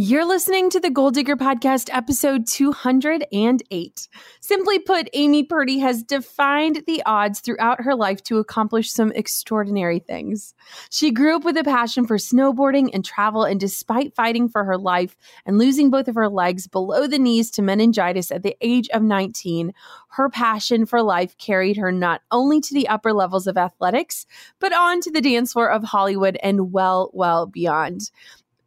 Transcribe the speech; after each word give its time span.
You're 0.00 0.24
listening 0.24 0.70
to 0.70 0.78
the 0.78 0.90
Goal 0.90 1.10
Digger 1.10 1.34
Podcast, 1.34 1.90
episode 1.92 2.46
208. 2.46 4.08
Simply 4.40 4.78
put, 4.78 5.08
Amy 5.12 5.42
Purdy 5.42 5.80
has 5.80 6.04
defined 6.04 6.84
the 6.86 7.02
odds 7.04 7.40
throughout 7.40 7.80
her 7.80 7.96
life 7.96 8.22
to 8.22 8.38
accomplish 8.38 8.92
some 8.92 9.10
extraordinary 9.10 9.98
things. 9.98 10.54
She 10.88 11.10
grew 11.10 11.34
up 11.34 11.44
with 11.44 11.56
a 11.56 11.64
passion 11.64 12.06
for 12.06 12.16
snowboarding 12.16 12.90
and 12.94 13.04
travel, 13.04 13.42
and 13.42 13.58
despite 13.58 14.14
fighting 14.14 14.48
for 14.48 14.62
her 14.62 14.78
life 14.78 15.16
and 15.44 15.58
losing 15.58 15.90
both 15.90 16.06
of 16.06 16.14
her 16.14 16.28
legs 16.28 16.68
below 16.68 17.08
the 17.08 17.18
knees 17.18 17.50
to 17.50 17.62
meningitis 17.62 18.30
at 18.30 18.44
the 18.44 18.56
age 18.60 18.88
of 18.90 19.02
19, 19.02 19.72
her 20.10 20.30
passion 20.30 20.86
for 20.86 21.02
life 21.02 21.36
carried 21.38 21.76
her 21.76 21.90
not 21.90 22.22
only 22.30 22.60
to 22.60 22.72
the 22.72 22.86
upper 22.86 23.12
levels 23.12 23.48
of 23.48 23.58
athletics, 23.58 24.26
but 24.60 24.72
on 24.72 25.00
to 25.00 25.10
the 25.10 25.20
dance 25.20 25.54
floor 25.54 25.68
of 25.68 25.82
Hollywood 25.82 26.38
and 26.40 26.70
well, 26.70 27.10
well 27.12 27.46
beyond. 27.46 28.12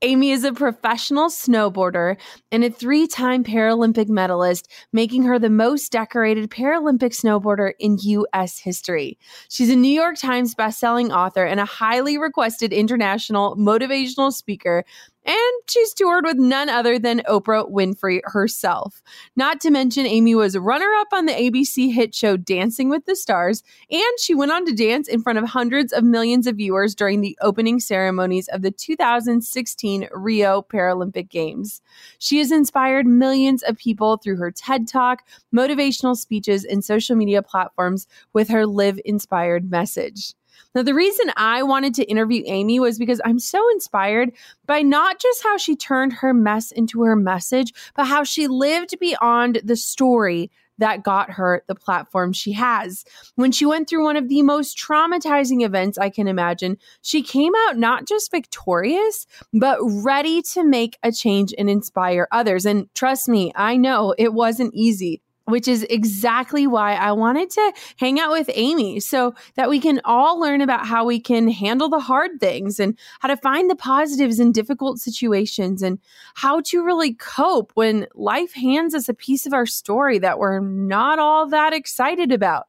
Amy 0.04 0.32
is 0.32 0.44
a 0.44 0.52
professional 0.52 1.30
snowboarder 1.30 2.18
and 2.52 2.64
a 2.64 2.72
three 2.72 3.06
time 3.06 3.44
Paralympic 3.44 4.10
medalist, 4.10 4.68
making 4.92 5.22
her 5.24 5.38
the 5.38 5.50
most 5.50 5.92
decorated 5.92 6.50
Paralympic 6.50 7.14
snowboarder 7.14 7.74
in 7.78 8.00
U.S. 8.02 8.58
history. 8.58 9.20
She's 9.48 9.70
a 9.70 9.76
New 9.76 9.94
York 9.94 10.18
Times 10.18 10.56
bestselling 10.56 11.16
author 11.16 11.46
and 11.46 11.60
a 11.60 11.66
highly 11.66 12.18
requested 12.18 12.74
international 12.74 13.56
motivational 13.58 14.34
speaker 14.34 14.86
and 15.26 15.38
she's 15.70 15.94
toured 15.94 16.26
with 16.26 16.38
none 16.38 16.70
other 16.70 16.98
than 16.98 17.22
Oprah 17.30 17.70
Winfrey 17.70 18.22
herself. 18.26 19.02
Not 19.36 19.62
to 19.62 19.72
mention, 19.72 20.06
Amy 20.06 20.36
was 20.36 20.58
runner 20.58 20.92
up 21.00 21.08
on 21.14 21.26
the 21.26 21.34
ABC 21.34 21.94
hit 21.94 22.16
show 22.16 22.38
Dancing 22.38 22.90
with 22.90 23.06
the 23.06 23.16
Stars, 23.16 23.64
and 23.90 24.20
she 24.20 24.34
went 24.34 24.52
on 24.52 24.66
to 24.66 24.74
dance 24.74 25.08
in 25.08 25.22
front 25.22 25.40
of 25.40 25.46
hundreds 25.46 25.94
of 25.94 26.04
millions 26.04 26.48
of 26.48 26.58
viewers 26.58 26.96
during 26.96 27.22
the 27.22 27.38
opening 27.42 27.80
ceremonies 27.80 28.48
of 28.50 28.62
the 28.62 28.72
2016 28.72 30.08
Rio 30.12 30.62
Paralympic 30.62 31.30
Games. 31.30 31.82
She 32.20 32.40
has 32.40 32.52
inspired 32.52 33.06
millions 33.06 33.64
of 33.64 33.78
people 33.78 34.18
through 34.18 34.38
her 34.38 34.52
TED 34.52 34.88
Talk, 34.88 35.24
motivational 35.54 36.16
speeches, 36.16 36.66
and 36.66 36.84
social 36.84 37.16
media 37.16 37.42
platforms 37.42 38.08
with 38.34 38.50
her 38.50 38.66
Live 38.66 39.00
Inspired 39.06 39.70
message. 39.70 40.34
Now, 40.74 40.84
the 40.84 40.94
reason 40.94 41.32
I 41.36 41.64
wanted 41.64 41.94
to 41.96 42.06
interview 42.06 42.44
Amy 42.46 42.80
was 42.80 42.98
because 42.98 43.20
I'm 43.26 43.40
so 43.40 43.62
inspired 43.72 44.32
by 44.66 44.82
not 44.82 45.20
just 45.20 45.44
how 45.44 45.58
she 45.58 45.76
turned 45.76 46.14
her 46.14 46.34
mess 46.34 46.72
into 46.72 47.02
her 47.04 47.16
message, 47.16 47.74
but 47.96 48.06
how 48.06 48.24
she 48.24 48.48
lived 48.48 48.98
beyond 49.00 49.62
the 49.64 49.76
story 49.76 50.50
that 50.78 51.04
got 51.04 51.32
her 51.32 51.64
the 51.68 51.76
platform 51.76 52.34
she 52.34 52.54
has. 52.54 53.06
When 53.36 53.52
she 53.52 53.66
went 53.66 53.88
through 53.88 54.04
one 54.04 54.16
of 54.16 54.30
the 54.30 54.42
most 54.42 54.78
traumatizing 54.78 55.64
events 55.64 55.98
I 55.98 56.10
can 56.10 56.28
imagine, 56.28 56.78
she 57.02 57.22
came 57.22 57.54
out 57.68 57.78
not 57.78 58.08
just 58.08 58.32
victorious, 58.32 59.28
but 59.54 59.78
ready 59.82 60.42
to 60.54 60.64
make 60.64 60.98
a 61.04 61.12
change 61.12 61.54
and 61.58 61.70
inspire 61.70 62.28
others. 62.32 62.66
And 62.66 62.92
trust 62.96 63.30
me, 63.30 63.52
I 63.56 63.78
know 63.78 64.16
it 64.18 64.34
wasn't 64.34 64.74
easy 64.74 65.22
which 65.52 65.68
is 65.68 65.86
exactly 65.90 66.66
why 66.66 66.96
I 66.96 67.12
wanted 67.12 67.50
to 67.52 67.74
hang 67.98 68.20
out 68.20 68.32
with 68.32 68.50
Amy 68.54 69.00
so 69.00 69.36
that 69.56 69.70
we 69.70 69.80
can 69.80 70.02
all 70.06 70.40
learn 70.40 70.62
about 70.62 70.86
how 70.86 71.06
we 71.06 71.20
can 71.20 71.48
handle 71.50 71.90
the 71.90 72.00
hard 72.00 72.40
things 72.40 72.80
and 72.80 72.98
how 73.20 73.28
to 73.28 73.38
find 73.38 73.70
the 73.70 73.76
positives 73.76 74.40
in 74.40 74.52
difficult 74.52 75.00
situations 75.00 75.82
and 75.82 76.00
how 76.36 76.62
to 76.62 76.84
really 76.84 77.14
cope 77.14 77.72
when 77.76 78.08
life 78.16 78.54
hands 78.54 78.96
us 78.96 79.08
a 79.08 79.14
piece 79.14 79.46
of 79.46 79.54
our 79.54 79.66
story 79.66 80.18
that 80.20 80.40
we're 80.40 80.60
not 80.60 81.20
all 81.20 81.48
that 81.48 81.74
excited 81.74 82.32
about. 82.32 82.68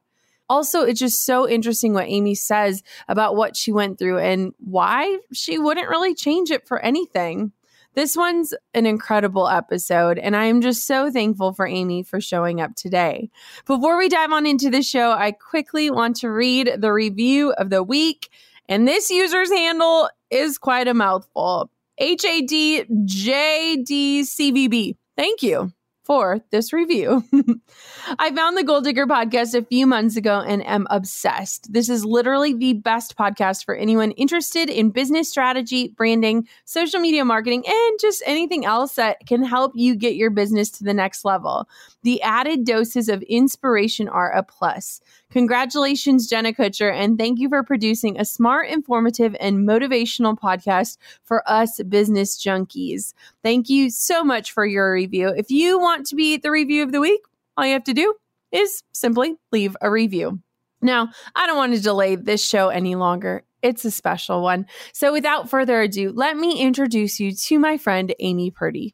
Also, 0.49 0.81
it's 0.81 0.99
just 0.99 1.25
so 1.25 1.47
interesting 1.47 1.93
what 1.93 2.07
Amy 2.07 2.35
says 2.35 2.83
about 3.07 3.35
what 3.35 3.55
she 3.55 3.71
went 3.71 3.97
through 3.97 4.19
and 4.19 4.53
why 4.59 5.17
she 5.31 5.57
wouldn't 5.57 5.89
really 5.89 6.13
change 6.13 6.51
it 6.51 6.67
for 6.67 6.79
anything. 6.79 7.51
This 7.95 8.17
one's 8.17 8.53
an 8.73 8.85
incredible 8.85 9.47
episode, 9.47 10.17
and 10.17 10.35
I 10.35 10.45
am 10.45 10.61
just 10.61 10.87
so 10.87 11.11
thankful 11.11 11.53
for 11.53 11.67
Amy 11.67 12.03
for 12.03 12.19
showing 12.19 12.59
up 12.59 12.75
today. 12.75 13.29
Before 13.65 13.97
we 13.97 14.09
dive 14.09 14.31
on 14.31 14.45
into 14.45 14.69
the 14.69 14.81
show, 14.81 15.11
I 15.11 15.31
quickly 15.31 15.91
want 15.91 16.15
to 16.17 16.29
read 16.29 16.71
the 16.77 16.91
review 16.91 17.51
of 17.53 17.69
the 17.69 17.83
week, 17.83 18.29
and 18.67 18.87
this 18.87 19.09
user's 19.09 19.51
handle 19.51 20.09
is 20.31 20.57
quite 20.57 20.87
a 20.87 20.93
mouthful. 20.93 21.69
H 21.99 22.25
A 22.25 22.41
D 22.41 22.85
J 23.05 23.83
D 23.83 24.23
C 24.23 24.51
V 24.51 24.67
B. 24.67 24.97
Thank 25.15 25.43
you 25.43 25.71
for 26.03 26.41
this 26.51 26.73
review. 26.73 27.23
I 28.19 28.33
found 28.35 28.57
the 28.57 28.63
Goal 28.63 28.81
Digger 28.81 29.07
podcast 29.07 29.55
a 29.55 29.63
few 29.63 29.87
months 29.87 30.17
ago 30.17 30.43
and 30.45 30.65
am 30.65 30.85
obsessed. 30.89 31.71
This 31.71 31.89
is 31.89 32.05
literally 32.05 32.53
the 32.53 32.73
best 32.73 33.15
podcast 33.17 33.63
for 33.63 33.75
anyone 33.75 34.11
interested 34.11 34.69
in 34.69 34.89
business 34.89 35.29
strategy, 35.29 35.89
branding, 35.89 36.47
social 36.65 36.99
media 36.99 37.23
marketing, 37.23 37.63
and 37.65 37.99
just 37.99 38.21
anything 38.25 38.65
else 38.65 38.95
that 38.95 39.25
can 39.25 39.43
help 39.43 39.71
you 39.75 39.95
get 39.95 40.15
your 40.15 40.29
business 40.29 40.69
to 40.71 40.83
the 40.83 40.93
next 40.93 41.23
level. 41.23 41.67
The 42.03 42.21
added 42.21 42.65
doses 42.65 43.07
of 43.07 43.21
inspiration 43.23 44.09
are 44.09 44.31
a 44.31 44.43
plus. 44.43 44.99
Congratulations, 45.33 46.27
Jenna 46.27 46.53
Kutcher, 46.53 46.93
and 46.93 47.17
thank 47.17 47.39
you 47.39 47.49
for 47.49 47.63
producing 47.63 48.19
a 48.19 48.23
smart, 48.23 48.69
informative, 48.69 49.35
and 49.39 49.67
motivational 49.67 50.37
podcast 50.37 50.97
for 51.23 51.41
us 51.49 51.81
business 51.89 52.37
junkies. 52.37 53.15
Thank 53.41 53.67
you 53.67 53.89
so 53.89 54.23
much 54.23 54.51
for 54.51 54.63
your 54.63 54.93
review. 54.93 55.29
If 55.29 55.49
you 55.49 55.79
want 55.79 56.05
to 56.05 56.15
be 56.15 56.37
the 56.37 56.51
review 56.51 56.83
of 56.83 56.91
the 56.91 56.99
week, 56.99 57.21
all 57.57 57.65
you 57.65 57.73
have 57.73 57.83
to 57.85 57.95
do 57.95 58.13
is 58.51 58.83
simply 58.93 59.35
leave 59.51 59.75
a 59.81 59.89
review. 59.89 60.39
Now, 60.83 61.09
I 61.33 61.47
don't 61.47 61.57
want 61.57 61.73
to 61.73 61.81
delay 61.81 62.15
this 62.15 62.47
show 62.47 62.69
any 62.69 62.93
longer. 62.93 63.41
It's 63.63 63.85
a 63.85 63.91
special 63.91 64.43
one. 64.43 64.67
So, 64.93 65.11
without 65.11 65.49
further 65.49 65.81
ado, 65.81 66.11
let 66.11 66.37
me 66.37 66.61
introduce 66.61 67.19
you 67.19 67.31
to 67.31 67.57
my 67.57 67.79
friend 67.79 68.13
Amy 68.19 68.51
Purdy. 68.51 68.93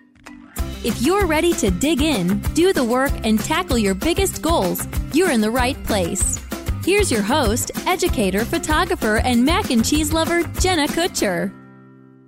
If 0.83 0.99
you're 1.03 1.27
ready 1.27 1.53
to 1.53 1.69
dig 1.69 2.01
in, 2.01 2.39
do 2.55 2.73
the 2.73 2.83
work, 2.83 3.11
and 3.23 3.39
tackle 3.39 3.77
your 3.77 3.93
biggest 3.93 4.41
goals, 4.41 4.87
you're 5.13 5.29
in 5.29 5.39
the 5.39 5.51
right 5.51 5.81
place. 5.83 6.39
Here's 6.83 7.11
your 7.11 7.21
host, 7.21 7.69
educator, 7.85 8.43
photographer, 8.45 9.17
and 9.17 9.45
mac 9.45 9.69
and 9.69 9.85
cheese 9.85 10.11
lover, 10.11 10.41
Jenna 10.59 10.87
Kutcher. 10.87 11.60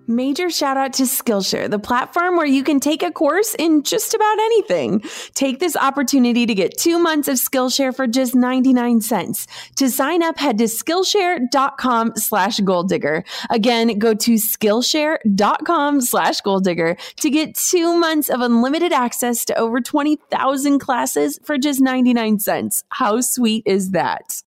Major 0.07 0.49
shout 0.49 0.75
out 0.75 0.91
to 0.93 1.03
Skillshare, 1.03 1.69
the 1.69 1.79
platform 1.79 2.35
where 2.35 2.45
you 2.45 2.61
can 2.61 2.81
take 2.81 3.03
a 3.03 3.11
course 3.11 3.55
in 3.55 3.83
just 3.83 4.13
about 4.13 4.37
anything. 4.37 5.01
Take 5.33 5.59
this 5.59 5.77
opportunity 5.77 6.45
to 6.45 6.53
get 6.53 6.77
two 6.77 6.99
months 6.99 7.29
of 7.29 7.35
Skillshare 7.35 7.95
for 7.95 8.05
just 8.05 8.35
99 8.35 8.99
cents. 8.99 9.47
To 9.77 9.89
sign 9.89 10.21
up, 10.21 10.37
head 10.37 10.57
to 10.57 10.65
Skillshare.com 10.65 12.13
slash 12.17 12.59
goal 12.59 12.83
digger. 12.83 13.23
Again, 13.49 13.97
go 13.97 14.13
to 14.13 14.33
Skillshare.com 14.33 16.01
slash 16.01 16.41
goal 16.41 16.59
digger 16.59 16.97
to 17.17 17.29
get 17.29 17.55
two 17.55 17.95
months 17.95 18.29
of 18.29 18.41
unlimited 18.41 18.91
access 18.91 19.45
to 19.45 19.57
over 19.57 19.79
20,000 19.79 20.79
classes 20.79 21.39
for 21.45 21.57
just 21.57 21.79
99 21.79 22.39
cents. 22.39 22.83
How 22.89 23.21
sweet 23.21 23.63
is 23.65 23.91
that? 23.91 24.43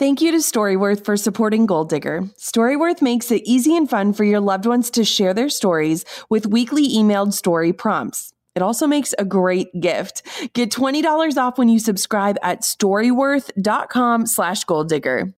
Thank 0.00 0.22
you 0.22 0.30
to 0.30 0.38
Storyworth 0.38 1.04
for 1.04 1.14
supporting 1.18 1.66
Goal 1.66 1.84
Digger. 1.84 2.22
Storyworth 2.38 3.02
makes 3.02 3.30
it 3.30 3.42
easy 3.44 3.76
and 3.76 3.86
fun 3.86 4.14
for 4.14 4.24
your 4.24 4.40
loved 4.40 4.64
ones 4.64 4.90
to 4.92 5.04
share 5.04 5.34
their 5.34 5.50
stories 5.50 6.06
with 6.30 6.46
weekly 6.46 6.88
emailed 6.88 7.34
story 7.34 7.74
prompts. 7.74 8.32
It 8.54 8.62
also 8.62 8.86
makes 8.86 9.14
a 9.18 9.26
great 9.26 9.68
gift. 9.78 10.22
Get 10.54 10.70
$20 10.70 11.36
off 11.36 11.58
when 11.58 11.68
you 11.68 11.78
subscribe 11.78 12.38
at 12.42 12.62
storyworth.com 12.62 14.26
slash 14.26 14.64
goal 14.64 14.84
digger. 14.84 15.34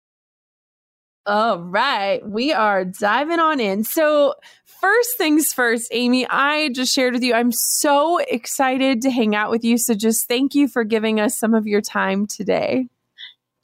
All 1.26 1.58
right, 1.58 2.24
we 2.24 2.52
are 2.52 2.84
diving 2.84 3.40
on 3.40 3.58
in. 3.58 3.82
So, 3.82 4.34
first 4.64 5.18
things 5.18 5.52
first, 5.52 5.88
Amy, 5.90 6.24
I 6.28 6.68
just 6.68 6.94
shared 6.94 7.14
with 7.14 7.24
you, 7.24 7.34
I'm 7.34 7.50
so 7.50 8.18
excited 8.18 9.02
to 9.02 9.10
hang 9.10 9.34
out 9.34 9.50
with 9.50 9.64
you. 9.64 9.76
So, 9.76 9.94
just 9.94 10.28
thank 10.28 10.54
you 10.54 10.68
for 10.68 10.84
giving 10.84 11.18
us 11.18 11.36
some 11.36 11.52
of 11.52 11.66
your 11.66 11.80
time 11.80 12.28
today. 12.28 12.86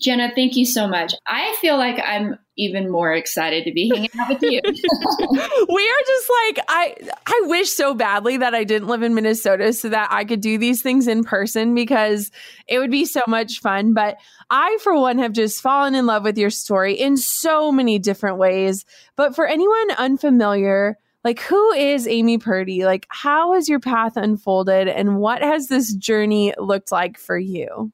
Jenna, 0.00 0.30
thank 0.34 0.54
you 0.54 0.64
so 0.64 0.86
much. 0.86 1.12
I 1.26 1.56
feel 1.60 1.76
like 1.76 2.00
I'm 2.04 2.38
even 2.56 2.90
more 2.90 3.12
excited 3.12 3.64
to 3.64 3.72
be 3.72 3.90
hanging 3.92 4.10
out 4.20 4.28
with 4.28 4.42
you. 4.42 4.60
we 4.64 5.90
are 5.90 6.02
just 6.06 6.30
like 6.30 6.64
I 6.68 6.94
I 7.26 7.42
wish 7.46 7.70
so 7.70 7.94
badly 7.94 8.36
that 8.36 8.54
I 8.54 8.62
didn't 8.62 8.88
live 8.88 9.02
in 9.02 9.14
Minnesota 9.14 9.72
so 9.72 9.88
that 9.88 10.08
I 10.12 10.24
could 10.24 10.40
do 10.40 10.56
these 10.56 10.82
things 10.82 11.08
in 11.08 11.24
person 11.24 11.74
because 11.74 12.30
it 12.68 12.78
would 12.78 12.92
be 12.92 13.06
so 13.06 13.22
much 13.26 13.60
fun, 13.60 13.92
but 13.92 14.18
I 14.50 14.78
for 14.82 14.98
one 14.98 15.18
have 15.18 15.32
just 15.32 15.62
fallen 15.62 15.96
in 15.96 16.06
love 16.06 16.22
with 16.22 16.38
your 16.38 16.50
story 16.50 16.94
in 16.94 17.16
so 17.16 17.72
many 17.72 17.98
different 17.98 18.38
ways. 18.38 18.84
But 19.16 19.34
for 19.34 19.46
anyone 19.46 19.90
unfamiliar, 19.92 20.96
like 21.24 21.40
who 21.40 21.72
is 21.72 22.06
Amy 22.06 22.38
Purdy? 22.38 22.84
Like 22.84 23.06
how 23.08 23.54
has 23.54 23.68
your 23.68 23.80
path 23.80 24.16
unfolded 24.16 24.86
and 24.86 25.18
what 25.18 25.42
has 25.42 25.66
this 25.66 25.92
journey 25.92 26.54
looked 26.56 26.92
like 26.92 27.18
for 27.18 27.36
you? 27.36 27.92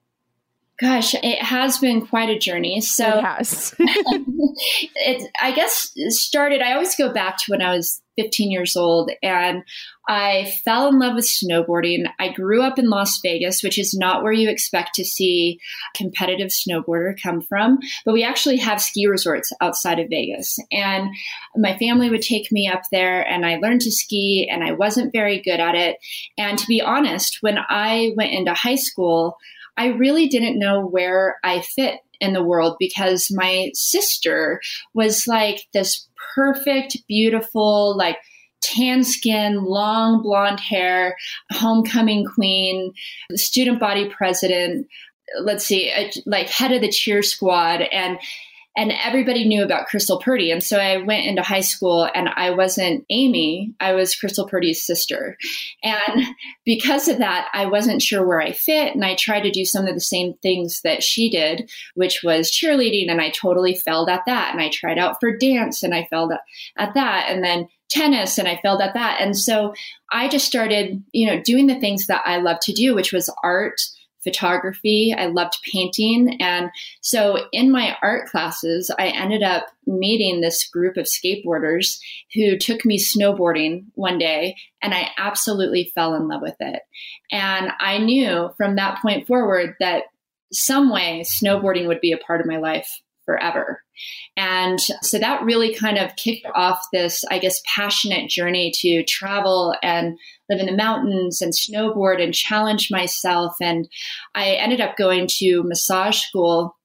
Gosh, 0.80 1.14
it 1.14 1.40
has 1.40 1.78
been 1.78 2.04
quite 2.04 2.30
a 2.30 2.38
journey. 2.38 2.80
So 2.80 3.18
it 3.18 3.24
has. 3.24 3.74
it, 3.78 5.30
I 5.40 5.52
guess, 5.52 5.94
started. 6.08 6.62
I 6.62 6.72
always 6.72 6.96
go 6.96 7.12
back 7.12 7.36
to 7.38 7.52
when 7.52 7.62
I 7.62 7.76
was 7.76 8.02
15 8.16 8.50
years 8.50 8.76
old, 8.76 9.10
and 9.22 9.62
I 10.08 10.52
fell 10.64 10.88
in 10.88 10.98
love 10.98 11.14
with 11.14 11.26
snowboarding. 11.26 12.06
I 12.18 12.32
grew 12.32 12.62
up 12.62 12.78
in 12.78 12.90
Las 12.90 13.20
Vegas, 13.22 13.62
which 13.62 13.78
is 13.78 13.94
not 13.94 14.22
where 14.22 14.32
you 14.32 14.50
expect 14.50 14.94
to 14.94 15.04
see 15.04 15.60
competitive 15.94 16.48
snowboarder 16.48 17.14
come 17.22 17.40
from, 17.40 17.78
but 18.04 18.12
we 18.12 18.24
actually 18.24 18.56
have 18.56 18.82
ski 18.82 19.06
resorts 19.06 19.52
outside 19.60 20.00
of 20.00 20.08
Vegas. 20.10 20.58
And 20.72 21.08
my 21.56 21.76
family 21.78 22.10
would 22.10 22.22
take 22.22 22.50
me 22.50 22.68
up 22.68 22.82
there, 22.90 23.22
and 23.22 23.46
I 23.46 23.56
learned 23.56 23.82
to 23.82 23.92
ski, 23.92 24.48
and 24.50 24.64
I 24.64 24.72
wasn't 24.72 25.12
very 25.12 25.40
good 25.40 25.60
at 25.60 25.76
it. 25.76 25.98
And 26.36 26.58
to 26.58 26.66
be 26.66 26.80
honest, 26.80 27.38
when 27.42 27.58
I 27.68 28.12
went 28.16 28.32
into 28.32 28.54
high 28.54 28.74
school, 28.74 29.36
I 29.76 29.88
really 29.88 30.28
didn't 30.28 30.58
know 30.58 30.84
where 30.84 31.38
I 31.42 31.60
fit 31.60 32.00
in 32.20 32.32
the 32.32 32.42
world 32.42 32.76
because 32.78 33.28
my 33.30 33.70
sister 33.74 34.60
was 34.94 35.26
like 35.26 35.66
this 35.72 36.08
perfect, 36.34 36.96
beautiful, 37.08 37.96
like 37.96 38.18
tan 38.62 39.04
skin, 39.04 39.64
long 39.64 40.22
blonde 40.22 40.60
hair, 40.60 41.16
homecoming 41.52 42.24
queen, 42.24 42.92
student 43.34 43.78
body 43.78 44.08
president, 44.08 44.86
let's 45.40 45.64
see, 45.64 45.90
uh, 45.92 46.10
like 46.26 46.48
head 46.48 46.72
of 46.72 46.80
the 46.80 46.90
cheer 46.90 47.22
squad. 47.22 47.82
And 47.82 48.18
and 48.76 48.92
everybody 49.04 49.46
knew 49.46 49.62
about 49.62 49.86
Crystal 49.86 50.18
Purdy. 50.18 50.50
And 50.50 50.62
so 50.62 50.78
I 50.78 50.96
went 50.96 51.26
into 51.26 51.42
high 51.42 51.60
school 51.60 52.08
and 52.14 52.28
I 52.28 52.50
wasn't 52.50 53.04
Amy, 53.08 53.74
I 53.78 53.92
was 53.92 54.16
Crystal 54.16 54.48
Purdy's 54.48 54.84
sister. 54.84 55.36
And 55.82 56.26
because 56.64 57.06
of 57.08 57.18
that, 57.18 57.48
I 57.52 57.66
wasn't 57.66 58.02
sure 58.02 58.26
where 58.26 58.40
I 58.40 58.52
fit. 58.52 58.94
And 58.94 59.04
I 59.04 59.14
tried 59.14 59.42
to 59.42 59.50
do 59.50 59.64
some 59.64 59.86
of 59.86 59.94
the 59.94 60.00
same 60.00 60.34
things 60.42 60.80
that 60.82 61.02
she 61.02 61.30
did, 61.30 61.70
which 61.94 62.22
was 62.24 62.50
cheerleading. 62.50 63.10
And 63.10 63.20
I 63.20 63.30
totally 63.30 63.74
failed 63.74 64.08
at 64.08 64.22
that. 64.26 64.52
And 64.52 64.60
I 64.60 64.70
tried 64.70 64.98
out 64.98 65.16
for 65.20 65.36
dance 65.36 65.82
and 65.82 65.94
I 65.94 66.08
failed 66.10 66.32
at 66.76 66.94
that. 66.94 67.26
And 67.28 67.44
then 67.44 67.68
tennis 67.90 68.38
and 68.38 68.48
I 68.48 68.58
failed 68.60 68.80
at 68.80 68.94
that. 68.94 69.20
And 69.20 69.36
so 69.36 69.74
I 70.10 70.28
just 70.28 70.46
started, 70.46 71.02
you 71.12 71.26
know, 71.26 71.40
doing 71.40 71.68
the 71.68 71.78
things 71.78 72.06
that 72.06 72.22
I 72.24 72.38
love 72.38 72.58
to 72.62 72.72
do, 72.72 72.94
which 72.94 73.12
was 73.12 73.32
art 73.44 73.80
photography. 74.24 75.14
I 75.16 75.26
loved 75.26 75.58
painting. 75.70 76.38
And 76.40 76.70
so 77.00 77.46
in 77.52 77.70
my 77.70 77.96
art 78.02 78.28
classes, 78.28 78.90
I 78.98 79.08
ended 79.08 79.42
up 79.42 79.66
meeting 79.86 80.40
this 80.40 80.66
group 80.68 80.96
of 80.96 81.06
skateboarders 81.06 81.98
who 82.34 82.58
took 82.58 82.84
me 82.84 82.98
snowboarding 82.98 83.84
one 83.94 84.18
day, 84.18 84.56
and 84.82 84.94
I 84.94 85.10
absolutely 85.18 85.92
fell 85.94 86.14
in 86.14 86.26
love 86.26 86.42
with 86.42 86.56
it. 86.58 86.82
And 87.30 87.70
I 87.78 87.98
knew 87.98 88.50
from 88.56 88.76
that 88.76 89.00
point 89.00 89.26
forward 89.26 89.74
that 89.78 90.04
some 90.52 90.90
way 90.90 91.24
snowboarding 91.24 91.86
would 91.86 92.00
be 92.00 92.12
a 92.12 92.18
part 92.18 92.40
of 92.40 92.46
my 92.46 92.56
life 92.56 93.00
forever. 93.24 93.82
And 94.36 94.78
so 95.02 95.18
that 95.18 95.42
really 95.42 95.74
kind 95.74 95.98
of 95.98 96.16
kicked 96.16 96.46
off 96.54 96.80
this, 96.92 97.24
I 97.30 97.38
guess, 97.38 97.60
passionate 97.66 98.28
journey 98.28 98.72
to 98.80 99.04
travel 99.04 99.74
and 99.82 100.18
live 100.48 100.60
in 100.60 100.66
the 100.66 100.76
mountains 100.76 101.40
and 101.40 101.52
snowboard 101.52 102.22
and 102.22 102.34
challenge 102.34 102.90
myself. 102.90 103.54
And 103.60 103.88
I 104.34 104.50
ended 104.52 104.80
up 104.80 104.96
going 104.96 105.28
to 105.38 105.62
massage 105.62 106.18
school. 106.18 106.76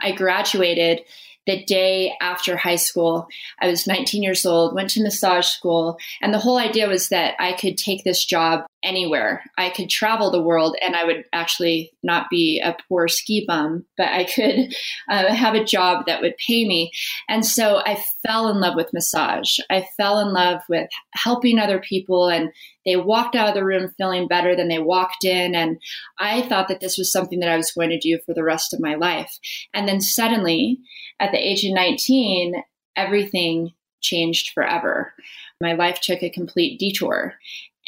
I 0.00 0.12
graduated 0.12 1.00
the 1.46 1.64
day 1.64 2.12
after 2.20 2.56
high 2.56 2.76
school. 2.76 3.28
I 3.60 3.68
was 3.68 3.86
19 3.86 4.22
years 4.22 4.44
old, 4.44 4.74
went 4.74 4.90
to 4.90 5.02
massage 5.02 5.46
school, 5.46 5.96
and 6.20 6.34
the 6.34 6.40
whole 6.40 6.58
idea 6.58 6.88
was 6.88 7.08
that 7.10 7.34
I 7.38 7.52
could 7.52 7.78
take 7.78 8.02
this 8.04 8.24
job 8.24 8.66
anywhere. 8.86 9.42
I 9.58 9.70
could 9.70 9.90
travel 9.90 10.30
the 10.30 10.40
world 10.40 10.76
and 10.80 10.94
I 10.94 11.04
would 11.04 11.24
actually 11.32 11.92
not 12.02 12.30
be 12.30 12.60
a 12.60 12.76
poor 12.88 13.08
ski 13.08 13.44
bum, 13.46 13.84
but 13.96 14.08
I 14.08 14.24
could 14.24 14.74
uh, 15.10 15.34
have 15.34 15.54
a 15.54 15.64
job 15.64 16.06
that 16.06 16.22
would 16.22 16.36
pay 16.38 16.66
me. 16.66 16.92
And 17.28 17.44
so 17.44 17.82
I 17.84 18.02
fell 18.24 18.48
in 18.48 18.60
love 18.60 18.76
with 18.76 18.92
massage. 18.92 19.58
I 19.68 19.86
fell 19.96 20.20
in 20.20 20.32
love 20.32 20.62
with 20.68 20.88
helping 21.14 21.58
other 21.58 21.80
people 21.80 22.28
and 22.28 22.50
they 22.86 22.96
walked 22.96 23.34
out 23.34 23.48
of 23.48 23.54
the 23.54 23.64
room 23.64 23.92
feeling 23.98 24.28
better 24.28 24.54
than 24.54 24.68
they 24.68 24.78
walked 24.78 25.24
in. 25.24 25.56
And 25.56 25.78
I 26.20 26.42
thought 26.42 26.68
that 26.68 26.80
this 26.80 26.96
was 26.96 27.10
something 27.10 27.40
that 27.40 27.48
I 27.48 27.56
was 27.56 27.72
going 27.72 27.90
to 27.90 27.98
do 27.98 28.18
for 28.24 28.32
the 28.32 28.44
rest 28.44 28.72
of 28.72 28.80
my 28.80 28.94
life. 28.94 29.36
And 29.74 29.88
then 29.88 30.00
suddenly, 30.00 30.78
at 31.18 31.32
the 31.32 31.38
age 31.38 31.64
of 31.64 31.74
19, 31.74 32.62
everything 32.94 33.72
changed 34.00 34.52
forever. 34.54 35.12
My 35.60 35.72
life 35.72 36.00
took 36.00 36.22
a 36.22 36.30
complete 36.30 36.78
detour. 36.78 37.34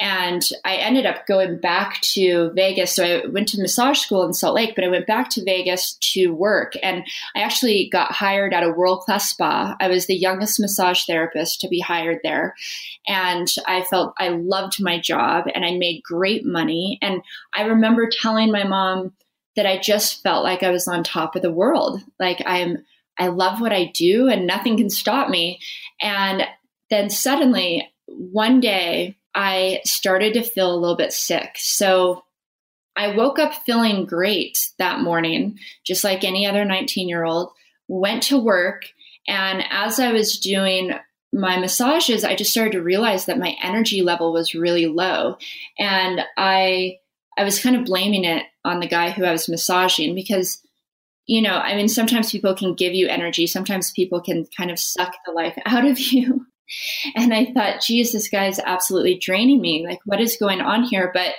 And 0.00 0.49
I 0.64 0.76
ended 0.76 1.07
up 1.07 1.26
going 1.26 1.59
back 1.59 2.00
to 2.12 2.50
Vegas. 2.55 2.95
So 2.95 3.05
I 3.05 3.26
went 3.26 3.49
to 3.49 3.61
massage 3.61 3.99
school 3.99 4.25
in 4.25 4.33
Salt 4.33 4.55
Lake, 4.55 4.75
but 4.76 4.85
I 4.85 4.88
went 4.88 5.07
back 5.09 5.28
to 5.31 5.45
Vegas 5.45 5.95
to 6.12 6.28
work. 6.28 6.75
And 6.83 7.05
I 7.35 7.40
actually 7.40 7.88
got 7.90 8.12
hired 8.12 8.55
at 8.55 8.62
a 8.62 8.71
world 8.71 9.00
class 9.00 9.31
spa. 9.31 9.76
I 9.81 9.88
was 9.88 10.07
the 10.07 10.17
youngest 10.17 10.61
massage 10.61 11.05
therapist 11.05 11.61
to 11.61 11.69
be 11.69 11.81
hired 11.81 12.21
there. 12.23 12.55
And 13.09 13.49
I 13.67 13.83
felt 13.83 14.14
I 14.19 14.28
loved 14.28 14.81
my 14.81 15.00
job 15.00 15.47
and 15.52 15.64
I 15.64 15.76
made 15.76 16.02
great 16.05 16.45
money. 16.45 16.99
And 17.02 17.23
I 17.52 17.62
remember 17.62 18.09
telling 18.09 18.52
my 18.52 18.64
mom 18.64 19.12
that 19.57 19.67
I 19.67 19.78
just 19.78 20.23
felt 20.23 20.45
like 20.45 20.62
I 20.62 20.71
was 20.71 20.87
on 20.87 21.02
top 21.02 21.35
of 21.35 21.43
the 21.43 21.50
world. 21.50 22.00
Like 22.21 22.40
I'm, 22.47 22.85
I 23.19 23.26
love 23.26 23.61
what 23.61 23.73
I 23.73 23.87
do 23.87 24.28
and 24.28 24.47
nothing 24.47 24.76
can 24.76 24.90
stop 24.90 25.28
me. 25.28 25.59
And 26.00 26.45
then 26.90 27.11
suddenly, 27.11 27.93
one 28.07 28.61
day, 28.61 29.18
I 29.38 29.83
started 29.85 30.35
to 30.35 30.42
feel 30.42 30.75
a 30.75 30.76
little 30.76 30.97
bit 30.97 31.12
sick. 31.12 31.52
So 31.54 32.25
I 32.97 33.14
woke 33.14 33.38
up 33.38 33.54
feeling 33.64 34.04
great 34.04 34.59
that 34.78 34.99
morning, 34.99 35.61
just 35.87 36.02
like 36.02 36.25
any 36.25 36.45
other 36.45 36.64
19 36.64 37.09
year 37.09 37.23
old, 37.23 37.52
went 37.87 38.25
to 38.25 38.37
work. 38.37 38.87
And 39.28 39.62
as 39.71 40.00
I 40.00 40.11
was 40.11 40.40
doing 40.40 40.90
my 41.33 41.57
massages, 41.57 42.25
I 42.25 42.35
just 42.35 42.50
started 42.50 42.73
to 42.73 42.83
realize 42.83 43.26
that 43.26 43.38
my 43.38 43.54
energy 43.62 44.02
level 44.02 44.33
was 44.33 44.57
really 44.57 44.87
low. 44.87 45.37
And 45.78 46.23
I, 46.37 46.97
I 47.38 47.45
was 47.45 47.62
kind 47.62 47.76
of 47.76 47.85
blaming 47.85 48.25
it 48.25 48.45
on 48.64 48.80
the 48.80 48.88
guy 48.88 49.11
who 49.11 49.25
I 49.25 49.30
was 49.30 49.49
massaging 49.49 50.16
because, 50.16 50.61
you 51.26 51.42
know, 51.42 51.54
I 51.54 51.76
mean, 51.76 51.87
sometimes 51.87 52.33
people 52.33 52.57
can 52.57 52.75
give 52.75 52.92
you 52.92 53.07
energy, 53.07 53.47
sometimes 53.47 53.92
people 53.92 54.21
can 54.21 54.49
kind 54.57 54.73
of 54.73 54.80
suck 54.80 55.14
the 55.25 55.30
life 55.30 55.57
out 55.64 55.85
of 55.85 56.00
you. 56.00 56.45
And 57.15 57.33
I 57.33 57.53
thought, 57.53 57.81
geez, 57.81 58.13
this 58.13 58.29
guy's 58.29 58.59
absolutely 58.59 59.19
draining 59.19 59.61
me. 59.61 59.85
Like, 59.87 60.01
what 60.05 60.21
is 60.21 60.37
going 60.37 60.61
on 60.61 60.85
here? 60.85 61.11
But 61.13 61.35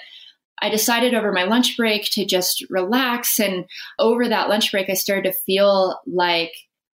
I 0.62 0.70
decided 0.70 1.14
over 1.14 1.32
my 1.32 1.44
lunch 1.44 1.78
break 1.78 2.04
to 2.12 2.26
just 2.26 2.66
relax. 2.70 3.40
And 3.40 3.66
over 3.98 4.28
that 4.28 4.50
lunch 4.50 4.72
break, 4.72 4.90
I 4.90 4.94
started 4.94 5.32
to 5.32 5.40
feel 5.46 6.00
like 6.06 6.52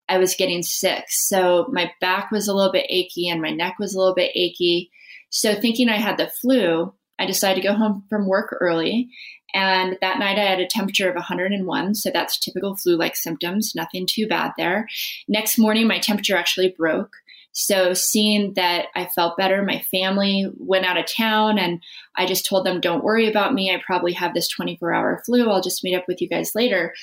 I 0.08 0.18
was 0.20 0.36
getting 0.36 0.62
sick. 0.62 1.06
So 1.10 1.68
my 1.72 1.92
back 2.00 2.32
was 2.32 2.48
a 2.48 2.54
little 2.54 2.72
bit 2.72 2.86
achy 2.90 3.28
and 3.28 3.42
my 3.42 3.50
neck 3.50 3.76
was 3.80 3.96
a 3.96 4.00
little 4.00 4.14
bit 4.14 4.32
achy. 4.36 4.92
So, 5.32 5.56
thinking 5.56 5.90
I 5.90 5.98
had 5.98 6.18
the 6.18 6.32
flu, 6.42 6.94
I 7.18 7.26
decided 7.26 7.62
to 7.62 7.68
go 7.68 7.74
home 7.74 8.06
from 8.10 8.28
work 8.28 8.56
early. 8.62 9.10
And 9.54 9.98
that 10.02 10.20
night 10.20 10.38
I 10.38 10.44
had 10.44 10.60
a 10.60 10.68
temperature 10.68 11.10
of 11.10 11.16
101. 11.16 11.96
So 11.96 12.12
that's 12.12 12.38
typical 12.38 12.76
flu 12.76 12.98
like 12.98 13.16
symptoms, 13.16 13.74
nothing 13.74 14.06
too 14.06 14.28
bad 14.28 14.52
there. 14.58 14.88
Next 15.30 15.58
morning, 15.58 15.88
my 15.88 15.98
temperature 15.98 16.36
actually 16.36 16.76
broke. 16.78 17.16
So, 17.58 17.94
seeing 17.94 18.54
that 18.56 18.88
I 18.96 19.06
felt 19.06 19.38
better, 19.38 19.64
my 19.64 19.80
family 19.90 20.52
went 20.58 20.86
out 20.86 20.98
of 20.98 21.06
town 21.06 21.58
and 21.58 21.82
I 22.18 22.26
just 22.26 22.46
told 22.46 22.66
them, 22.66 22.82
don't 22.82 23.04
worry 23.04 23.30
about 23.30 23.54
me. 23.54 23.74
I 23.74 23.82
probably 23.84 24.12
have 24.12 24.34
this 24.34 24.50
24 24.50 24.94
hour 24.94 25.24
flu. 25.26 25.50
I'll 25.50 25.62
just 25.62 25.82
meet 25.82 25.96
up 25.96 26.04
with 26.06 26.22
you 26.22 26.28
guys 26.28 26.52
later. 26.54 26.94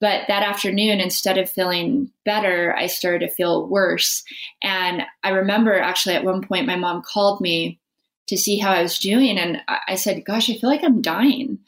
But 0.00 0.28
that 0.28 0.44
afternoon, 0.44 1.00
instead 1.00 1.36
of 1.36 1.50
feeling 1.50 2.12
better, 2.24 2.72
I 2.76 2.86
started 2.86 3.26
to 3.26 3.34
feel 3.34 3.66
worse. 3.66 4.22
And 4.62 5.02
I 5.24 5.30
remember 5.30 5.76
actually 5.76 6.14
at 6.14 6.22
one 6.22 6.42
point, 6.42 6.68
my 6.68 6.76
mom 6.76 7.02
called 7.02 7.40
me 7.40 7.80
to 8.28 8.36
see 8.36 8.56
how 8.56 8.70
I 8.70 8.82
was 8.82 9.00
doing. 9.00 9.36
And 9.36 9.60
I 9.88 9.96
said, 9.96 10.24
Gosh, 10.24 10.48
I 10.48 10.54
feel 10.54 10.70
like 10.70 10.84
I'm 10.84 11.02
dying. 11.02 11.58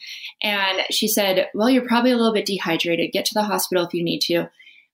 And 0.40 0.82
she 0.90 1.08
said, 1.08 1.49
Well, 1.52 1.68
you're 1.68 1.88
probably 1.88 2.12
a 2.12 2.16
little 2.16 2.32
bit 2.32 2.46
dehydrated. 2.46 3.10
Get 3.10 3.25
to 3.25 3.34
the 3.34 3.42
hospital 3.42 3.84
if 3.84 3.92
you 3.92 4.04
need 4.04 4.20
to. 4.20 4.49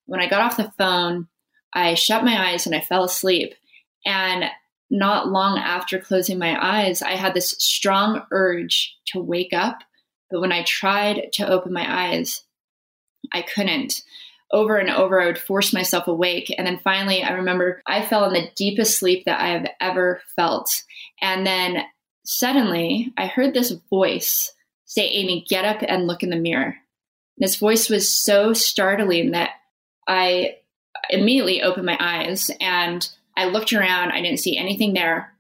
When 0.07 0.21
I 0.21 0.27
got 0.27 0.41
off 0.41 0.57
the 0.57 0.73
phone, 0.79 1.29
I 1.77 1.95
shut 1.95 2.25
my 2.25 2.51
eyes 2.51 2.67
and 2.67 2.75
I 2.75 2.81
fell 2.81 3.05
asleep. 3.05 3.55
And 4.07 4.47
not 4.91 5.29
long 5.29 5.59
after 5.59 5.99
closing 5.99 6.39
my 6.39 6.57
eyes, 6.61 7.03
I 7.03 7.13
had 7.13 7.35
this 7.35 7.51
strong 7.59 8.23
urge 8.31 8.97
to 9.09 9.21
wake 9.21 9.53
up. 9.53 9.81
But 10.31 10.41
when 10.41 10.53
I 10.53 10.63
tried 10.63 11.33
to 11.35 11.49
open 11.49 11.73
my 11.73 11.87
eyes, 11.87 12.43
I 13.33 13.43
couldn't. 13.43 14.03
Over 14.53 14.79
and 14.79 14.91
over, 14.91 15.21
I 15.21 15.27
would 15.27 15.39
force 15.39 15.75
myself 15.75 16.09
awake. 16.09 16.55
And 16.57 16.67
then 16.67 16.79
finally, 16.79 17.23
I 17.23 17.33
remember 17.33 17.83
I 17.87 18.01
fell 18.01 18.25
in 18.25 18.33
the 18.33 18.49
deepest 18.57 18.99
sleep 18.99 19.25
that 19.27 19.41
I 19.41 19.49
have 19.49 19.67
ever 19.81 20.23
felt. 20.35 20.83
And 21.21 21.47
then 21.47 21.83
suddenly, 22.25 23.13
I 23.19 23.27
heard 23.27 23.53
this 23.53 23.73
voice 23.91 24.53
say, 24.87 25.09
Amy, 25.09 25.45
get 25.47 25.65
up 25.65 25.83
and 25.87 26.07
look 26.07 26.23
in 26.23 26.31
the 26.31 26.37
mirror. 26.37 26.77
This 27.37 27.57
voice 27.57 27.91
was 27.91 28.09
so 28.09 28.55
startling 28.55 29.33
that 29.33 29.51
I 30.09 30.57
immediately 31.11 31.63
opened 31.63 31.87
my 31.87 31.97
eyes 32.01 32.51
and 32.61 33.09
I 33.37 33.47
looked 33.47 33.73
around. 33.73 34.13
I 34.13 34.21
didn't 34.21 34.41
see 34.41 34.57
anything 34.57 34.95
there. 34.95 35.33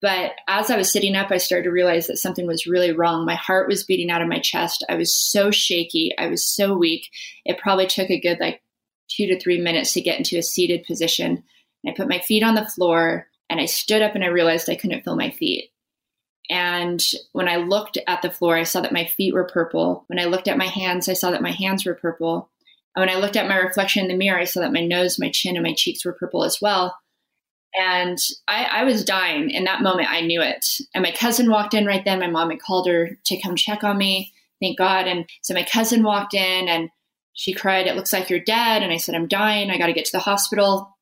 But 0.00 0.32
as 0.48 0.68
I 0.68 0.76
was 0.76 0.92
sitting 0.92 1.14
up, 1.14 1.30
I 1.30 1.38
started 1.38 1.64
to 1.64 1.70
realize 1.70 2.08
that 2.08 2.18
something 2.18 2.46
was 2.46 2.66
really 2.66 2.92
wrong. 2.92 3.24
My 3.24 3.36
heart 3.36 3.68
was 3.68 3.84
beating 3.84 4.10
out 4.10 4.20
of 4.20 4.28
my 4.28 4.40
chest. 4.40 4.84
I 4.88 4.96
was 4.96 5.14
so 5.14 5.52
shaky. 5.52 6.12
I 6.18 6.26
was 6.26 6.44
so 6.44 6.76
weak. 6.76 7.08
It 7.44 7.58
probably 7.58 7.86
took 7.86 8.10
a 8.10 8.20
good 8.20 8.40
like 8.40 8.62
two 9.08 9.26
to 9.28 9.38
three 9.38 9.60
minutes 9.60 9.92
to 9.92 10.00
get 10.00 10.18
into 10.18 10.38
a 10.38 10.42
seated 10.42 10.84
position. 10.84 11.44
And 11.84 11.92
I 11.92 11.96
put 11.96 12.08
my 12.08 12.18
feet 12.18 12.42
on 12.42 12.56
the 12.56 12.66
floor 12.66 13.28
and 13.48 13.60
I 13.60 13.66
stood 13.66 14.02
up 14.02 14.16
and 14.16 14.24
I 14.24 14.28
realized 14.28 14.68
I 14.68 14.74
couldn't 14.74 15.04
feel 15.04 15.14
my 15.14 15.30
feet. 15.30 15.70
And 16.50 17.02
when 17.32 17.48
I 17.48 17.56
looked 17.56 17.98
at 18.06 18.22
the 18.22 18.30
floor, 18.30 18.56
I 18.56 18.64
saw 18.64 18.80
that 18.80 18.92
my 18.92 19.04
feet 19.04 19.32
were 19.32 19.44
purple. 19.44 20.04
When 20.08 20.18
I 20.18 20.24
looked 20.24 20.48
at 20.48 20.58
my 20.58 20.66
hands, 20.66 21.08
I 21.08 21.12
saw 21.12 21.30
that 21.30 21.42
my 21.42 21.52
hands 21.52 21.86
were 21.86 21.94
purple. 21.94 22.50
And 22.94 23.02
when 23.02 23.08
I 23.08 23.18
looked 23.18 23.36
at 23.36 23.48
my 23.48 23.56
reflection 23.56 24.02
in 24.02 24.08
the 24.08 24.16
mirror, 24.16 24.38
I 24.38 24.44
saw 24.44 24.60
that 24.60 24.72
my 24.72 24.84
nose, 24.84 25.18
my 25.18 25.30
chin, 25.30 25.56
and 25.56 25.64
my 25.64 25.74
cheeks 25.74 26.04
were 26.04 26.12
purple 26.12 26.44
as 26.44 26.58
well. 26.60 26.96
And 27.74 28.18
I, 28.46 28.64
I, 28.64 28.84
was 28.84 29.02
dying 29.02 29.48
in 29.48 29.64
that 29.64 29.80
moment. 29.80 30.10
I 30.10 30.20
knew 30.20 30.42
it. 30.42 30.66
And 30.94 31.02
my 31.02 31.10
cousin 31.10 31.48
walked 31.48 31.72
in 31.72 31.86
right 31.86 32.04
then. 32.04 32.20
My 32.20 32.28
mom 32.28 32.50
had 32.50 32.60
called 32.60 32.86
her 32.86 33.18
to 33.24 33.40
come 33.40 33.56
check 33.56 33.82
on 33.82 33.96
me. 33.96 34.30
Thank 34.60 34.76
God. 34.76 35.06
And 35.06 35.24
so 35.40 35.54
my 35.54 35.64
cousin 35.64 36.02
walked 36.02 36.34
in 36.34 36.68
and 36.68 36.90
she 37.32 37.54
cried, 37.54 37.86
It 37.86 37.96
looks 37.96 38.12
like 38.12 38.28
you're 38.28 38.40
dead. 38.40 38.82
And 38.82 38.92
I 38.92 38.98
said, 38.98 39.14
I'm 39.14 39.26
dying. 39.26 39.70
I 39.70 39.78
got 39.78 39.86
to 39.86 39.94
get 39.94 40.04
to 40.04 40.12
the 40.12 40.18
hospital. 40.18 40.94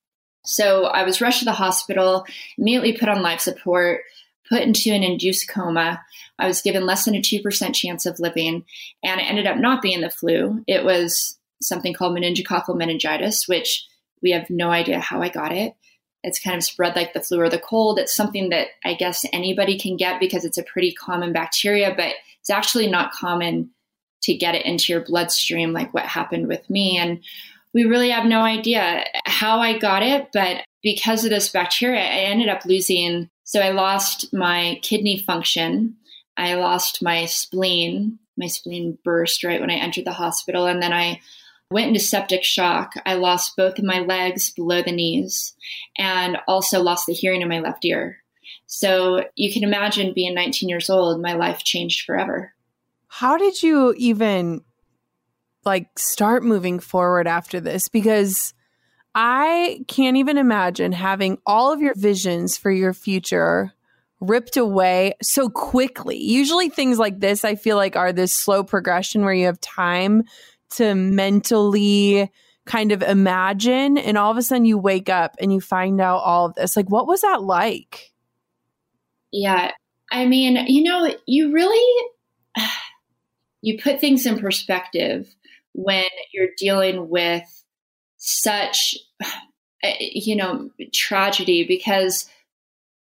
So 0.44 0.84
I 0.84 1.02
was 1.02 1.20
rushed 1.20 1.40
to 1.40 1.44
the 1.44 1.52
hospital, 1.52 2.24
immediately 2.56 2.96
put 2.96 3.08
on 3.08 3.20
life 3.20 3.40
support, 3.40 4.02
put 4.48 4.62
into 4.62 4.92
an 4.92 5.02
induced 5.02 5.48
coma. 5.48 6.00
I 6.38 6.46
was 6.46 6.62
given 6.62 6.86
less 6.86 7.04
than 7.04 7.14
a 7.14 7.20
2% 7.20 7.74
chance 7.74 8.06
of 8.06 8.20
living. 8.20 8.64
And 9.02 9.20
it 9.20 9.24
ended 9.24 9.46
up 9.46 9.58
not 9.58 9.82
being 9.82 10.00
the 10.00 10.08
flu. 10.08 10.62
It 10.66 10.84
was 10.84 11.36
something 11.62 11.94
called 11.94 12.16
meningococcal 12.16 12.76
meningitis, 12.76 13.46
which 13.48 13.86
we 14.22 14.30
have 14.32 14.50
no 14.50 14.70
idea 14.70 15.00
how 15.00 15.22
I 15.22 15.28
got 15.28 15.52
it 15.52 15.74
it's 16.22 16.38
kind 16.38 16.56
of 16.56 16.64
spread 16.64 16.96
like 16.96 17.12
the 17.12 17.20
flu 17.20 17.40
or 17.40 17.48
the 17.48 17.58
cold. 17.58 17.98
It's 17.98 18.14
something 18.14 18.50
that 18.50 18.68
I 18.84 18.94
guess 18.94 19.24
anybody 19.32 19.78
can 19.78 19.96
get 19.96 20.20
because 20.20 20.44
it's 20.44 20.58
a 20.58 20.62
pretty 20.62 20.92
common 20.92 21.32
bacteria, 21.32 21.94
but 21.96 22.14
it's 22.40 22.50
actually 22.50 22.88
not 22.88 23.12
common 23.12 23.70
to 24.22 24.34
get 24.34 24.54
it 24.54 24.66
into 24.66 24.92
your 24.92 25.02
bloodstream 25.02 25.72
like 25.72 25.94
what 25.94 26.04
happened 26.04 26.46
with 26.46 26.68
me. 26.68 26.98
And 26.98 27.20
we 27.72 27.84
really 27.84 28.10
have 28.10 28.26
no 28.26 28.42
idea 28.42 29.04
how 29.24 29.60
I 29.60 29.78
got 29.78 30.02
it, 30.02 30.28
but 30.32 30.64
because 30.82 31.24
of 31.24 31.30
this 31.30 31.48
bacteria, 31.48 32.00
I 32.00 32.24
ended 32.24 32.48
up 32.48 32.64
losing. 32.64 33.30
So 33.44 33.60
I 33.60 33.70
lost 33.70 34.32
my 34.32 34.78
kidney 34.82 35.18
function. 35.18 35.96
I 36.36 36.54
lost 36.54 37.02
my 37.02 37.26
spleen. 37.26 38.18
My 38.36 38.46
spleen 38.46 38.98
burst 39.04 39.44
right 39.44 39.60
when 39.60 39.70
I 39.70 39.74
entered 39.74 40.06
the 40.06 40.12
hospital. 40.12 40.66
And 40.66 40.82
then 40.82 40.92
I 40.92 41.20
went 41.70 41.88
into 41.88 42.00
septic 42.00 42.42
shock. 42.42 42.94
I 43.06 43.14
lost 43.14 43.56
both 43.56 43.78
of 43.78 43.84
my 43.84 44.00
legs 44.00 44.50
below 44.50 44.82
the 44.82 44.92
knees 44.92 45.54
and 45.96 46.38
also 46.48 46.82
lost 46.82 47.06
the 47.06 47.12
hearing 47.12 47.42
in 47.42 47.48
my 47.48 47.60
left 47.60 47.84
ear. 47.84 48.18
So 48.66 49.24
you 49.36 49.52
can 49.52 49.62
imagine 49.62 50.12
being 50.14 50.34
19 50.34 50.68
years 50.68 50.90
old, 50.90 51.22
my 51.22 51.34
life 51.34 51.58
changed 51.58 52.04
forever. 52.04 52.52
How 53.06 53.36
did 53.36 53.62
you 53.62 53.94
even 53.96 54.62
like 55.64 55.98
start 55.98 56.42
moving 56.42 56.80
forward 56.80 57.26
after 57.26 57.60
this? 57.60 57.88
Because 57.88 58.52
I 59.14 59.84
can't 59.88 60.16
even 60.16 60.38
imagine 60.38 60.92
having 60.92 61.38
all 61.46 61.72
of 61.72 61.80
your 61.80 61.94
visions 61.94 62.56
for 62.56 62.70
your 62.70 62.94
future 62.94 63.72
ripped 64.20 64.56
away 64.56 65.14
so 65.22 65.48
quickly. 65.48 66.18
Usually 66.18 66.68
things 66.68 66.98
like 66.98 67.20
this 67.20 67.44
I 67.44 67.54
feel 67.54 67.76
like 67.76 67.96
are 67.96 68.12
this 68.12 68.32
slow 68.32 68.62
progression 68.62 69.24
where 69.24 69.34
you 69.34 69.46
have 69.46 69.60
time 69.60 70.24
to 70.70 70.94
mentally 70.94 72.30
kind 72.66 72.92
of 72.92 73.02
imagine 73.02 73.98
and 73.98 74.16
all 74.16 74.30
of 74.30 74.36
a 74.36 74.42
sudden 74.42 74.64
you 74.64 74.78
wake 74.78 75.08
up 75.08 75.34
and 75.40 75.52
you 75.52 75.60
find 75.60 76.00
out 76.00 76.18
all 76.18 76.46
of 76.46 76.54
this. 76.54 76.76
Like 76.76 76.90
what 76.90 77.06
was 77.06 77.22
that 77.22 77.42
like? 77.42 78.12
Yeah. 79.32 79.72
I 80.12 80.26
mean 80.26 80.56
you 80.66 80.82
know 80.82 81.12
you 81.26 81.52
really 81.52 82.10
you 83.62 83.78
put 83.80 84.00
things 84.00 84.26
in 84.26 84.38
perspective 84.38 85.34
when 85.72 86.06
you're 86.32 86.48
dealing 86.56 87.08
with 87.08 87.44
such 88.16 88.96
eh, 89.82 89.96
you 89.98 90.36
know 90.36 90.70
tragedy 90.92 91.64
because 91.66 92.28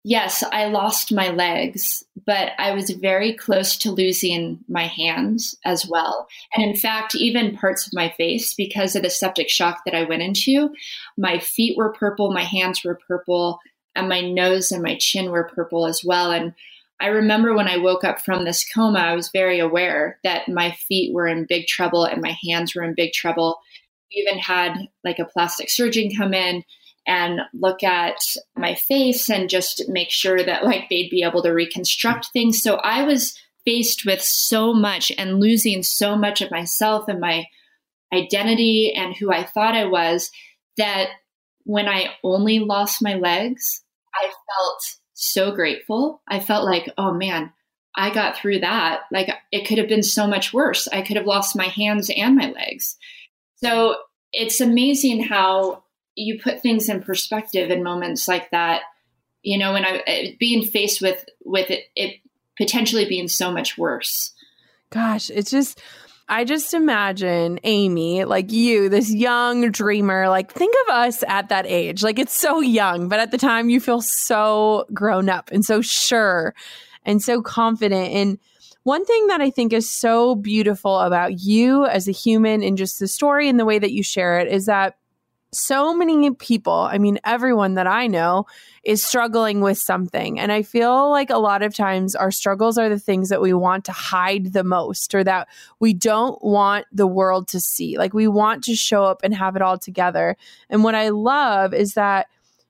yes, 0.04 0.42
I 0.42 0.66
lost 0.66 1.12
my 1.12 1.30
legs, 1.30 2.04
but 2.26 2.52
I 2.58 2.72
was 2.72 2.90
very 2.90 3.34
close 3.34 3.76
to 3.78 3.90
losing 3.90 4.60
my 4.68 4.86
hands 4.86 5.56
as 5.64 5.86
well. 5.86 6.28
And 6.54 6.64
in 6.64 6.76
fact, 6.76 7.14
even 7.14 7.56
parts 7.56 7.86
of 7.86 7.92
my 7.94 8.10
face, 8.10 8.54
because 8.54 8.96
of 8.96 9.02
the 9.02 9.10
septic 9.10 9.48
shock 9.48 9.82
that 9.84 9.94
I 9.94 10.04
went 10.04 10.22
into, 10.22 10.70
my 11.16 11.38
feet 11.38 11.76
were 11.76 11.92
purple, 11.92 12.32
my 12.32 12.44
hands 12.44 12.82
were 12.84 12.98
purple, 13.06 13.58
and 13.94 14.08
my 14.08 14.20
nose 14.20 14.70
and 14.70 14.82
my 14.82 14.96
chin 14.98 15.30
were 15.30 15.50
purple 15.54 15.86
as 15.86 16.02
well. 16.04 16.30
And 16.30 16.54
I 17.00 17.06
remember 17.06 17.54
when 17.54 17.68
I 17.68 17.78
woke 17.78 18.04
up 18.04 18.20
from 18.20 18.44
this 18.44 18.64
coma, 18.72 18.98
I 18.98 19.14
was 19.14 19.30
very 19.30 19.58
aware 19.58 20.18
that 20.22 20.48
my 20.48 20.72
feet 20.72 21.14
were 21.14 21.26
in 21.26 21.46
big 21.48 21.66
trouble 21.66 22.04
and 22.04 22.20
my 22.20 22.36
hands 22.46 22.74
were 22.74 22.82
in 22.82 22.94
big 22.94 23.12
trouble. 23.12 23.58
We 24.10 24.22
even 24.22 24.38
had 24.38 24.76
like 25.02 25.18
a 25.18 25.24
plastic 25.24 25.70
surgeon 25.70 26.10
come 26.16 26.34
in 26.34 26.62
and 27.06 27.40
look 27.54 27.82
at 27.82 28.18
my 28.56 28.74
face 28.74 29.30
and 29.30 29.48
just 29.48 29.88
make 29.88 30.10
sure 30.10 30.42
that 30.42 30.64
like 30.64 30.88
they'd 30.88 31.10
be 31.10 31.22
able 31.22 31.42
to 31.42 31.50
reconstruct 31.50 32.28
things. 32.32 32.62
So 32.62 32.76
I 32.76 33.02
was 33.02 33.36
faced 33.64 34.06
with 34.06 34.22
so 34.22 34.72
much 34.72 35.12
and 35.16 35.40
losing 35.40 35.82
so 35.82 36.16
much 36.16 36.40
of 36.40 36.50
myself 36.50 37.08
and 37.08 37.20
my 37.20 37.46
identity 38.12 38.92
and 38.94 39.14
who 39.14 39.32
I 39.32 39.44
thought 39.44 39.74
I 39.74 39.84
was 39.84 40.30
that 40.76 41.08
when 41.64 41.88
I 41.88 42.14
only 42.24 42.58
lost 42.58 43.02
my 43.02 43.14
legs, 43.14 43.82
I 44.14 44.24
felt 44.26 44.82
so 45.14 45.52
grateful. 45.52 46.22
I 46.28 46.40
felt 46.40 46.64
like, 46.64 46.92
oh 46.96 47.12
man, 47.12 47.52
I 47.94 48.12
got 48.12 48.36
through 48.36 48.60
that. 48.60 49.02
Like 49.12 49.28
it 49.52 49.66
could 49.66 49.78
have 49.78 49.88
been 49.88 50.02
so 50.02 50.26
much 50.26 50.52
worse. 50.52 50.88
I 50.88 51.02
could 51.02 51.16
have 51.16 51.26
lost 51.26 51.56
my 51.56 51.66
hands 51.66 52.10
and 52.14 52.36
my 52.36 52.50
legs. 52.50 52.96
So 53.56 53.96
it's 54.32 54.60
amazing 54.60 55.24
how 55.24 55.84
you 56.20 56.38
put 56.38 56.60
things 56.60 56.88
in 56.88 57.02
perspective 57.02 57.70
in 57.70 57.82
moments 57.82 58.28
like 58.28 58.50
that 58.50 58.82
you 59.42 59.58
know 59.58 59.72
when 59.72 59.84
i 59.84 60.02
eh, 60.06 60.32
being 60.38 60.64
faced 60.64 61.00
with 61.00 61.24
with 61.44 61.70
it, 61.70 61.84
it 61.96 62.16
potentially 62.56 63.06
being 63.06 63.28
so 63.28 63.50
much 63.50 63.78
worse 63.78 64.32
gosh 64.90 65.30
it's 65.30 65.50
just 65.50 65.80
I 66.32 66.44
just 66.44 66.74
imagine 66.74 67.58
Amy, 67.64 68.24
like 68.24 68.52
you, 68.52 68.88
this 68.88 69.12
young 69.12 69.72
dreamer, 69.72 70.28
like 70.28 70.52
think 70.52 70.72
of 70.86 70.94
us 70.94 71.24
at 71.26 71.48
that 71.48 71.66
age. 71.66 72.04
Like 72.04 72.20
it's 72.20 72.32
so 72.32 72.60
young, 72.60 73.08
but 73.08 73.18
at 73.18 73.32
the 73.32 73.36
time 73.36 73.68
you 73.68 73.80
feel 73.80 74.00
so 74.00 74.86
grown 74.94 75.28
up 75.28 75.50
and 75.50 75.64
so 75.64 75.80
sure 75.82 76.54
and 77.04 77.20
so 77.20 77.42
confident. 77.42 78.12
And 78.12 78.38
one 78.84 79.04
thing 79.04 79.26
that 79.26 79.40
I 79.40 79.50
think 79.50 79.72
is 79.72 79.92
so 79.92 80.36
beautiful 80.36 81.00
about 81.00 81.40
you 81.40 81.84
as 81.86 82.06
a 82.06 82.12
human 82.12 82.62
and 82.62 82.78
just 82.78 83.00
the 83.00 83.08
story 83.08 83.48
and 83.48 83.58
the 83.58 83.64
way 83.64 83.80
that 83.80 83.90
you 83.90 84.04
share 84.04 84.38
it 84.38 84.46
is 84.46 84.66
that 84.66 84.98
so 85.52 85.92
many 85.94 86.30
people, 86.32 86.72
I 86.72 86.98
mean, 86.98 87.18
everyone 87.24 87.74
that 87.74 87.86
I 87.86 88.06
know 88.06 88.46
is 88.84 89.04
struggling 89.04 89.60
with 89.60 89.78
something. 89.78 90.38
And 90.38 90.52
I 90.52 90.62
feel 90.62 91.10
like 91.10 91.30
a 91.30 91.38
lot 91.38 91.62
of 91.62 91.74
times 91.74 92.14
our 92.14 92.30
struggles 92.30 92.78
are 92.78 92.88
the 92.88 92.98
things 92.98 93.28
that 93.30 93.40
we 93.40 93.52
want 93.52 93.84
to 93.86 93.92
hide 93.92 94.52
the 94.52 94.64
most 94.64 95.14
or 95.14 95.24
that 95.24 95.48
we 95.80 95.92
don't 95.92 96.42
want 96.42 96.86
the 96.92 97.06
world 97.06 97.48
to 97.48 97.60
see. 97.60 97.98
Like 97.98 98.14
we 98.14 98.28
want 98.28 98.64
to 98.64 98.76
show 98.76 99.04
up 99.04 99.20
and 99.24 99.34
have 99.34 99.56
it 99.56 99.62
all 99.62 99.78
together. 99.78 100.36
And 100.68 100.84
what 100.84 100.94
I 100.94 101.08
love 101.08 101.74
is 101.74 101.94
that 101.94 102.28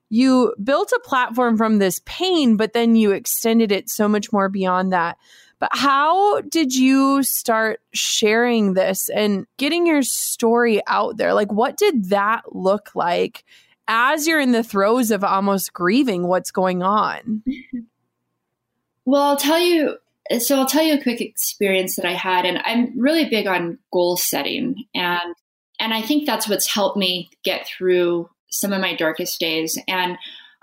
you 0.09 0.55
built 0.63 0.91
a 0.93 1.01
platform 1.01 1.57
from 1.57 1.79
this 1.79 2.01
pain, 2.05 2.57
but 2.57 2.73
then 2.73 2.97
you 2.97 3.13
extended 3.13 3.71
it 3.71 3.89
so 3.89 4.09
much 4.09 4.33
more 4.33 4.49
beyond 4.49 4.93
that. 4.93 5.17
But 5.61 5.71
how 5.73 6.40
did 6.40 6.75
you 6.75 7.23
start 7.23 7.81
sharing 7.93 8.73
this 8.73 9.11
and 9.11 9.47
getting 9.59 9.87
your 9.87 10.02
story 10.02 10.81
out 10.87 11.19
there? 11.19 11.35
Like, 11.35 11.52
what 11.52 11.76
did 11.76 12.07
that 12.07 12.57
look 12.57 12.95
like 12.95 13.45
as 13.87 14.26
you're 14.26 14.40
in 14.40 14.52
the 14.52 14.64
throes 14.64 15.11
of 15.11 15.23
almost 15.23 15.73
grieving 15.75 16.26
what's 16.26 16.50
going 16.50 16.83
on? 16.83 17.45
Well, 19.07 19.23
I'll 19.23 19.37
tell 19.37 19.59
you. 19.59 19.97
So, 20.38 20.57
I'll 20.57 20.67
tell 20.67 20.85
you 20.85 20.95
a 20.95 21.02
quick 21.02 21.21
experience 21.21 21.97
that 21.97 22.05
I 22.05 22.12
had, 22.12 22.45
and 22.45 22.61
I'm 22.64 22.93
really 22.97 23.29
big 23.29 23.49
on 23.49 23.79
goal 23.93 24.17
setting, 24.17 24.85
and 24.95 25.35
and 25.81 25.93
I 25.93 26.02
think 26.02 26.26
that's 26.26 26.49
what's 26.49 26.73
helped 26.73 26.97
me 26.97 27.31
get 27.43 27.67
through 27.67 28.31
some 28.50 28.73
of 28.73 28.81
my 28.81 28.95
darkest 28.95 29.40
days. 29.40 29.79
And 29.88 30.17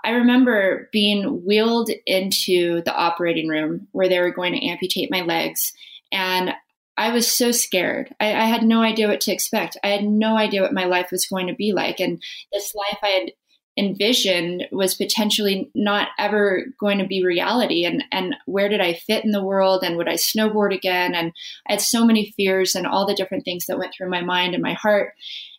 I 0.04 0.10
remember 0.10 0.88
being 0.92 1.44
wheeled 1.44 1.90
into 2.06 2.82
the 2.84 2.94
operating 2.94 3.48
room 3.48 3.88
where 3.92 4.08
they 4.08 4.20
were 4.20 4.32
going 4.32 4.52
to 4.54 4.66
amputate 4.66 5.10
my 5.10 5.22
legs. 5.22 5.72
And 6.12 6.54
I 6.96 7.10
was 7.12 7.30
so 7.30 7.52
scared. 7.52 8.14
I, 8.18 8.34
I, 8.34 8.46
had 8.46 8.64
no 8.64 8.82
idea 8.82 9.06
what 9.06 9.20
to 9.22 9.32
expect. 9.32 9.76
I 9.84 9.88
had 9.88 10.04
no 10.04 10.36
idea 10.36 10.62
what 10.62 10.72
my 10.72 10.84
life 10.84 11.10
was 11.12 11.26
going 11.26 11.46
to 11.46 11.54
be 11.54 11.72
like. 11.72 12.00
And 12.00 12.20
this 12.52 12.74
life 12.74 12.98
I 13.02 13.08
had 13.08 13.32
envisioned 13.76 14.66
was 14.72 14.96
potentially 14.96 15.70
not 15.74 16.08
ever 16.18 16.64
going 16.80 16.98
to 16.98 17.06
be 17.06 17.24
reality. 17.24 17.84
And, 17.84 18.02
and 18.10 18.34
where 18.46 18.68
did 18.68 18.80
I 18.80 18.94
fit 18.94 19.24
in 19.24 19.30
the 19.30 19.44
world? 19.44 19.84
And 19.84 19.96
would 19.96 20.08
I 20.08 20.14
snowboard 20.14 20.74
again? 20.74 21.14
And 21.14 21.32
I 21.68 21.74
had 21.74 21.80
so 21.80 22.04
many 22.04 22.34
fears 22.36 22.74
and 22.74 22.86
all 22.86 23.06
the 23.06 23.14
different 23.14 23.44
things 23.44 23.66
that 23.66 23.78
went 23.78 23.92
through 23.96 24.10
my 24.10 24.20
mind 24.20 24.54
and 24.54 24.62
my 24.62 24.72
heart. 24.72 25.12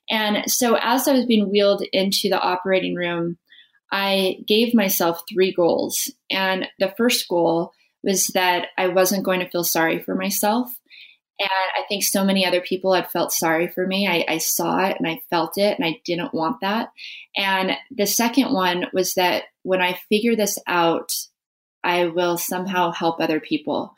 And 0.10 0.52
so 0.52 0.76
as 0.76 1.08
I 1.08 1.14
was 1.14 1.26
being 1.26 1.50
wheeled 1.50 1.84
into 1.94 2.28
the 2.30 2.40
operating 2.40 2.96
room, 2.96 3.38
I 3.92 4.38
gave 4.46 4.74
myself 4.74 5.24
three 5.28 5.52
goals. 5.52 6.12
And 6.30 6.68
the 6.80 6.94
first 6.98 7.28
goal 7.28 7.74
was 8.04 8.28
that 8.28 8.68
I 8.78 8.88
wasn't 8.88 9.26
going 9.26 9.40
to 9.40 9.50
feel 9.50 9.64
sorry 9.64 10.00
for 10.00 10.16
myself. 10.16 10.72
And 11.40 11.50
I 11.50 11.84
think 11.88 12.04
so 12.04 12.26
many 12.26 12.46
other 12.46 12.60
people 12.60 12.94
had 12.94 13.10
felt 13.12 13.32
sorry 13.32 13.70
for 13.70 13.88
me. 13.88 14.08
I, 14.08 14.26
I, 14.28 14.38
saw 14.40 14.86
it 14.86 14.98
and 15.00 15.08
I 15.08 15.22
felt 15.30 15.58
it, 15.58 15.80
and 15.80 15.88
I 15.88 16.02
didn't 16.04 16.34
want 16.34 16.60
that. 16.62 16.90
And 17.36 17.72
the 17.92 18.06
second 18.06 18.54
one 18.54 18.88
was 18.92 19.14
that 19.14 19.46
when 19.64 19.82
I 19.82 20.00
figure 20.10 20.36
this 20.36 20.60
out, 20.68 21.14
I 21.82 22.08
will 22.08 22.38
somehow 22.38 22.92
help 22.92 23.22
other 23.22 23.40
people. 23.40 23.94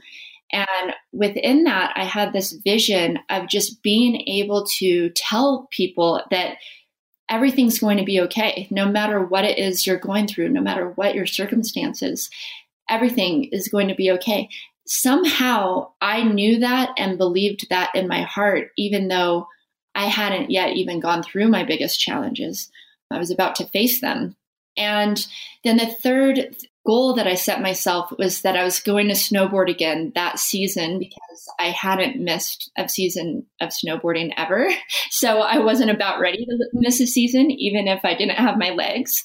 And 0.52 0.94
within 1.12 1.64
that, 1.64 1.94
I 1.96 2.04
had 2.04 2.32
this 2.32 2.52
vision 2.52 3.18
of 3.30 3.48
just 3.48 3.82
being 3.82 4.22
able 4.28 4.66
to 4.78 5.10
tell 5.16 5.68
people 5.72 6.22
that 6.30 6.58
everything's 7.32 7.80
going 7.80 7.98
to 7.98 8.04
be 8.04 8.20
okay, 8.20 8.68
no 8.70 8.88
matter 8.88 9.24
what 9.24 9.46
it 9.46 9.58
is 9.58 9.88
you're 9.88 9.98
going 9.98 10.28
through, 10.28 10.50
no 10.50 10.62
matter 10.62 10.90
what 10.92 11.16
your 11.16 11.26
circumstances, 11.26 12.30
everything 12.90 13.46
is 13.46 13.70
going 13.70 13.88
to 13.88 13.96
be 13.96 14.12
okay. 14.12 14.50
Somehow 14.86 15.92
I 16.02 16.24
knew 16.24 16.60
that 16.60 16.90
and 16.98 17.18
believed 17.18 17.68
that 17.70 17.90
in 17.96 18.10
my 18.10 18.22
heart, 18.24 18.72
even 18.78 19.08
though 19.08 19.48
I 19.96 20.06
hadn't 20.06 20.52
yet 20.52 20.76
even 20.76 21.00
gone 21.00 21.24
through 21.24 21.48
my 21.48 21.64
biggest 21.64 22.00
challenges. 22.00 22.70
I 23.10 23.18
was 23.18 23.32
about 23.32 23.56
to 23.56 23.68
face 23.68 24.02
them. 24.02 24.36
And 24.78 25.26
then 25.64 25.78
the 25.78 25.88
third 25.88 26.56
goal 26.86 27.14
that 27.14 27.28
I 27.28 27.36
set 27.36 27.62
myself 27.62 28.12
was 28.18 28.42
that 28.42 28.56
I 28.56 28.64
was 28.64 28.80
going 28.80 29.08
to 29.08 29.14
snowboard 29.14 29.70
again 29.70 30.12
that 30.16 30.40
season 30.40 31.00
because 31.00 31.50
I 31.60 31.66
hadn't 31.66 32.24
missed 32.24 32.72
a 32.78 32.90
season 32.90 33.46
of 33.60 33.70
snowboarding 33.70 34.34
ever. 34.38 34.70
So 35.10 35.40
I 35.40 35.60
wasn't 35.60 35.92
about 35.92 36.20
ready 36.20 36.46
to 36.46 36.70
miss 36.74 37.00
a 37.00 37.06
season, 37.06 37.52
even 37.52 37.88
if 37.88 38.04
I 38.04 38.16
didn't 38.16 38.38
have 38.38 38.58
my 38.58 38.72
legs. 38.72 39.24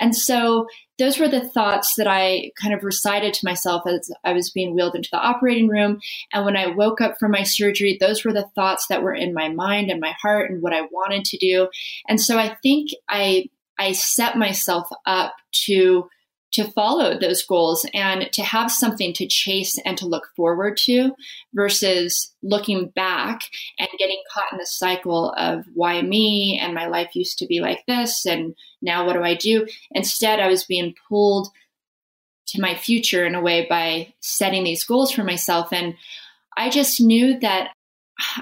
And 0.00 0.16
so 0.16 0.66
those 0.98 1.18
were 1.18 1.28
the 1.28 1.46
thoughts 1.46 1.94
that 1.96 2.06
I 2.06 2.52
kind 2.60 2.72
of 2.72 2.84
recited 2.84 3.34
to 3.34 3.44
myself 3.44 3.82
as 3.86 4.10
I 4.22 4.32
was 4.32 4.50
being 4.50 4.74
wheeled 4.74 4.94
into 4.94 5.08
the 5.12 5.18
operating 5.18 5.68
room. 5.68 6.00
And 6.32 6.44
when 6.44 6.56
I 6.56 6.68
woke 6.68 7.00
up 7.00 7.16
from 7.18 7.32
my 7.32 7.42
surgery, 7.42 7.98
those 8.00 8.24
were 8.24 8.32
the 8.32 8.48
thoughts 8.54 8.86
that 8.88 9.02
were 9.02 9.14
in 9.14 9.34
my 9.34 9.48
mind 9.48 9.90
and 9.90 10.00
my 10.00 10.14
heart 10.22 10.50
and 10.50 10.62
what 10.62 10.72
I 10.72 10.82
wanted 10.82 11.24
to 11.26 11.36
do. 11.36 11.68
And 12.08 12.20
so 12.20 12.38
I 12.38 12.56
think 12.62 12.90
I 13.08 13.50
I 13.76 13.92
set 13.92 14.38
myself 14.38 14.88
up 15.04 15.34
to 15.66 16.08
to 16.54 16.70
follow 16.70 17.18
those 17.18 17.44
goals 17.44 17.86
and 17.94 18.32
to 18.32 18.42
have 18.42 18.70
something 18.70 19.12
to 19.12 19.26
chase 19.26 19.76
and 19.84 19.98
to 19.98 20.06
look 20.06 20.28
forward 20.36 20.76
to 20.76 21.12
versus 21.52 22.32
looking 22.42 22.88
back 22.94 23.40
and 23.78 23.88
getting 23.98 24.22
caught 24.32 24.52
in 24.52 24.58
the 24.58 24.66
cycle 24.66 25.32
of 25.36 25.64
why 25.74 26.00
me 26.00 26.58
and 26.60 26.72
my 26.72 26.86
life 26.86 27.14
used 27.14 27.38
to 27.38 27.46
be 27.46 27.60
like 27.60 27.84
this 27.86 28.24
and 28.24 28.54
now 28.80 29.04
what 29.04 29.14
do 29.14 29.22
I 29.22 29.34
do? 29.34 29.66
Instead, 29.90 30.38
I 30.38 30.48
was 30.48 30.64
being 30.64 30.94
pulled 31.08 31.48
to 32.48 32.60
my 32.60 32.74
future 32.74 33.24
in 33.26 33.34
a 33.34 33.42
way 33.42 33.66
by 33.68 34.14
setting 34.20 34.62
these 34.62 34.84
goals 34.84 35.10
for 35.10 35.24
myself. 35.24 35.72
And 35.72 35.94
I 36.56 36.70
just 36.70 37.00
knew 37.00 37.40
that 37.40 37.73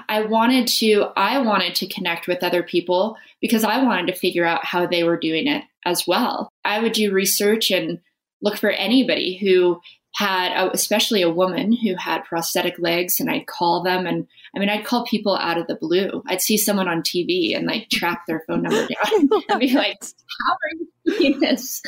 I 0.07 0.21
wanted 0.21 0.67
to 0.67 1.07
I 1.15 1.39
wanted 1.41 1.75
to 1.75 1.87
connect 1.87 2.27
with 2.27 2.43
other 2.43 2.63
people 2.63 3.17
because 3.41 3.63
I 3.63 3.83
wanted 3.83 4.07
to 4.07 4.19
figure 4.19 4.45
out 4.45 4.65
how 4.65 4.85
they 4.85 5.03
were 5.03 5.17
doing 5.17 5.47
it 5.47 5.63
as 5.85 6.05
well. 6.07 6.49
I 6.63 6.79
would 6.79 6.93
do 6.93 7.11
research 7.11 7.71
and 7.71 7.99
look 8.41 8.57
for 8.57 8.69
anybody 8.69 9.37
who 9.37 9.79
had 10.15 10.69
especially 10.73 11.23
a 11.23 11.29
woman 11.29 11.71
who 11.71 11.95
had 11.95 12.23
prosthetic 12.23 12.77
legs 12.77 13.19
and 13.19 13.31
I'd 13.31 13.47
call 13.47 13.81
them 13.81 14.05
and 14.05 14.27
I 14.55 14.59
mean 14.59 14.69
I'd 14.69 14.85
call 14.85 15.05
people 15.05 15.35
out 15.35 15.57
of 15.57 15.65
the 15.65 15.75
blue. 15.75 16.21
I'd 16.27 16.41
see 16.41 16.57
someone 16.57 16.87
on 16.87 17.01
TV 17.01 17.57
and 17.57 17.65
like 17.65 17.89
track 17.89 18.25
their 18.27 18.43
phone 18.47 18.61
number 18.61 18.87
down 18.87 19.29
and 19.49 19.59
be 19.59 19.73
like, 19.73 19.97
How 20.01 20.53
are 20.53 20.69
you 20.77 21.17
doing 21.17 21.39
this? 21.39 21.81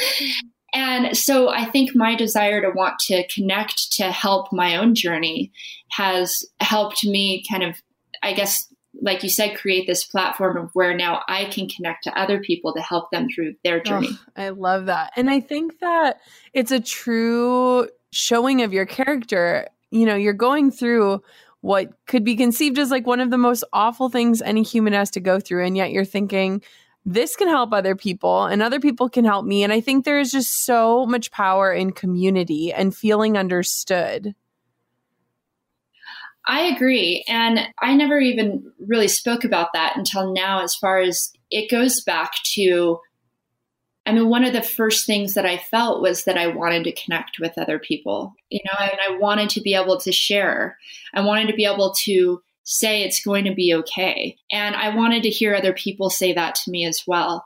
And 0.73 1.17
so 1.17 1.49
I 1.49 1.65
think 1.65 1.95
my 1.95 2.15
desire 2.15 2.61
to 2.61 2.69
want 2.69 2.99
to 3.07 3.25
connect 3.27 3.93
to 3.93 4.11
help 4.11 4.51
my 4.51 4.75
own 4.75 4.93
journey 4.93 5.51
has 5.91 6.43
helped 6.59 7.05
me 7.05 7.43
kind 7.49 7.63
of, 7.63 7.75
I 8.21 8.33
guess, 8.33 8.67
like 9.01 9.23
you 9.23 9.29
said, 9.29 9.57
create 9.57 9.87
this 9.87 10.05
platform 10.05 10.57
of 10.57 10.69
where 10.73 10.95
now 10.95 11.21
I 11.27 11.45
can 11.45 11.67
connect 11.69 12.03
to 12.05 12.19
other 12.19 12.39
people 12.39 12.73
to 12.73 12.81
help 12.81 13.11
them 13.11 13.27
through 13.29 13.55
their 13.63 13.81
journey. 13.81 14.09
Oh, 14.11 14.43
I 14.43 14.49
love 14.49 14.87
that. 14.87 15.11
And 15.15 15.29
I 15.29 15.39
think 15.39 15.79
that 15.79 16.19
it's 16.53 16.71
a 16.71 16.79
true 16.79 17.89
showing 18.11 18.61
of 18.61 18.73
your 18.73 18.85
character. 18.85 19.67
You 19.91 20.05
know, 20.05 20.15
you're 20.15 20.33
going 20.33 20.71
through 20.71 21.21
what 21.61 21.93
could 22.05 22.23
be 22.23 22.35
conceived 22.35 22.77
as 22.77 22.91
like 22.91 23.07
one 23.07 23.19
of 23.19 23.31
the 23.31 23.37
most 23.37 23.63
awful 23.73 24.09
things 24.09 24.41
any 24.41 24.63
human 24.63 24.93
has 24.93 25.09
to 25.11 25.19
go 25.19 25.39
through. 25.39 25.65
And 25.65 25.75
yet 25.75 25.91
you're 25.91 26.05
thinking, 26.05 26.61
this 27.05 27.35
can 27.35 27.47
help 27.47 27.71
other 27.71 27.95
people 27.95 28.45
and 28.45 28.61
other 28.61 28.79
people 28.79 29.09
can 29.09 29.25
help 29.25 29.45
me. 29.45 29.63
And 29.63 29.71
I 29.71 29.79
think 29.79 30.03
there 30.03 30.19
is 30.19 30.31
just 30.31 30.65
so 30.65 31.05
much 31.05 31.31
power 31.31 31.71
in 31.71 31.91
community 31.91 32.73
and 32.73 32.95
feeling 32.95 33.37
understood. 33.37 34.33
I 36.47 36.61
agree. 36.61 37.23
And 37.27 37.59
I 37.81 37.95
never 37.95 38.19
even 38.19 38.71
really 38.79 39.07
spoke 39.07 39.43
about 39.43 39.69
that 39.73 39.93
until 39.95 40.33
now, 40.33 40.63
as 40.63 40.75
far 40.75 40.99
as 40.99 41.31
it 41.51 41.69
goes 41.69 42.01
back 42.01 42.33
to. 42.53 42.99
I 44.07 44.11
mean, 44.11 44.29
one 44.29 44.43
of 44.43 44.53
the 44.53 44.61
first 44.61 45.07
things 45.07 45.33
that 45.33 45.47
I 45.47 45.57
felt 45.57 46.03
was 46.03 46.25
that 46.25 46.37
I 46.37 46.45
wanted 46.45 46.83
to 46.83 46.91
connect 46.91 47.39
with 47.39 47.57
other 47.57 47.79
people, 47.79 48.35
you 48.51 48.59
know, 48.63 48.77
and 48.79 48.99
I 49.09 49.17
wanted 49.17 49.49
to 49.51 49.61
be 49.61 49.73
able 49.73 49.99
to 50.01 50.11
share. 50.11 50.77
I 51.15 51.21
wanted 51.21 51.47
to 51.47 51.55
be 51.55 51.65
able 51.65 51.91
to 52.03 52.43
say 52.65 53.03
it's 53.03 53.23
going 53.23 53.45
to 53.45 53.53
be 53.53 53.73
okay. 53.73 54.37
And 54.51 54.75
I 54.75 54.93
wanted 54.93 55.23
to 55.23 55.29
hear 55.29 55.55
other 55.55 55.71
people 55.71 56.09
say 56.09 56.33
that 56.33 56.55
to 56.55 56.71
me 56.71 56.85
as 56.85 57.03
well. 57.07 57.45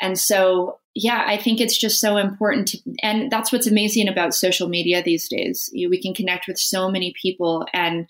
And 0.00 0.18
so, 0.18 0.78
yeah, 0.94 1.24
I 1.26 1.36
think 1.36 1.60
it's 1.60 1.76
just 1.76 2.00
so 2.00 2.16
important 2.16 2.68
to, 2.68 2.78
and 3.02 3.30
that's 3.30 3.50
what's 3.50 3.66
amazing 3.66 4.08
about 4.08 4.34
social 4.34 4.68
media 4.68 5.02
these 5.02 5.28
days. 5.28 5.70
We 5.72 6.00
can 6.00 6.14
connect 6.14 6.46
with 6.46 6.58
so 6.58 6.90
many 6.90 7.14
people 7.20 7.66
and 7.72 8.06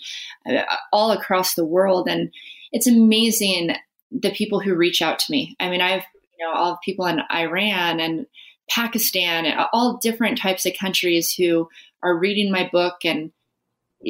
uh, 0.49 0.63
all 0.93 1.13
across 1.13 1.55
the 1.55 1.65
world. 1.65 2.09
And 2.09 2.33
it's 2.73 2.87
amazing 2.87 3.77
the 4.11 4.31
people 4.31 4.61
who 4.61 4.75
reach 4.75 5.01
out 5.01 5.19
to 5.21 5.33
me. 5.33 5.57
I 5.61 5.71
mean, 5.71 5.81
I've, 5.81 6.05
you 6.39 6.47
know, 6.47 6.53
all 6.53 6.79
people 6.85 7.07
in 7.07 7.21
Iran 7.33 8.01
and 8.01 8.27
Pakistan 8.69 9.47
and 9.47 9.67
all 9.73 9.99
different 9.99 10.39
types 10.39 10.67
of 10.67 10.75
countries 10.79 11.33
who 11.33 11.69
are 12.03 12.19
reading 12.19 12.51
my 12.51 12.69
book 12.71 13.05
and 13.05 13.33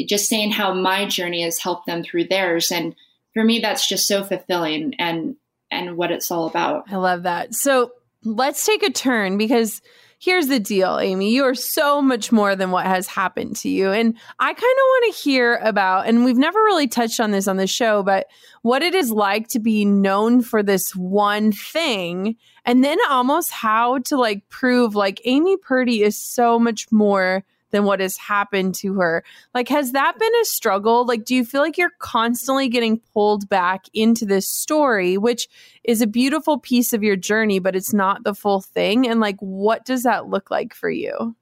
just 0.07 0.29
saying 0.29 0.51
how 0.51 0.75
my 0.75 1.07
journey 1.07 1.43
has 1.43 1.59
helped 1.59 1.87
them 1.87 2.03
through 2.03 2.25
theirs. 2.25 2.71
And 2.71 2.95
for 3.35 3.45
me, 3.45 3.61
that's 3.61 3.89
just 3.89 4.07
so 4.07 4.25
fulfilling 4.25 4.95
and 4.99 5.37
and 5.71 5.97
what 5.97 6.11
it's 6.11 6.31
all 6.31 6.47
about. 6.47 6.85
I 6.91 6.97
love 6.97 7.25
that. 7.25 7.55
So 7.55 7.93
let's 8.25 8.65
take 8.65 8.83
a 8.83 8.91
turn 8.91 9.37
because 9.37 9.83
here's 10.19 10.49
the 10.49 10.59
deal, 10.59 10.99
Amy. 10.99 11.33
You 11.33 11.45
are 11.45 11.55
so 11.55 12.03
much 12.03 12.33
more 12.33 12.57
than 12.57 12.71
what 12.71 12.87
has 12.87 13.07
happened 13.07 13.57
to 13.57 13.69
you. 13.69 13.93
And 13.93 14.17
I 14.39 14.47
kind 14.47 14.57
of 14.57 14.63
want 14.63 15.15
to 15.15 15.21
hear 15.21 15.57
about, 15.57 16.07
and 16.07 16.25
we've 16.25 16.37
never 16.37 16.59
really 16.59 16.89
touched 16.89 17.21
on 17.21 17.31
this 17.31 17.47
on 17.47 17.57
the 17.57 17.67
show, 17.67 18.03
but 18.03 18.27
what 18.63 18.83
it 18.83 18.95
is 18.95 19.11
like 19.11 19.49
to 19.49 19.61
be 19.61 19.85
known 19.85 20.43
for 20.43 20.63
this 20.63 20.97
one 20.97 21.53
thing 21.53 22.37
and 22.65 22.83
then 22.83 22.99
almost 23.09 23.53
how 23.53 23.99
to 23.99 24.17
like 24.17 24.49
prove 24.49 24.95
like 24.95 25.21
Amy 25.25 25.57
Purdy 25.57 26.03
is 26.03 26.19
so 26.19 26.59
much 26.59 26.91
more 26.91 27.45
than 27.71 27.85
what 27.85 28.01
has 28.01 28.17
happened 28.17 28.75
to 28.77 28.95
her. 28.95 29.25
Like, 29.55 29.69
has 29.69 29.93
that 29.93 30.19
been 30.19 30.35
a 30.41 30.45
struggle? 30.45 31.07
Like, 31.07 31.25
do 31.25 31.35
you 31.35 31.45
feel 31.45 31.61
like 31.61 31.79
you're 31.79 31.93
constantly 31.99 32.69
getting 32.69 33.01
pulled 33.13 33.49
back 33.49 33.85
into 33.93 34.25
this 34.25 34.49
story, 34.49 35.19
which 35.19 35.49
is 35.85 36.01
a 36.01 36.07
beautiful 36.07 36.59
piece 36.59 36.93
of 36.93 37.03
your 37.03 37.17
journey, 37.17 37.59
but 37.59 37.77
it's 37.77 37.93
not 37.93 38.25
the 38.25 38.35
full 38.35 38.61
thing? 38.61 39.07
And 39.07 39.21
like, 39.21 39.37
what 39.41 39.85
does 39.85 40.03
that 40.05 40.29
look 40.29 40.51
like 40.51 40.75
for 40.75 40.91
you? 40.91 41.37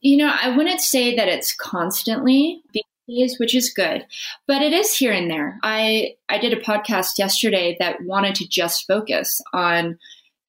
You 0.00 0.16
know, 0.16 0.34
I 0.40 0.56
wouldn't 0.56 0.80
say 0.80 1.14
that 1.16 1.28
it's 1.28 1.54
constantly 1.54 2.62
days, 3.06 3.38
which 3.38 3.54
is 3.54 3.70
good, 3.70 4.06
but 4.46 4.62
it 4.62 4.72
is 4.72 4.94
here 4.94 5.12
and 5.12 5.30
there. 5.30 5.58
I 5.62 6.14
I 6.28 6.38
did 6.38 6.54
a 6.54 6.60
podcast 6.60 7.18
yesterday 7.18 7.76
that 7.80 8.02
wanted 8.02 8.34
to 8.36 8.48
just 8.48 8.86
focus 8.86 9.42
on 9.52 9.98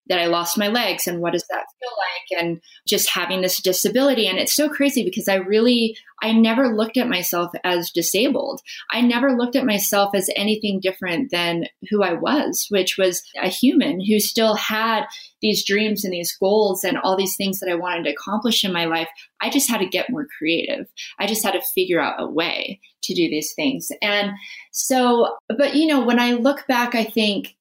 that 0.08 0.20
I 0.20 0.26
lost 0.26 0.58
my 0.58 0.68
legs 0.68 1.08
and 1.08 1.22
what 1.22 1.34
does 1.34 1.46
that 1.50 1.66
feel 1.80 1.90
like 1.98 2.44
and 2.44 2.62
just 2.88 3.10
having 3.10 3.42
this 3.42 3.62
disability 3.62 4.28
and 4.28 4.38
it's 4.38 4.56
so 4.56 4.68
crazy 4.70 5.04
because 5.04 5.28
I 5.28 5.36
really 5.36 5.96
I 6.24 6.34
never 6.34 6.76
looked 6.76 6.98
at 6.98 7.10
myself 7.10 7.52
as 7.64 7.90
disabled. 7.90 8.62
I 8.92 9.02
never 9.02 9.36
looked 9.36 9.56
at 9.56 9.66
myself 9.66 10.14
as 10.14 10.30
anything 10.36 10.80
different 10.80 11.32
than 11.32 11.66
who 11.90 12.04
I 12.04 12.14
was, 12.14 12.68
which 12.70 12.96
was 12.98 13.24
a 13.42 13.48
human 13.48 14.00
who 14.06 14.20
still 14.20 14.56
had 14.56 15.06
these 15.42 15.66
dreams 15.66 16.04
and 16.04 16.14
these 16.14 16.36
goals 16.40 16.84
and 16.84 16.98
all 17.00 17.18
these 17.18 17.36
things 17.36 17.60
that 17.60 17.70
I 17.70 17.76
wanted 17.76 18.04
to 18.04 18.12
accomplish 18.12 18.64
in 18.64 18.72
my 18.72 18.86
life. 18.86 19.10
I 19.42 19.50
just 19.50 19.70
had 19.70 19.80
to 19.80 19.88
get 19.88 20.12
more 20.12 20.28
creative. 20.38 20.88
I 21.20 21.26
just 21.26 21.44
had 21.44 21.54
to 21.54 21.62
figure 21.74 22.00
out 22.00 22.22
a 22.22 22.28
way 22.28 22.80
to 23.04 23.16
do 23.16 23.28
these 23.28 23.54
things. 23.54 23.92
And 24.04 24.32
so, 24.72 25.38
but 25.58 25.76
you 25.76 25.88
know, 25.88 26.06
when 26.06 26.20
I 26.20 26.34
look 26.34 26.68
back, 26.68 26.94
I 26.94 27.04
think 27.04 27.56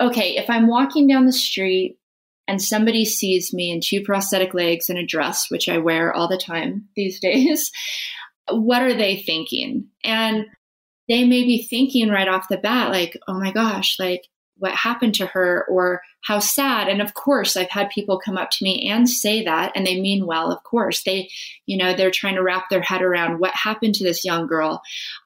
okay, 0.00 0.36
if 0.36 0.48
I'm 0.48 0.66
walking 0.66 1.06
down 1.06 1.26
the 1.26 1.32
street 1.32 1.98
and 2.48 2.60
somebody 2.60 3.04
sees 3.04 3.52
me 3.52 3.70
in 3.70 3.80
two 3.80 4.02
prosthetic 4.02 4.54
legs 4.54 4.88
and 4.88 4.98
a 4.98 5.06
dress, 5.06 5.50
which 5.50 5.68
I 5.68 5.78
wear 5.78 6.12
all 6.12 6.28
the 6.28 6.38
time 6.38 6.88
these 6.96 7.20
days, 7.20 7.70
what 8.50 8.82
are 8.82 8.94
they 8.94 9.16
thinking? 9.16 9.88
And 10.02 10.46
they 11.08 11.24
may 11.24 11.44
be 11.44 11.62
thinking 11.62 12.08
right 12.08 12.28
off 12.28 12.48
the 12.48 12.56
bat, 12.56 12.90
like, 12.90 13.16
oh 13.28 13.34
my 13.34 13.52
gosh, 13.52 13.96
like, 13.98 14.22
what 14.56 14.72
happened 14.72 15.14
to 15.14 15.26
her? 15.26 15.64
or 15.68 16.02
how 16.22 16.38
sad. 16.38 16.88
And 16.88 17.00
of 17.00 17.14
course 17.14 17.56
i've 17.56 17.70
had 17.70 17.88
people 17.88 18.20
come 18.22 18.36
up 18.36 18.50
to 18.50 18.64
me 18.64 18.90
and 18.90 19.08
say 19.08 19.42
that 19.44 19.72
and 19.74 19.86
they 19.86 19.98
mean 19.98 20.26
well 20.26 20.52
of 20.52 20.62
course. 20.64 21.02
They 21.02 21.30
you 21.64 21.78
know 21.78 21.94
they're 21.94 22.10
trying 22.10 22.34
to 22.34 22.42
wrap 22.42 22.68
their 22.68 22.82
head 22.82 23.00
around 23.00 23.40
what 23.40 23.54
happened 23.54 23.94
to 23.94 24.04
this 24.04 24.24
young 24.24 24.46
girl. 24.46 24.82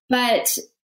But 0.08 0.56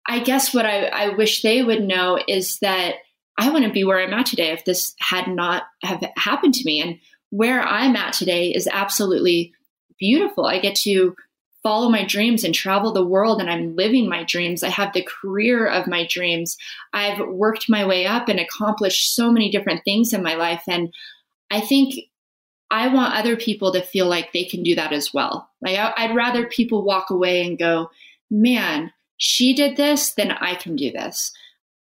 i 0.08 0.20
guess 0.20 0.54
what 0.54 0.66
i, 0.66 0.86
I 0.86 1.10
wish 1.16 1.42
they 1.42 1.64
would 1.64 1.82
know 1.82 2.20
is 2.28 2.60
that 2.60 2.96
I 3.38 3.50
wouldn't 3.50 3.74
be 3.74 3.84
where 3.84 4.00
I'm 4.00 4.14
at 4.14 4.26
today 4.26 4.52
if 4.52 4.66
this 4.66 4.96
had 5.00 5.28
not 5.28 5.64
have 5.84 6.04
happened 6.16 6.54
to 6.56 6.66
me. 6.66 6.82
And 6.82 7.00
where 7.30 7.62
I'm 7.62 7.96
at 7.96 8.14
today 8.14 8.50
is 8.50 8.68
absolutely 8.72 9.54
beautiful. 10.00 10.46
I 10.46 10.60
get 10.60 10.76
to 10.78 11.16
follow 11.64 11.90
my 11.90 12.06
dreams 12.06 12.44
and 12.44 12.54
travel 12.54 12.94
the 12.94 13.06
world 13.06 13.42
and 13.42 13.50
I'm 13.50 13.76
living 13.76 14.08
my 14.08 14.24
dreams. 14.24 14.62
I 14.62 14.70
have 14.70 14.94
the 14.94 15.02
career 15.02 15.66
of 15.68 15.88
my 15.88 16.06
dreams. 16.08 16.58
I've 16.94 17.20
worked 17.28 17.70
my 17.70 17.86
way 17.86 18.06
up 18.06 18.30
and 18.30 18.40
accomplished 18.40 19.16
so 19.16 19.32
many 19.32 19.50
different 19.50 19.84
things 19.84 20.14
in 20.14 20.22
my 20.22 20.36
life. 20.36 20.62
And 20.68 20.94
I 21.50 21.62
think 21.62 21.96
I 22.70 22.88
want 22.88 23.16
other 23.16 23.36
people 23.36 23.74
to 23.74 23.82
feel 23.82 24.06
like 24.06 24.32
they 24.32 24.44
can 24.44 24.62
do 24.62 24.76
that 24.76 24.94
as 24.94 25.14
well. 25.14 25.50
Like 25.62 25.78
I'd 25.80 26.16
rather 26.16 26.46
people 26.46 26.86
walk 26.86 27.10
away 27.10 27.46
and 27.46 27.58
go, 27.58 27.90
man, 28.30 28.92
she 29.18 29.56
did 29.56 29.76
this, 29.76 30.14
then 30.14 30.32
I 30.32 30.56
can 30.56 30.76
do 30.76 30.92
this. 30.92 31.32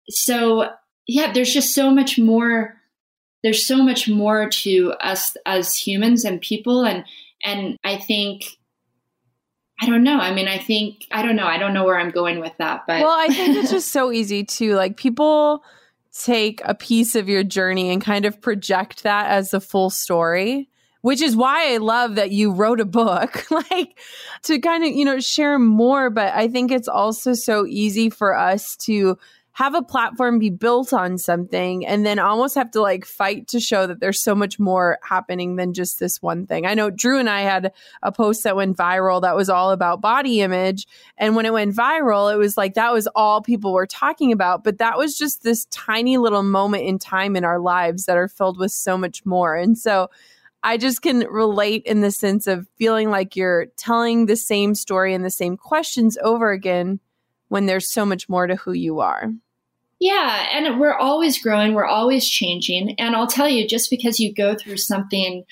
So 0.10 0.70
yeah, 1.08 1.32
there's 1.32 1.54
just 1.54 1.74
so 1.74 1.92
much 1.92 2.18
more. 2.18 2.76
There's 3.44 3.66
so 3.66 3.84
much 3.84 4.10
more 4.10 4.50
to 4.50 4.94
us 5.00 5.38
as 5.46 5.76
humans 5.76 6.26
and 6.26 6.42
people, 6.42 6.84
and 6.86 7.06
and 7.44 7.78
I 7.84 7.98
think 7.98 8.58
I 9.82 9.86
don't 9.88 10.04
know. 10.04 10.20
I 10.20 10.34
mean, 10.34 10.48
I 10.48 10.58
think 10.58 11.06
I 11.12 11.22
don't 11.22 11.36
know. 11.36 11.48
I 11.48 11.58
don't 11.58 11.74
know 11.74 11.84
where 11.84 12.00
I'm 12.00 12.12
going 12.12 12.40
with 12.40 12.54
that, 12.58 12.84
but 12.88 13.02
well, 13.02 13.18
I 13.18 13.28
think 13.28 13.58
it's 13.58 13.72
just 13.72 13.92
so 13.92 14.12
easy 14.12 14.44
to 14.44 14.76
like 14.76 14.98
people 14.98 15.64
take 16.18 16.62
a 16.64 16.74
piece 16.74 17.16
of 17.16 17.28
your 17.28 17.44
journey 17.44 17.92
and 17.92 18.02
kind 18.02 18.26
of 18.26 18.42
project 18.42 19.04
that 19.04 19.30
as 19.30 19.52
the 19.52 19.60
full 19.60 19.90
story 19.90 20.70
which 21.06 21.22
is 21.22 21.36
why 21.36 21.72
I 21.72 21.78
love 21.78 22.16
that 22.16 22.32
you 22.32 22.52
wrote 22.52 22.80
a 22.80 22.86
book, 22.86 23.46
like 23.52 24.00
to 24.42 24.58
kind 24.58 24.84
of, 24.84 24.90
you 24.90 25.06
know, 25.06 25.20
share 25.20 25.60
more. 25.60 26.10
But 26.10 26.34
I 26.34 26.48
think 26.48 26.72
it's 26.72 26.88
also 26.88 27.34
so 27.34 27.68
easy 27.68 28.10
for 28.10 28.36
us 28.36 28.76
to 28.78 29.16
have 29.56 29.74
a 29.74 29.82
platform 29.82 30.38
be 30.38 30.50
built 30.50 30.92
on 30.92 31.18
something 31.18 31.86
and 31.86 32.06
then 32.06 32.20
almost 32.20 32.56
have 32.56 32.70
to 32.70 32.82
like 32.82 33.06
fight 33.06 33.48
to 33.48 33.58
show 33.58 33.88
that 33.88 34.02
there's 34.02 34.22
so 34.22 34.36
much 34.36 34.60
more 34.60 35.00
happening 35.02 35.56
than 35.56 35.74
just 35.74 35.98
this 35.98 36.22
one 36.22 36.46
thing. 36.46 36.66
I 36.66 36.74
know 36.74 36.90
Drew 36.90 37.18
and 37.18 37.30
I 37.30 37.40
had 37.40 37.72
a 38.04 38.12
post 38.12 38.44
that 38.44 38.58
went 38.58 38.76
viral 38.76 39.22
that 39.22 39.38
was 39.38 39.50
all 39.50 39.72
about 39.72 40.02
body 40.02 40.42
image. 40.42 40.86
And 41.18 41.38
when 41.38 41.46
it 41.46 41.54
went 41.54 41.74
viral, 41.74 42.34
it 42.34 42.38
was 42.38 42.58
like 42.58 42.74
that 42.74 42.92
was 42.92 43.08
all 43.16 43.42
people 43.42 43.72
were 43.72 43.88
talking 43.88 44.34
about. 44.34 44.62
But 44.66 44.80
that 44.80 44.98
was 44.98 45.18
just 45.18 45.44
this 45.44 45.68
tiny 45.72 46.18
little 46.18 46.44
moment 46.44 46.84
in 46.84 47.00
time 47.00 47.38
in 47.38 47.46
our 47.46 47.60
lives 47.60 48.08
that 48.08 48.18
are 48.18 48.28
filled 48.28 48.60
with 48.60 48.74
so 48.74 48.98
much 48.98 49.26
more. 49.26 49.56
And 49.56 49.78
so, 49.78 50.10
I 50.64 50.78
just 50.78 51.04
can 51.04 51.20
relate 51.30 51.84
in 51.86 52.02
the 52.02 52.10
sense 52.10 52.48
of 52.48 52.68
feeling 52.76 53.12
like 53.12 53.36
you're 53.36 53.68
telling 53.78 54.26
the 54.26 54.36
same 54.36 54.74
story 54.74 55.14
and 55.14 55.24
the 55.24 55.30
same 55.30 55.58
questions 55.58 56.18
over 56.24 56.52
again 56.52 57.00
when 57.50 57.68
there's 57.68 57.94
so 57.94 58.04
much 58.04 58.28
more 58.28 58.48
to 58.48 58.56
who 58.56 58.74
you 58.74 59.00
are. 59.00 59.32
Yeah, 60.00 60.48
and 60.54 60.80
we're 60.80 60.94
always 60.94 61.42
growing, 61.42 61.74
we're 61.74 61.86
always 61.86 62.28
changing. 62.28 62.96
And 63.00 63.16
I'll 63.16 63.28
tell 63.28 63.48
you, 63.48 63.68
just 63.68 63.90
because 63.90 64.20
you 64.20 64.34
go 64.34 64.56
through 64.56 64.78
something 64.78 65.46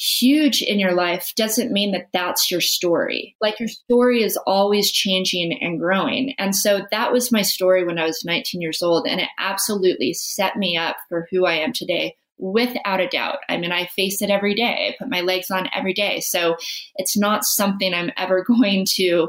huge 0.00 0.62
in 0.62 0.78
your 0.78 0.94
life 0.94 1.32
doesn't 1.36 1.72
mean 1.72 1.92
that 1.92 2.06
that's 2.12 2.50
your 2.50 2.60
story. 2.60 3.36
Like 3.40 3.60
your 3.60 3.68
story 3.68 4.22
is 4.22 4.38
always 4.46 4.90
changing 4.90 5.58
and 5.60 5.78
growing. 5.78 6.34
And 6.38 6.56
so 6.56 6.86
that 6.90 7.12
was 7.12 7.32
my 7.32 7.42
story 7.42 7.84
when 7.84 7.98
I 7.98 8.06
was 8.06 8.24
19 8.24 8.60
years 8.60 8.80
old. 8.80 9.06
And 9.06 9.20
it 9.20 9.28
absolutely 9.38 10.14
set 10.14 10.56
me 10.56 10.76
up 10.76 10.96
for 11.08 11.26
who 11.30 11.44
I 11.44 11.54
am 11.54 11.72
today 11.72 12.16
without 12.38 13.00
a 13.00 13.08
doubt. 13.08 13.38
I 13.48 13.58
mean, 13.58 13.72
I 13.72 13.86
face 13.86 14.22
it 14.22 14.30
every 14.30 14.54
day. 14.54 14.88
I 14.88 14.96
put 14.98 15.10
my 15.10 15.20
legs 15.20 15.50
on 15.50 15.68
every 15.74 15.92
day. 15.92 16.20
So 16.20 16.56
it's 16.96 17.16
not 17.16 17.44
something 17.44 17.92
I'm 17.92 18.10
ever 18.16 18.42
going 18.46 18.86
to 18.94 19.28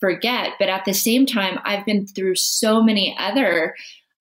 forget. 0.00 0.52
But 0.58 0.68
at 0.68 0.84
the 0.84 0.94
same 0.94 1.26
time, 1.26 1.58
I've 1.64 1.86
been 1.86 2.06
through 2.06 2.36
so 2.36 2.82
many 2.82 3.16
other 3.18 3.74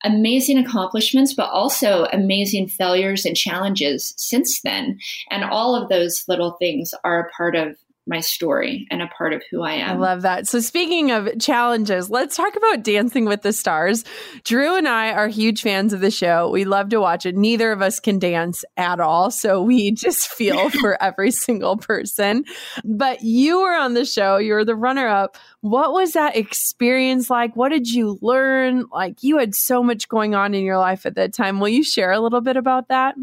amazing 0.04 0.58
accomplishments, 0.58 1.34
but 1.34 1.50
also 1.50 2.06
amazing 2.14 2.68
failures 2.68 3.26
and 3.26 3.36
challenges 3.36 4.14
since 4.18 4.62
then. 4.62 5.00
And 5.30 5.44
all 5.44 5.76
of 5.76 5.90
those 5.90 6.24
little 6.28 6.52
things 6.52 6.94
are 7.04 7.22
a 7.22 7.32
part 7.32 7.56
of 7.56 7.76
my 8.10 8.20
story 8.20 8.88
and 8.90 9.02
a 9.02 9.08
part 9.08 9.34
of 9.34 9.42
who 9.50 9.62
I 9.62 9.74
am. 9.74 9.90
I 9.92 10.00
love 10.00 10.24
that. 10.24 10.48
So, 10.48 10.60
speaking 10.60 11.12
of 11.12 11.30
challenges, 11.40 12.10
let's 12.10 12.36
talk 12.36 12.56
about 12.56 12.84
Dancing 12.84 13.26
with 13.26 13.44
the 13.44 13.54
Stars. 13.54 14.04
Drew 14.44 14.76
and 14.76 14.88
I 14.88 15.14
are 15.14 15.28
huge 15.28 15.62
fans 15.62 15.94
of 15.94 16.02
the 16.02 16.12
show. 16.12 16.50
We 16.50 16.66
love 16.66 16.90
to 16.90 17.00
watch 17.00 17.26
it. 17.26 17.36
Neither 17.36 17.72
of 17.72 17.82
us 17.82 18.00
can 18.00 18.20
dance 18.20 18.66
at 18.76 19.00
all. 19.00 19.32
So, 19.32 19.62
we 19.62 19.92
just 20.00 20.28
feel 20.28 20.70
for 20.82 21.02
every 21.02 21.32
single 21.32 21.78
person. 21.78 22.44
But 22.84 23.22
you 23.22 23.62
were 23.62 23.76
on 23.76 23.94
the 23.94 24.06
show, 24.06 24.38
you 24.38 24.54
were 24.54 24.66
the 24.66 24.76
runner 24.76 25.08
up. 25.08 25.38
What 25.62 25.94
was 25.94 26.14
that 26.14 26.36
experience 26.36 27.30
like? 27.30 27.56
What 27.56 27.70
did 27.70 27.90
you 27.90 28.18
learn? 28.22 28.86
Like, 28.92 29.24
you 29.24 29.38
had 29.38 29.54
so 29.54 29.84
much 29.84 30.10
going 30.10 30.34
on 30.34 30.54
in 30.54 30.64
your 30.64 30.78
life 30.78 31.06
at 31.06 31.16
that 31.16 31.34
time. 31.34 31.60
Will 31.60 31.70
you 31.70 31.84
share 31.84 32.12
a 32.12 32.20
little 32.20 32.42
bit 32.42 32.58
about 32.58 32.88
that? 32.88 33.16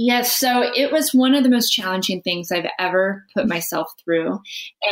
Yes, 0.00 0.36
so 0.36 0.62
it 0.76 0.92
was 0.92 1.12
one 1.12 1.34
of 1.34 1.42
the 1.42 1.50
most 1.50 1.70
challenging 1.70 2.22
things 2.22 2.52
I've 2.52 2.70
ever 2.78 3.24
put 3.34 3.48
myself 3.48 3.92
through. 4.04 4.38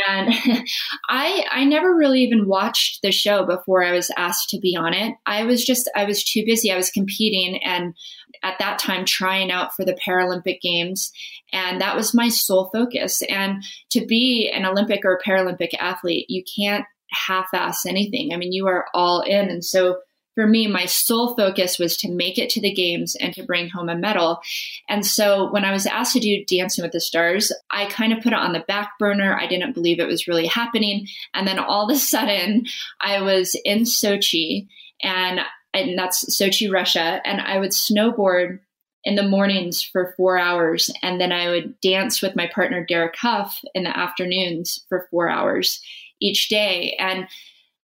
And 0.09 0.35
I 1.09 1.47
I 1.49 1.65
never 1.65 1.95
really 1.95 2.23
even 2.23 2.49
watched 2.49 3.03
the 3.03 3.13
show 3.13 3.47
before 3.47 3.85
I 3.85 3.93
was 3.93 4.11
asked 4.17 4.49
to 4.49 4.59
be 4.59 4.75
on 4.75 4.95
it. 4.95 5.15
I 5.25 5.45
was 5.45 5.65
just 5.65 5.89
I 5.95 6.07
was 6.07 6.25
too 6.25 6.45
busy. 6.45 6.73
I 6.73 6.77
was 6.77 6.91
competing 6.91 7.63
and 7.63 7.95
at 8.43 8.59
that 8.59 8.81
time 8.81 9.05
trying 9.05 9.53
out 9.53 9.77
for 9.77 9.85
the 9.85 9.97
Paralympic 10.05 10.61
Games 10.61 11.13
and 11.53 11.81
that 11.81 11.95
was 11.95 12.13
my 12.13 12.29
sole 12.29 12.69
focus. 12.75 13.23
And 13.29 13.63
to 13.91 14.05
be 14.05 14.51
an 14.53 14.67
Olympic 14.67 15.05
or 15.05 15.21
Paralympic 15.25 15.73
athlete, 15.79 16.27
you 16.29 16.43
can't 16.59 16.85
half-ass 17.13 17.87
anything. 17.87 18.35
I 18.35 18.39
mean, 18.39 18.51
you 18.51 18.67
are 18.67 18.87
all 18.93 19.21
in. 19.21 19.51
And 19.51 19.65
so 19.65 19.99
for 20.37 20.47
me, 20.47 20.67
my 20.67 20.85
sole 20.85 21.35
focus 21.35 21.79
was 21.79 21.97
to 21.97 22.13
make 22.13 22.39
it 22.39 22.51
to 22.51 22.61
the 22.61 22.73
games 22.73 23.17
and 23.17 23.33
to 23.35 23.43
bring 23.43 23.71
home 23.71 23.89
a 23.89 23.97
medal. 23.97 24.39
And 24.87 25.05
so 25.05 25.51
when 25.51 25.65
I 25.65 25.73
was 25.73 25.87
asked 25.87 26.13
to 26.13 26.21
do 26.21 26.45
Dancing 26.45 26.83
with 26.85 26.93
the 26.93 27.01
Stars, 27.01 27.51
I 27.71 27.87
kind 27.87 28.13
of 28.13 28.23
put 28.23 28.35
it 28.35 28.39
on 28.39 28.53
the 28.53 28.61
back 28.61 28.93
burner. 28.99 29.35
I 29.35 29.47
didn't 29.47 29.73
believe 29.73 29.99
it 29.99 30.07
was 30.07 30.29
really 30.29 30.47
happening. 30.47 31.09
And 31.33 31.49
then 31.49 31.59
all 31.59 31.91
of 31.91 31.97
a 31.97 31.99
sudden, 31.99 32.67
I 33.01 33.23
was 33.23 33.59
in 33.65 33.81
Sochi, 33.81 34.69
and, 35.03 35.41
and 35.73 35.99
that's 35.99 36.39
Sochi, 36.39 36.71
Russia, 36.71 37.23
and 37.25 37.41
I 37.41 37.59
would 37.59 37.71
snowboard 37.71 38.61
in 39.05 39.15
the 39.15 39.23
mornings 39.23 39.83
for 39.83 40.13
four 40.19 40.39
hours. 40.39 40.91
And 41.03 41.19
then 41.19 41.33
I 41.33 41.49
would 41.49 41.81
dance 41.81 42.21
with 42.21 42.37
my 42.37 42.51
partner, 42.55 42.85
Derek 42.85 43.17
Hough, 43.17 43.59
in 43.75 43.85
the 43.85 43.97
afternoons 43.97 44.85
for 44.91 45.09
four 45.11 45.31
hours 45.31 45.81
each 46.21 46.51
day. 46.51 46.95
And 46.99 47.27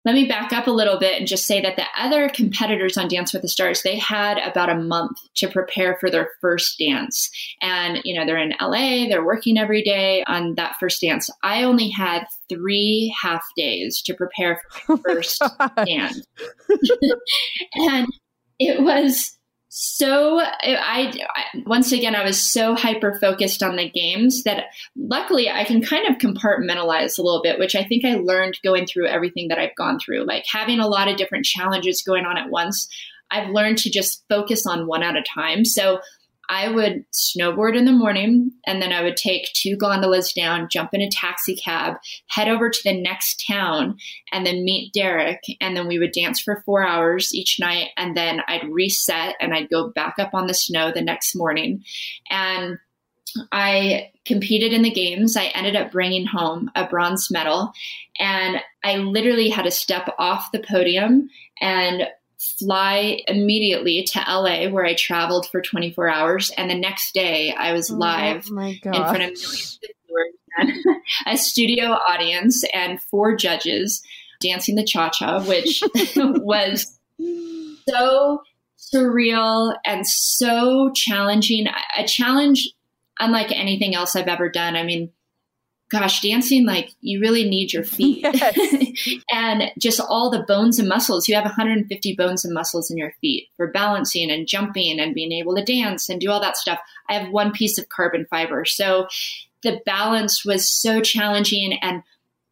let 0.05 0.13
me 0.13 0.25
back 0.25 0.53
up 0.53 0.67
a 0.67 0.71
little 0.71 0.99
bit 0.99 1.17
and 1.17 1.27
just 1.27 1.47
say 1.47 1.59
that 1.61 1.75
the 1.75 1.85
other 1.97 2.29
competitors 2.29 2.95
on 2.95 3.07
Dance 3.07 3.33
with 3.33 3.41
the 3.41 3.47
Stars, 3.47 3.81
they 3.81 3.97
had 3.97 4.37
about 4.37 4.69
a 4.69 4.75
month 4.75 5.17
to 5.37 5.47
prepare 5.47 5.97
for 5.99 6.11
their 6.11 6.29
first 6.41 6.77
dance. 6.77 7.29
And, 7.59 8.01
you 8.05 8.17
know, 8.17 8.25
they're 8.25 8.37
in 8.37 8.53
LA, 8.61 9.07
they're 9.09 9.25
working 9.25 9.57
every 9.57 9.81
day 9.81 10.23
on 10.27 10.53
that 10.55 10.75
first 10.79 11.01
dance. 11.01 11.27
I 11.41 11.63
only 11.63 11.89
had 11.89 12.25
three 12.49 13.13
half 13.19 13.43
days 13.57 14.01
to 14.03 14.13
prepare 14.13 14.61
for 14.85 14.95
my 14.95 15.01
oh 15.09 15.13
first 15.13 15.43
dance. 15.85 16.21
and 17.73 18.07
it 18.59 18.81
was 18.81 19.34
so 19.77 20.39
I, 20.39 21.13
I, 21.35 21.63
once 21.65 21.91
again 21.91 22.15
i 22.15 22.23
was 22.23 22.41
so 22.41 22.75
hyper 22.75 23.17
focused 23.19 23.61
on 23.61 23.75
the 23.75 23.89
games 23.89 24.43
that 24.43 24.65
luckily 24.95 25.49
i 25.49 25.65
can 25.65 25.81
kind 25.81 26.07
of 26.07 26.17
compartmentalize 26.17 27.17
a 27.17 27.21
little 27.21 27.41
bit 27.41 27.59
which 27.59 27.75
i 27.75 27.83
think 27.83 28.05
i 28.05 28.15
learned 28.15 28.57
going 28.63 28.85
through 28.85 29.07
everything 29.07 29.49
that 29.49 29.59
i've 29.59 29.75
gone 29.75 29.99
through 29.99 30.25
like 30.25 30.45
having 30.51 30.79
a 30.79 30.87
lot 30.87 31.07
of 31.07 31.17
different 31.17 31.45
challenges 31.45 32.01
going 32.01 32.25
on 32.25 32.37
at 32.37 32.49
once. 32.49 32.87
I've 33.31 33.49
learned 33.49 33.79
to 33.79 33.89
just 33.89 34.23
focus 34.29 34.65
on 34.65 34.87
one 34.87 35.03
at 35.03 35.15
a 35.15 35.23
time. 35.23 35.65
So 35.65 35.99
I 36.49 36.69
would 36.69 37.05
snowboard 37.11 37.77
in 37.77 37.85
the 37.85 37.91
morning 37.91 38.51
and 38.65 38.81
then 38.81 38.91
I 38.91 39.01
would 39.01 39.17
take 39.17 39.51
two 39.53 39.75
gondolas 39.75 40.33
down, 40.33 40.67
jump 40.69 40.91
in 40.93 41.01
a 41.01 41.09
taxi 41.09 41.55
cab, 41.55 41.95
head 42.27 42.47
over 42.47 42.69
to 42.69 42.79
the 42.83 42.99
next 42.99 43.43
town, 43.47 43.97
and 44.31 44.45
then 44.45 44.63
meet 44.63 44.93
Derek. 44.93 45.41
And 45.59 45.75
then 45.75 45.87
we 45.87 45.99
would 45.99 46.11
dance 46.11 46.39
for 46.39 46.61
four 46.65 46.85
hours 46.85 47.33
each 47.33 47.59
night. 47.59 47.89
And 47.97 48.15
then 48.15 48.41
I'd 48.47 48.69
reset 48.69 49.35
and 49.39 49.53
I'd 49.53 49.69
go 49.69 49.89
back 49.89 50.15
up 50.19 50.33
on 50.33 50.47
the 50.47 50.53
snow 50.53 50.91
the 50.91 51.01
next 51.01 51.35
morning. 51.35 51.83
And 52.29 52.77
I 53.51 54.11
competed 54.25 54.73
in 54.73 54.81
the 54.81 54.91
games. 54.91 55.35
I 55.35 55.45
ended 55.47 55.75
up 55.75 55.91
bringing 55.91 56.25
home 56.25 56.71
a 56.75 56.87
bronze 56.87 57.29
medal. 57.31 57.73
And 58.19 58.61
I 58.83 58.97
literally 58.97 59.49
had 59.49 59.63
to 59.63 59.71
step 59.71 60.09
off 60.17 60.51
the 60.51 60.63
podium 60.67 61.29
and 61.61 62.07
fly 62.59 63.21
immediately 63.27 64.03
to 64.03 64.19
LA 64.19 64.69
where 64.69 64.85
I 64.85 64.93
traveled 64.93 65.47
for 65.49 65.61
24 65.61 66.09
hours. 66.09 66.51
And 66.57 66.69
the 66.69 66.77
next 66.77 67.13
day 67.13 67.51
I 67.51 67.73
was 67.73 67.91
oh 67.91 67.95
live 67.95 68.45
in 68.47 68.79
front 68.81 69.23
of 69.23 69.31
millions 69.31 69.79
of 69.83 69.89
viewers 70.07 70.33
a 71.27 71.37
studio 71.37 71.85
audience 71.87 72.63
and 72.73 73.01
four 73.01 73.35
judges 73.35 74.01
dancing 74.39 74.75
the 74.75 74.83
cha 74.83 75.09
cha, 75.09 75.43
which 75.43 75.83
was 76.15 76.97
so 77.17 78.41
surreal 78.77 79.75
and 79.85 80.07
so 80.07 80.91
challenging. 80.93 81.67
A 81.97 82.05
challenge 82.05 82.69
unlike 83.19 83.51
anything 83.51 83.95
else 83.95 84.15
I've 84.15 84.27
ever 84.27 84.49
done. 84.49 84.75
I 84.75 84.83
mean, 84.83 85.11
gosh, 85.91 86.21
dancing, 86.21 86.65
like 86.65 86.91
you 87.01 87.19
really 87.19 87.47
need 87.47 87.71
your 87.71 87.83
feet 87.83 88.21
yes. 88.33 89.19
and 89.31 89.71
just 89.77 89.99
all 89.99 90.29
the 90.29 90.43
bones 90.47 90.79
and 90.79 90.89
muscles. 90.89 91.27
You 91.27 91.35
have 91.35 91.45
150 91.45 92.15
bones 92.15 92.43
and 92.43 92.53
muscles 92.53 92.89
in 92.89 92.97
your 92.97 93.13
feet 93.21 93.49
for 93.55 93.67
balancing 93.67 94.31
and 94.31 94.47
jumping 94.47 94.99
and 94.99 95.13
being 95.13 95.31
able 95.31 95.55
to 95.55 95.63
dance 95.63 96.09
and 96.09 96.19
do 96.19 96.31
all 96.31 96.41
that 96.41 96.57
stuff. 96.57 96.79
I 97.09 97.13
have 97.13 97.31
one 97.31 97.51
piece 97.51 97.77
of 97.77 97.89
carbon 97.89 98.25
fiber. 98.29 98.65
So 98.65 99.07
the 99.63 99.81
balance 99.85 100.43
was 100.43 100.69
so 100.69 101.01
challenging. 101.01 101.77
And 101.81 102.03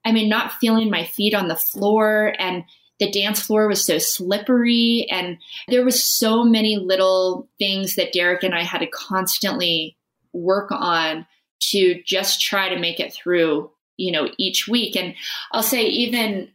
I 0.05 0.11
mean, 0.11 0.29
not 0.29 0.53
feeling 0.53 0.89
my 0.89 1.05
feet 1.05 1.33
on 1.33 1.47
the 1.47 1.55
floor 1.55 2.33
and 2.37 2.63
the 2.99 3.09
dance 3.09 3.41
floor 3.41 3.67
was 3.67 3.85
so 3.85 3.97
slippery 3.97 5.07
and 5.09 5.37
there 5.67 5.83
was 5.83 6.03
so 6.03 6.43
many 6.43 6.77
little 6.77 7.49
things 7.57 7.95
that 7.95 8.13
Derek 8.13 8.43
and 8.43 8.53
I 8.53 8.61
had 8.61 8.79
to 8.79 8.87
constantly 8.87 9.97
work 10.31 10.71
on 10.71 11.25
to 11.71 12.01
just 12.05 12.41
try 12.41 12.69
to 12.69 12.79
make 12.79 12.99
it 12.99 13.13
through, 13.13 13.71
you 13.97 14.11
know, 14.11 14.29
each 14.37 14.67
week. 14.67 14.95
And 14.95 15.15
I'll 15.51 15.63
say, 15.63 15.83
even 15.83 16.49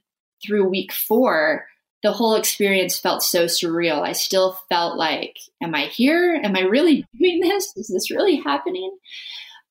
through 0.44 0.68
week 0.68 0.92
four, 0.92 1.66
the 2.03 2.12
whole 2.12 2.35
experience 2.35 2.99
felt 2.99 3.23
so 3.23 3.47
surreal. 3.47 4.03
I 4.03 4.12
still 4.12 4.59
felt 4.68 4.97
like, 4.97 5.37
am 5.62 5.75
I 5.75 5.87
here? 5.87 6.40
Am 6.42 6.57
I 6.57 6.61
really 6.61 7.05
doing 7.18 7.40
this? 7.40 7.73
Is 7.77 7.88
this 7.88 8.11
really 8.11 8.37
happening? 8.37 8.97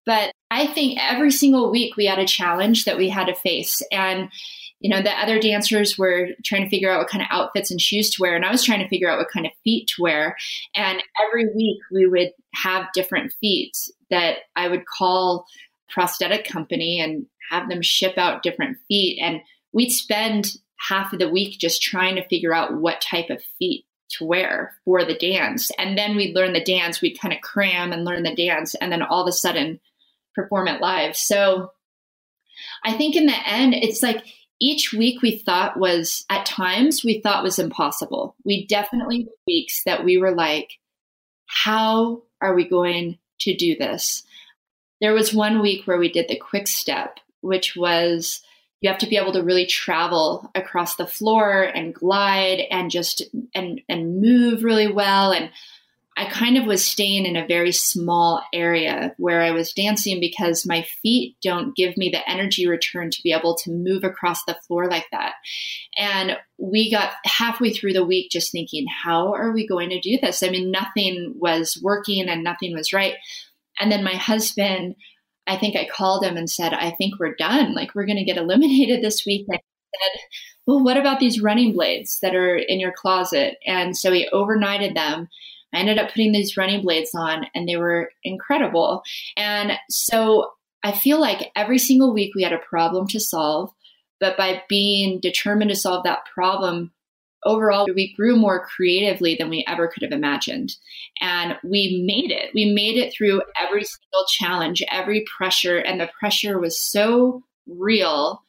But 0.06 0.32
I 0.50 0.68
think 0.68 1.00
every 1.02 1.32
single 1.32 1.70
week 1.70 1.98
we 1.98 2.06
had 2.06 2.20
a 2.20 2.26
challenge 2.26 2.86
that 2.86 2.98
we 2.98 3.10
had 3.10 3.28
to 3.28 3.36
face. 3.36 3.82
And, 3.92 4.30
you 4.80 4.90
know, 4.90 5.02
the 5.02 5.12
other 5.12 5.40
dancers 5.40 5.98
were 5.98 6.30
trying 6.44 6.64
to 6.64 6.70
figure 6.70 6.92
out 6.92 7.00
what 7.00 7.10
kind 7.10 7.24
of 7.24 7.28
outfits 7.32 7.72
and 7.72 7.82
shoes 7.82 8.12
to 8.12 8.22
wear. 8.22 8.36
And 8.36 8.46
I 8.46 8.52
was 8.52 8.64
trying 8.64 8.80
to 8.80 8.88
figure 8.88 9.10
out 9.10 9.18
what 9.18 9.32
kind 9.32 9.46
of 9.46 9.52
feet 9.64 9.88
to 9.96 10.02
wear. 10.02 10.38
And 10.76 11.02
every 11.26 11.48
week 11.56 11.80
we 11.92 12.06
would 12.06 12.32
have 12.54 12.92
different 12.94 13.34
feet 13.40 13.76
that 14.10 14.38
I 14.56 14.68
would 14.68 14.86
call 14.86 15.46
prosthetic 15.90 16.46
company 16.48 17.00
and 17.00 17.26
have 17.50 17.70
them 17.70 17.82
ship 17.82 18.18
out 18.18 18.44
different 18.44 18.78
feet. 18.88 19.20
And 19.22 19.42
we'd 19.72 19.90
spend 19.90 20.52
half 20.90 21.12
of 21.12 21.20
the 21.20 21.30
week 21.30 21.58
just 21.60 21.82
trying 21.82 22.16
to 22.16 22.28
figure 22.28 22.54
out 22.54 22.76
what 22.76 23.02
type 23.02 23.30
of 23.30 23.44
feet 23.58 23.86
to 24.10 24.26
wear 24.26 24.76
for 24.86 25.04
the 25.04 25.18
dance. 25.18 25.72
And 25.78 25.98
then 25.98 26.16
we'd 26.16 26.36
learn 26.36 26.54
the 26.54 26.64
dance, 26.64 27.02
we'd 27.02 27.20
kind 27.20 27.34
of 27.34 27.42
cram 27.42 27.92
and 27.92 28.06
learn 28.06 28.24
the 28.24 28.36
dance, 28.36 28.76
and 28.76 28.92
then 28.92 29.02
all 29.02 29.24
of 29.24 29.28
a 29.28 29.34
sudden 29.34 29.80
perform 30.36 30.68
it 30.68 30.82
live. 30.82 31.18
So 31.18 31.72
I 32.86 32.94
think 32.94 33.16
in 33.16 33.26
the 33.26 33.50
end, 33.50 33.74
it's 33.74 34.04
like 34.04 34.24
each 34.60 34.94
week 34.94 35.22
we 35.22 35.38
thought 35.38 35.80
was 35.80 36.26
at 36.30 36.46
times 36.46 37.04
we 37.04 37.22
thought 37.22 37.44
was 37.44 37.60
impossible. 37.60 38.36
We 38.44 38.66
definitely 38.66 39.28
weeks 39.46 39.84
that 39.86 40.04
we 40.04 40.18
were 40.18 40.34
like, 40.34 40.80
how 41.46 42.24
are 42.42 42.54
we 42.54 42.68
going 42.68 43.18
to 43.40 43.56
do 43.56 43.76
this. 43.76 44.24
There 45.02 45.14
was 45.14 45.34
one 45.34 45.62
week 45.62 45.86
where 45.86 45.98
we 45.98 46.12
did 46.12 46.28
the 46.28 46.38
quick 46.38 46.68
step, 46.68 47.20
which 47.42 47.76
was 47.76 48.42
you 48.82 48.90
have 48.90 49.00
to 49.00 49.08
be 49.08 49.18
able 49.18 49.34
to 49.34 49.44
really 49.44 49.66
travel 49.66 50.52
across 50.54 50.96
the 50.96 51.08
floor 51.08 51.64
and 51.64 51.94
glide 51.94 52.62
and 52.70 52.92
just 52.92 53.24
and 53.56 53.82
and 53.90 54.22
move 54.22 54.64
really 54.64 54.92
well 54.92 55.32
and 55.32 55.50
I 56.18 56.26
kind 56.26 56.58
of 56.58 56.66
was 56.66 56.84
staying 56.84 57.28
in 57.28 57.36
a 57.36 57.46
very 57.46 57.72
small 57.72 58.44
area 58.52 59.14
where 59.18 59.40
I 59.40 59.52
was 59.52 59.72
dancing 59.72 60.20
because 60.20 60.66
my 60.66 60.82
feet 61.04 61.38
don't 61.44 61.76
give 61.76 61.96
me 61.96 62.10
the 62.10 62.28
energy 62.28 62.68
return 62.68 63.12
to 63.12 63.22
be 63.24 63.32
able 63.32 63.56
to 63.58 63.72
move 63.72 64.04
across 64.04 64.44
the 64.46 64.58
floor 64.68 64.90
like 64.90 65.06
that. 65.12 65.34
And 65.96 66.36
we 66.58 66.90
got 66.90 67.14
halfway 67.24 67.72
through 67.72 67.94
the 67.94 68.06
week 68.06 68.32
just 68.32 68.52
thinking, 68.52 68.88
how 69.04 69.32
are 69.34 69.52
we 69.52 69.68
going 69.68 69.90
to 69.90 70.00
do 70.00 70.18
this? 70.20 70.42
I 70.42 70.50
mean, 70.50 70.72
nothing 70.72 71.36
was 71.38 71.80
working 71.84 72.28
and 72.28 72.44
nothing 72.44 72.74
was 72.74 72.92
right. 72.92 73.14
And 73.80 73.92
then 73.92 74.04
my 74.04 74.16
husband, 74.16 74.96
I 75.46 75.56
think 75.56 75.76
I 75.76 75.88
called 75.88 76.24
him 76.24 76.36
and 76.36 76.50
said, 76.50 76.74
I 76.74 76.96
think 76.98 77.20
we're 77.20 77.36
done. 77.36 77.76
Like, 77.76 77.94
we're 77.94 78.08
going 78.08 78.18
to 78.18 78.26
get 78.26 78.38
eliminated 78.38 79.04
this 79.04 79.24
week. 79.24 79.46
And 79.48 79.58
I 79.58 79.62
said, 80.02 80.20
well, 80.66 80.84
what 80.84 80.98
about 80.98 81.20
these 81.20 81.42
running 81.42 81.74
blades 81.74 82.20
that 82.22 82.36
are 82.36 82.56
in 82.56 82.80
your 82.80 82.92
closet? 82.92 83.58
And 83.68 83.96
so 83.96 84.12
he 84.12 84.28
overnighted 84.34 84.96
them 84.96 85.28
I 85.78 85.82
ended 85.82 86.00
up 86.00 86.10
putting 86.10 86.32
these 86.32 86.58
running 86.58 86.82
blades 86.82 87.12
on 87.14 87.46
and 87.54 87.70
they 87.70 87.78
were 87.78 88.10
incredible. 88.24 89.04
And 89.36 89.74
so 89.90 90.50
I 90.84 90.92
feel 90.92 91.22
like 91.22 91.52
every 91.56 91.78
single 91.78 92.14
week 92.14 92.34
we 92.36 92.42
had 92.42 92.54
a 92.54 92.58
problem 92.58 93.08
to 93.10 93.20
solve, 93.20 93.70
but 94.20 94.38
by 94.38 94.64
being 94.68 95.20
determined 95.20 95.70
to 95.70 95.76
solve 95.76 96.04
that 96.04 96.26
problem, 96.34 96.92
overall 97.46 97.86
we 97.94 98.12
grew 98.16 98.36
more 98.36 98.66
creatively 98.66 99.36
than 99.36 99.50
we 99.50 99.64
ever 99.68 99.88
could 99.88 100.02
have 100.02 100.12
imagined. 100.12 100.76
And 101.22 101.56
we 101.64 102.04
made 102.08 102.32
it. 102.32 102.50
We 102.56 102.74
made 102.74 102.98
it 102.98 103.14
through 103.14 103.44
every 103.60 103.84
single 103.84 104.26
challenge, 104.30 104.84
every 104.90 105.26
pressure, 105.38 105.78
and 105.78 106.02
the 106.02 106.10
pressure 106.20 106.60
was 106.60 106.82
so 106.82 107.44
real 107.68 108.42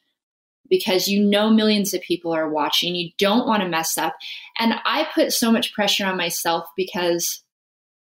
because 0.69 1.09
you 1.09 1.23
know 1.23 1.51
millions 1.51 1.95
of 1.95 2.01
people 2.03 2.33
are 2.33 2.49
watching. 2.49 2.95
You 2.95 3.11
don't 3.19 3.47
want 3.47 3.63
to 3.63 3.69
mess 3.69 3.97
up. 3.97 4.15
And 4.59 4.75
I 4.85 5.09
put 5.15 5.33
so 5.33 5.51
much 5.51 5.73
pressure 5.73 6.07
on 6.07 6.17
myself 6.17 6.67
because 6.77 7.43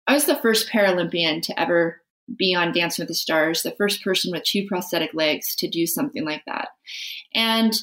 I 0.07 0.15
was 0.15 0.25
the 0.25 0.37
first 0.37 0.69
Paralympian 0.69 1.43
to 1.43 1.61
ever 1.61 2.01
be 2.37 2.55
on 2.55 2.73
Dancing 2.73 3.03
with 3.03 3.09
the 3.09 3.15
Stars, 3.15 3.63
the 3.63 3.75
first 3.77 4.03
person 4.03 4.33
with 4.33 4.45
two 4.45 4.67
prosthetic 4.67 5.15
legs 5.15 5.55
to 5.57 5.69
do 5.69 5.87
something 5.87 6.25
like 6.25 6.43
that. 6.47 6.69
And 7.35 7.75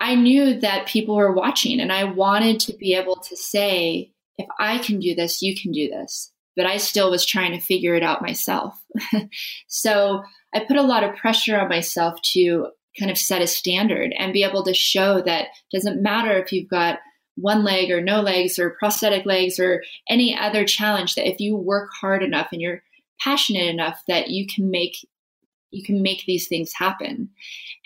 I 0.00 0.14
knew 0.14 0.58
that 0.60 0.86
people 0.86 1.16
were 1.16 1.32
watching, 1.32 1.80
and 1.80 1.92
I 1.92 2.04
wanted 2.04 2.58
to 2.60 2.72
be 2.72 2.94
able 2.94 3.16
to 3.16 3.36
say, 3.36 4.12
if 4.38 4.46
I 4.58 4.78
can 4.78 4.98
do 4.98 5.14
this, 5.14 5.42
you 5.42 5.54
can 5.60 5.72
do 5.72 5.88
this. 5.88 6.32
But 6.56 6.66
I 6.66 6.78
still 6.78 7.10
was 7.10 7.26
trying 7.26 7.52
to 7.52 7.60
figure 7.60 7.94
it 7.94 8.02
out 8.02 8.22
myself. 8.22 8.80
so 9.68 10.22
I 10.54 10.60
put 10.60 10.76
a 10.76 10.82
lot 10.82 11.04
of 11.04 11.16
pressure 11.16 11.58
on 11.60 11.68
myself 11.68 12.20
to 12.32 12.68
kind 12.98 13.10
of 13.10 13.18
set 13.18 13.42
a 13.42 13.46
standard 13.46 14.12
and 14.18 14.32
be 14.32 14.44
able 14.44 14.64
to 14.64 14.74
show 14.74 15.20
that 15.22 15.48
doesn't 15.72 16.02
matter 16.02 16.36
if 16.38 16.52
you've 16.52 16.68
got 16.68 16.98
one 17.36 17.64
leg 17.64 17.90
or 17.90 18.00
no 18.00 18.20
legs 18.20 18.58
or 18.58 18.76
prosthetic 18.78 19.24
legs 19.24 19.58
or 19.58 19.82
any 20.08 20.36
other 20.36 20.64
challenge 20.64 21.14
that 21.14 21.28
if 21.28 21.40
you 21.40 21.56
work 21.56 21.90
hard 22.00 22.22
enough 22.22 22.48
and 22.52 22.60
you're 22.60 22.82
passionate 23.20 23.68
enough 23.68 24.02
that 24.08 24.30
you 24.30 24.46
can 24.46 24.70
make 24.70 24.96
you 25.72 25.84
can 25.84 26.02
make 26.02 26.24
these 26.26 26.48
things 26.48 26.72
happen. 26.74 27.30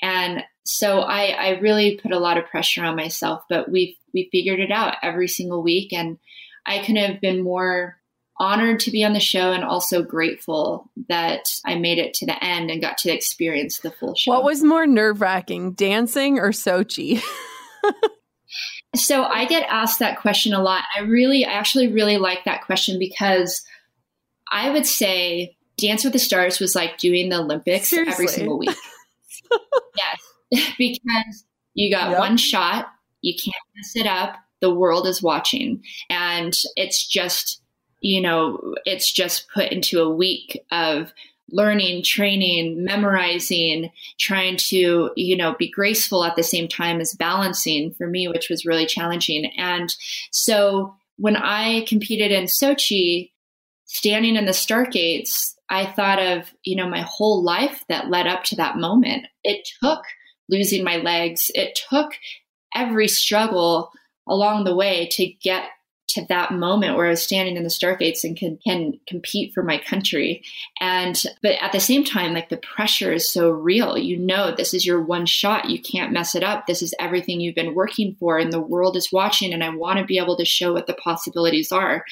And 0.01 0.43
so 0.65 1.01
I, 1.01 1.27
I 1.39 1.49
really 1.59 2.01
put 2.03 2.13
a 2.13 2.19
lot 2.19 2.39
of 2.39 2.47
pressure 2.47 2.83
on 2.83 2.97
myself 2.97 3.43
but 3.49 3.71
we've 3.71 3.95
we 4.13 4.29
figured 4.33 4.61
it 4.61 4.71
out 4.71 4.97
every 5.03 5.29
single 5.29 5.63
week. 5.63 5.93
And 5.93 6.19
i 6.67 6.79
couldn't 6.79 6.97
have 6.97 7.21
been 7.21 7.43
more 7.43 7.99
honored 8.39 8.81
to 8.81 8.91
be 8.91 9.05
on 9.05 9.13
the 9.13 9.21
show 9.21 9.53
and 9.53 9.65
also 9.65 10.03
grateful 10.03 10.91
that 11.09 11.49
I 11.65 11.77
made 11.77 11.99
it 11.99 12.15
to 12.15 12.27
the 12.27 12.43
end 12.43 12.71
and 12.71 12.81
got 12.81 12.99
to 12.99 13.13
experience 13.13 13.79
the 13.79 13.91
full 13.91 14.15
show. 14.15 14.33
What 14.33 14.45
was 14.45 14.63
more 14.63 14.87
nerve 14.87 15.21
wracking, 15.21 15.73
dancing 15.73 16.39
or 16.39 16.51
Sochi? 16.51 17.23
so 18.97 19.25
I 19.25 19.45
get 19.45 19.69
asked 19.69 20.01
that 20.01 20.19
question 20.19 20.53
a 20.53 20.63
lot. 20.63 20.83
I 20.97 21.01
really, 21.01 21.45
I 21.45 21.53
actually 21.53 21.93
really 21.93 22.17
like 22.17 22.45
that 22.45 22.65
question 22.65 22.99
because 22.99 23.63
I 24.51 24.71
would 24.71 24.87
say 24.87 25.57
Dance 25.77 26.05
with 26.05 26.13
the 26.13 26.19
Stars 26.19 26.61
was 26.61 26.75
like 26.75 26.99
doing 26.99 27.29
the 27.29 27.41
Olympics 27.41 27.89
Seriously? 27.89 28.13
every 28.13 28.29
single 28.29 28.59
week. 28.59 28.77
yes, 29.97 30.73
because 30.79 31.45
you 31.75 31.95
got 31.95 32.11
yep. 32.11 32.19
one 32.19 32.37
shot, 32.37 32.87
you 33.21 33.35
can't 33.35 33.57
mess 33.77 33.97
it 33.97 34.07
up. 34.07 34.37
The 34.61 34.75
world 34.75 35.07
is 35.07 35.23
watching, 35.23 35.83
and 36.09 36.55
it's 36.77 37.07
just 37.07 37.61
you 38.05 38.21
know, 38.21 38.75
it's 38.85 39.11
just 39.11 39.49
put 39.49 39.73
into 39.73 40.03
a 40.03 40.15
week 40.15 40.63
of 40.71 41.15
learning, 41.51 42.03
training, 42.03 42.85
memorizing, 42.85 43.91
trying 44.19 44.59
to, 44.59 45.11
you 45.17 45.35
know, 45.35 45.55
be 45.59 45.71
graceful 45.71 46.23
at 46.23 46.37
the 46.37 46.43
same 46.43 46.69
time 46.69 47.01
as 47.01 47.15
balancing 47.15 47.95
for 47.95 48.07
me, 48.07 48.29
which 48.29 48.51
was 48.51 48.67
really 48.67 48.85
challenging. 48.85 49.47
And 49.57 49.89
so 50.31 50.95
when 51.17 51.35
I 51.35 51.87
competed 51.89 52.31
in 52.31 52.45
Sochi, 52.45 53.31
standing 53.87 54.37
in 54.37 54.45
the 54.45 54.53
start 54.53 54.93
gates, 54.93 55.57
I 55.71 55.87
thought 55.87 56.21
of, 56.21 56.53
you 56.63 56.77
know, 56.77 56.87
my 56.87 57.01
whole 57.01 57.43
life 57.43 57.87
that 57.89 58.11
led 58.11 58.27
up 58.27 58.45
to 58.45 58.57
that 58.57 58.77
moment. 58.77 59.29
It 59.45 59.67
took 59.83 60.05
losing 60.51 60.85
my 60.85 60.99
legs, 60.99 61.51
it 61.55 61.79
took 61.89 62.13
every 62.75 63.09
struggle 63.09 63.93
along 64.29 64.65
the 64.65 64.77
way 64.77 65.09
to 65.13 65.27
get 65.27 65.71
to 66.09 66.25
that 66.29 66.53
moment 66.53 66.97
where 66.97 67.07
I 67.07 67.11
was 67.11 67.23
standing 67.23 67.57
in 67.57 67.63
the 67.63 67.69
stargates 67.69 68.25
and 68.25 68.37
can 68.37 68.59
can 68.59 69.01
compete 69.07 69.53
for 69.55 69.63
my 69.63 69.79
country. 69.79 70.43
And 70.81 71.21
but 71.43 71.53
at 71.61 71.73
the 71.73 71.81
same 71.81 72.05
time, 72.05 72.35
like 72.35 72.51
the 72.51 72.59
pressure 72.59 73.13
is 73.13 73.31
so 73.31 73.51
real. 73.51 73.97
You 73.97 74.19
know 74.19 74.55
this 74.55 74.75
is 74.75 74.85
your 74.85 75.03
one 75.03 75.27
shot. 75.27 75.71
You 75.71 75.81
can't 75.81 76.13
mess 76.13 76.35
it 76.35 76.43
up. 76.43 76.67
This 76.67 76.83
is 76.83 76.95
everything 76.99 77.41
you've 77.41 77.55
been 77.55 77.75
working 77.75 78.17
for 78.19 78.39
and 78.39 78.53
the 78.53 78.61
world 78.61 78.97
is 78.97 79.13
watching 79.13 79.53
and 79.53 79.65
I 79.65 79.71
want 79.71 79.99
to 79.99 80.05
be 80.05 80.19
able 80.19 80.37
to 80.37 80.45
show 80.45 80.73
what 80.73 80.87
the 80.87 80.95
possibilities 80.95 81.73
are. 81.73 82.05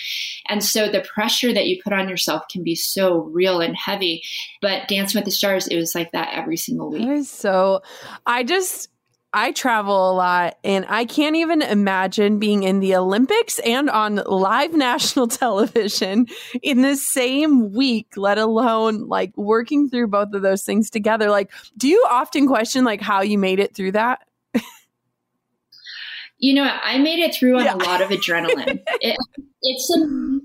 And 0.48 0.64
so 0.64 0.88
the 0.88 1.00
pressure 1.00 1.52
that 1.52 1.66
you 1.66 1.80
put 1.82 1.92
on 1.92 2.08
yourself 2.08 2.44
can 2.50 2.62
be 2.62 2.74
so 2.74 3.18
real 3.18 3.60
and 3.60 3.76
heavy. 3.76 4.22
But 4.60 4.88
Dancing 4.88 5.18
with 5.18 5.26
the 5.26 5.30
Stars, 5.30 5.68
it 5.68 5.76
was 5.76 5.94
like 5.94 6.12
that 6.12 6.30
every 6.32 6.56
single 6.56 6.90
week. 6.90 7.26
So 7.26 7.82
I 8.26 8.42
just 8.42 8.88
I 9.34 9.52
travel 9.52 10.10
a 10.10 10.14
lot 10.14 10.58
and 10.62 10.84
I 10.88 11.06
can't 11.06 11.36
even 11.36 11.62
imagine 11.62 12.38
being 12.38 12.64
in 12.64 12.80
the 12.80 12.96
Olympics 12.96 13.58
and 13.60 13.88
on 13.88 14.16
live 14.26 14.72
national 14.74 15.28
television 15.28 16.26
in 16.62 16.82
the 16.82 16.96
same 16.96 17.72
week, 17.72 18.08
let 18.16 18.38
alone 18.38 19.08
like 19.08 19.36
working 19.36 19.88
through 19.88 20.08
both 20.08 20.34
of 20.34 20.42
those 20.42 20.64
things 20.64 20.90
together. 20.90 21.30
Like, 21.30 21.50
do 21.78 21.88
you 21.88 22.04
often 22.10 22.46
question 22.46 22.84
like 22.84 23.00
how 23.00 23.22
you 23.22 23.38
made 23.38 23.58
it 23.58 23.74
through 23.74 23.92
that? 23.92 24.20
you 26.38 26.52
know, 26.54 26.64
I 26.64 26.98
made 26.98 27.20
it 27.20 27.34
through 27.34 27.58
on 27.58 27.64
yeah. 27.64 27.74
a 27.74 27.76
lot 27.76 28.02
of 28.02 28.10
adrenaline. 28.10 28.80
it, 29.00 29.16
it's 29.62 29.96
amazing 29.96 30.42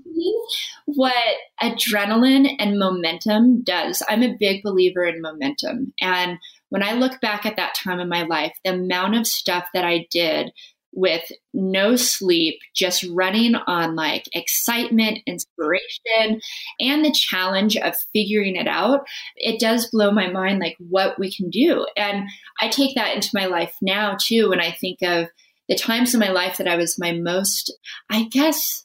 what 0.86 1.14
adrenaline 1.62 2.48
and 2.58 2.78
momentum 2.78 3.62
does. 3.62 4.02
I'm 4.08 4.22
a 4.22 4.36
big 4.38 4.62
believer 4.62 5.04
in 5.04 5.20
momentum. 5.20 5.92
And 6.00 6.38
when 6.70 6.82
I 6.82 6.92
look 6.92 7.20
back 7.20 7.46
at 7.46 7.56
that 7.56 7.74
time 7.74 8.00
in 8.00 8.08
my 8.08 8.22
life, 8.22 8.52
the 8.64 8.74
amount 8.74 9.16
of 9.16 9.26
stuff 9.26 9.66
that 9.74 9.84
I 9.84 10.06
did 10.10 10.52
with 10.92 11.30
no 11.52 11.96
sleep, 11.96 12.58
just 12.74 13.04
running 13.10 13.54
on 13.54 13.94
like 13.94 14.24
excitement, 14.32 15.20
inspiration, 15.26 16.40
and 16.80 17.04
the 17.04 17.14
challenge 17.14 17.76
of 17.76 17.94
figuring 18.12 18.56
it 18.56 18.66
out, 18.66 19.06
it 19.36 19.60
does 19.60 19.90
blow 19.90 20.10
my 20.10 20.30
mind 20.30 20.58
like 20.58 20.76
what 20.78 21.18
we 21.18 21.32
can 21.32 21.50
do. 21.50 21.86
And 21.96 22.28
I 22.60 22.68
take 22.68 22.94
that 22.94 23.14
into 23.14 23.30
my 23.34 23.46
life 23.46 23.74
now 23.82 24.16
too 24.20 24.50
when 24.50 24.60
I 24.60 24.72
think 24.72 24.98
of 25.02 25.28
the 25.68 25.76
times 25.76 26.14
in 26.14 26.20
my 26.20 26.30
life 26.30 26.56
that 26.56 26.68
I 26.68 26.76
was 26.76 26.98
my 26.98 27.12
most, 27.12 27.72
I 28.10 28.24
guess, 28.24 28.84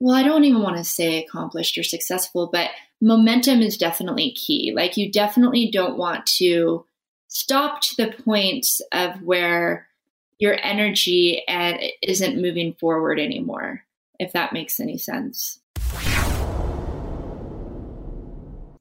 well, 0.00 0.16
I 0.16 0.22
don't 0.22 0.44
even 0.44 0.62
want 0.62 0.78
to 0.78 0.84
say 0.84 1.22
accomplished 1.22 1.76
or 1.76 1.82
successful, 1.82 2.48
but 2.50 2.70
momentum 3.00 3.60
is 3.60 3.76
definitely 3.76 4.32
key. 4.32 4.72
Like, 4.74 4.96
you 4.96 5.12
definitely 5.12 5.70
don't 5.70 5.98
want 5.98 6.26
to 6.38 6.86
stop 7.34 7.80
to 7.80 7.96
the 7.96 8.12
point 8.22 8.66
of 8.92 9.20
where 9.22 9.88
your 10.38 10.56
energy 10.62 11.42
and 11.48 11.80
isn't 12.00 12.40
moving 12.40 12.74
forward 12.74 13.18
anymore, 13.18 13.82
if 14.20 14.32
that 14.32 14.52
makes 14.52 14.78
any 14.78 14.96
sense. 14.96 15.58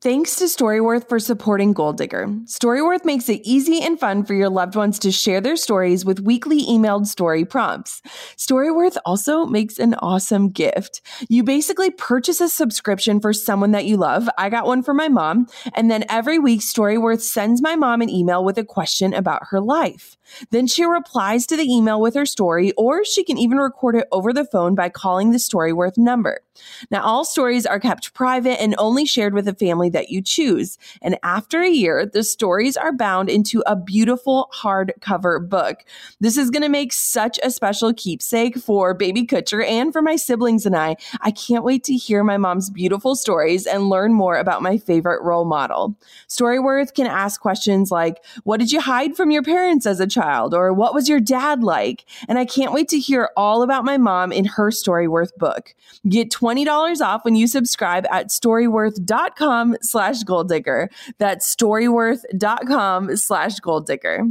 Thanks 0.04 0.36
to 0.36 0.44
Storyworth 0.48 1.08
for 1.08 1.18
supporting 1.18 1.72
Goal 1.72 1.94
Digger. 1.94 2.28
Storyworth 2.44 3.06
makes 3.06 3.30
it 3.30 3.40
easy 3.46 3.82
and 3.82 3.98
fun 3.98 4.26
for 4.26 4.34
your 4.34 4.50
loved 4.50 4.76
ones 4.76 5.00
to 5.00 5.14
share 5.14 5.40
their 5.40 5.56
stories 5.56 6.04
with 6.04 6.20
weekly 6.20 6.62
emailed 6.66 7.08
story 7.08 7.46
prompts. 7.46 8.02
Storyworth 8.36 8.98
also 9.06 9.46
makes 9.46 9.80
an 9.80 9.94
awesome 9.94 10.50
gift. 10.50 11.00
You 11.30 11.42
basically 11.42 11.90
purchase 11.90 12.42
a 12.42 12.50
subscription 12.50 13.22
for 13.22 13.32
someone 13.32 13.72
that 13.72 13.86
you 13.86 13.96
love. 13.96 14.28
I 14.38 14.50
got 14.50 14.66
one 14.66 14.84
for 14.84 14.94
my 14.94 15.08
mom. 15.08 15.48
And 15.74 15.90
then 15.90 16.04
every 16.10 16.38
week, 16.38 16.60
Storyworth 16.60 17.22
sends 17.22 17.62
my 17.62 17.78
mom 17.78 18.02
an 18.02 18.10
email 18.10 18.44
with 18.44 18.58
a 18.58 18.66
question 18.66 19.14
about 19.14 19.44
her 19.52 19.62
life. 19.62 20.18
Then 20.52 20.68
she 20.68 20.84
replies 20.84 21.46
to 21.48 21.56
the 21.56 21.64
email 21.64 22.02
with 22.02 22.16
her 22.16 22.26
story, 22.26 22.74
or 22.74 23.06
she 23.06 23.24
can 23.24 23.38
even 23.38 23.58
record 23.58 23.96
it 23.96 24.08
over 24.12 24.34
the 24.34 24.44
phone 24.44 24.76
by 24.76 24.90
calling 24.90 25.32
the 25.32 25.38
Storyworth 25.38 25.98
number. 25.98 26.42
Now, 26.92 27.04
all 27.04 27.24
stories 27.24 27.66
are 27.66 27.80
kept 27.80 28.14
private 28.14 28.62
and 28.62 28.76
only 28.78 29.06
shared 29.06 29.34
with 29.34 29.48
a 29.48 29.56
family 29.56 29.90
that 29.94 30.10
you 30.10 30.22
choose. 30.22 30.78
And 31.02 31.18
after 31.24 31.62
a 31.62 31.70
year, 31.70 32.06
the 32.06 32.24
stories 32.24 32.76
are 32.76 32.92
bound 32.92 33.30
into 33.30 33.64
a 33.66 33.76
beautiful 33.76 34.50
hardcover 34.54 35.48
book. 35.48 35.86
This 36.20 36.38
is 36.38 36.50
going 36.50 36.64
to 36.64 36.70
make 36.70 36.94
such 36.94 37.40
a 37.42 37.50
special 37.50 37.94
keepsake 37.94 38.58
for 38.58 38.94
baby 38.94 39.26
Kutcher 39.26 39.66
and 39.66 39.94
for 39.94 40.02
my 40.02 40.16
siblings 40.16 40.66
and 40.66 40.76
I. 40.76 40.98
I 41.22 41.32
can't 41.32 41.64
wait 41.64 41.84
to 41.86 41.94
hear 41.94 42.24
my 42.24 42.38
mom's 42.38 42.70
beautiful 42.70 43.16
stories 43.16 43.66
and 43.66 43.90
learn 43.90 44.14
more 44.14 44.38
about 44.38 44.62
my 44.62 44.78
favorite 44.78 45.24
role 45.24 45.46
model. 45.46 45.98
Storyworth 46.28 46.94
can 46.94 47.08
ask 47.08 47.40
questions 47.40 47.92
like, 47.92 48.24
What 48.44 48.60
did 48.60 48.72
you 48.72 48.82
hide 48.82 49.16
from 49.16 49.32
your 49.32 49.44
parents 49.44 49.86
as 49.86 50.00
a 50.00 50.08
child? 50.08 50.54
Or 50.54 50.74
what 50.74 50.94
was 50.94 51.08
your 51.08 51.20
dad 51.20 51.64
like? 51.64 52.06
And 52.28 52.38
I 52.38 52.46
can't 52.46 52.74
wait 52.74 52.90
to 52.90 53.00
hear 53.00 53.30
all 53.38 53.62
about 53.64 53.86
my 53.86 53.98
mom 53.98 54.32
in 54.32 54.46
her 54.46 54.70
Storyworth 54.70 55.36
book. 55.38 55.74
Get 56.08 56.32
$20 56.32 57.02
off 57.02 57.26
when 57.26 57.36
you 57.36 57.48
subscribe 57.48 58.06
at 58.12 58.28
storyworth.com 58.28 59.78
slash 59.84 60.24
goal 60.24 60.44
digger. 60.44 60.90
That's 61.18 61.54
storyworth.com 61.56 63.16
slash 63.18 63.60
goal 63.60 63.82
digger. 63.82 64.24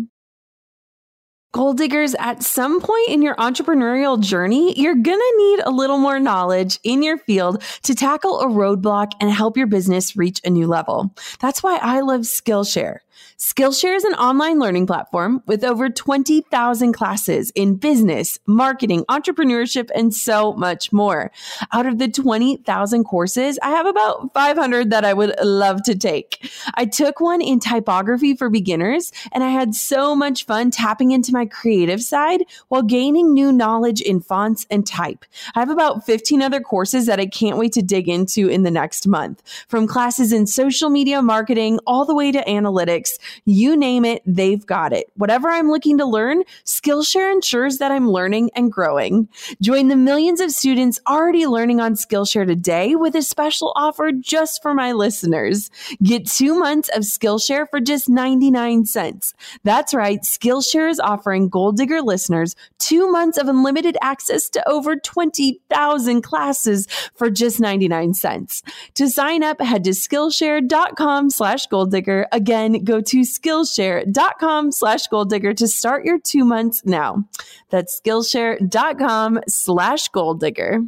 Goal 1.53 1.75
diggers, 1.75 2.15
at 2.19 2.43
some 2.43 2.81
point 2.81 3.11
in 3.11 3.21
your 3.21 3.37
entrepreneurial 3.37 4.19
journey, 4.19 4.73
you're 4.81 4.95
going 4.95 5.05
to 5.05 5.35
need 5.37 5.61
a 5.67 5.71
little 5.71 5.99
more 5.99 6.19
knowledge 6.19 6.79
in 6.83 7.03
your 7.03 7.19
field 7.19 7.62
to 7.83 7.95
tackle 7.95 8.41
a 8.41 8.47
roadblock 8.47 9.12
and 9.21 9.31
help 9.31 9.59
your 9.59 9.67
business 9.67 10.17
reach 10.17 10.41
a 10.45 10.51
new 10.51 10.67
level. 10.67 11.15
That's 11.41 11.62
why 11.62 11.79
I 11.83 12.01
love 12.01 12.23
Skillshare. 12.23 13.01
Skillshare 13.42 13.96
is 13.96 14.05
an 14.05 14.14
online 14.14 14.61
learning 14.61 14.87
platform 14.87 15.42
with 15.48 15.64
over 15.64 15.90
20,000 15.90 16.92
classes 16.92 17.50
in 17.57 17.74
business, 17.74 18.38
marketing, 18.46 19.05
entrepreneurship, 19.11 19.90
and 19.96 20.14
so 20.14 20.52
much 20.52 20.92
more. 20.92 21.33
Out 21.72 21.85
of 21.85 21.98
the 21.98 22.07
20,000 22.07 23.02
courses, 23.02 23.59
I 23.61 23.70
have 23.70 23.87
about 23.87 24.33
500 24.33 24.90
that 24.90 25.05
I 25.05 25.12
would 25.12 25.35
love 25.42 25.83
to 25.83 25.96
take. 25.96 26.48
I 26.74 26.85
took 26.85 27.18
one 27.18 27.40
in 27.40 27.59
typography 27.59 28.37
for 28.37 28.48
beginners, 28.48 29.11
and 29.33 29.42
I 29.42 29.48
had 29.48 29.74
so 29.74 30.14
much 30.14 30.46
fun 30.46 30.70
tapping 30.70 31.11
into 31.11 31.33
my 31.33 31.44
creative 31.44 32.00
side 32.00 32.44
while 32.68 32.83
gaining 32.83 33.35
new 33.35 33.50
knowledge 33.50 34.00
in 34.00 34.20
fonts 34.20 34.68
and 34.70 34.87
type. 34.87 35.24
I 35.57 35.59
have 35.59 35.68
about 35.68 36.07
15 36.07 36.42
other 36.42 36.61
courses 36.61 37.07
that 37.07 37.18
I 37.18 37.26
can't 37.26 37.59
wait 37.59 37.72
to 37.72 37.83
dig 37.83 38.09
into 38.09 38.46
in 38.46 38.62
the 38.62 38.70
next 38.70 39.09
month, 39.09 39.42
from 39.66 39.88
classes 39.88 40.33
in 40.33 40.46
social 40.46 40.90
media 40.90 41.20
marketing 41.22 41.81
all 41.88 42.05
the 42.05 42.14
way 42.14 42.31
to 42.31 42.44
analytics 42.44 43.18
you 43.45 43.77
name 43.77 44.05
it, 44.05 44.23
they've 44.27 44.64
got 44.64 44.92
it. 44.92 45.07
Whatever 45.16 45.49
I'm 45.49 45.71
looking 45.71 45.99
to 45.99 46.05
learn, 46.05 46.42
Skillshare 46.64 47.33
ensures 47.33 47.79
that 47.79 47.91
I'm 47.91 48.09
learning 48.09 48.51
and 48.55 48.70
growing. 48.70 49.28
Join 49.61 49.89
the 49.89 49.97
millions 49.97 50.41
of 50.41 50.51
students 50.51 51.01
already 51.09 51.47
learning 51.47 51.80
on 51.80 51.95
Skillshare 51.95 52.47
today 52.47 52.95
with 52.95 53.14
a 53.14 53.22
special 53.22 53.72
offer 53.76 54.12
just 54.12 54.62
for 54.62 54.74
my 54.74 54.93
listeners. 54.93 55.70
Get 56.03 56.26
two 56.26 56.59
months 56.59 56.89
of 56.91 57.03
Skillshare 57.03 57.68
for 57.68 57.80
just 57.80 58.09
99 58.09 58.85
cents. 58.87 59.35
That's 59.64 59.95
right, 59.95 60.20
Skillshare 60.22 60.91
is 60.91 61.01
offering 61.01 61.49
Goal 61.49 61.72
Digger 61.72 62.03
listeners 62.03 62.55
two 62.78 63.11
months 63.11 63.39
of 63.39 63.49
unlimited 63.49 63.97
access 64.03 64.49
to 64.51 64.68
over 64.68 64.97
20,000 64.97 66.22
classes 66.22 66.87
for 67.14 67.30
just 67.30 67.61
99 67.61 68.14
cents. 68.14 68.62
To 68.95 69.09
sign 69.09 69.43
up, 69.43 69.61
head 69.61 69.85
to 69.85 69.91
Skillshare.com 69.91 71.30
slash 71.30 71.66
Goal 71.66 71.87
Digger. 71.87 72.26
Again, 72.33 72.85
go 72.85 73.01
to 73.01 73.22
Skillshare.com 73.23 74.73
slash 74.73 75.07
goal 75.09 75.25
digger 75.25 75.55
to 75.55 75.66
start 75.66 76.05
your 76.05 76.18
two 76.18 76.45
months 76.45 76.83
now. 76.85 77.25
That's 77.70 78.01
Skillshare.com 78.01 79.41
slash 79.49 80.09
goal 80.09 80.35
digger. 80.35 80.81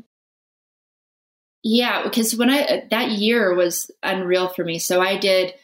Yeah, 1.62 2.03
because 2.05 2.37
when 2.37 2.51
I 2.51 2.85
that 2.91 3.11
year 3.12 3.55
was 3.55 3.91
unreal 4.03 4.49
for 4.49 4.64
me. 4.64 4.78
So 4.78 5.01
I 5.01 5.16
did 5.16 5.55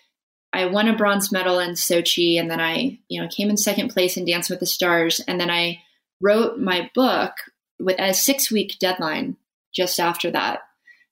I 0.52 0.66
won 0.66 0.88
a 0.88 0.96
bronze 0.96 1.30
medal 1.30 1.58
in 1.58 1.72
Sochi 1.72 2.40
and 2.40 2.50
then 2.50 2.58
I, 2.58 2.98
you 3.08 3.20
know, 3.22 3.28
came 3.28 3.50
in 3.50 3.56
second 3.56 3.90
place 3.90 4.16
in 4.16 4.24
Dance 4.24 4.50
with 4.50 4.60
the 4.60 4.66
Stars 4.66 5.20
and 5.28 5.38
then 5.38 5.50
I 5.50 5.80
wrote 6.20 6.58
my 6.58 6.90
book 6.94 7.32
with 7.78 7.98
a 7.98 8.10
6-week 8.10 8.78
deadline 8.80 9.36
just 9.72 10.00
after 10.00 10.30
that. 10.32 10.60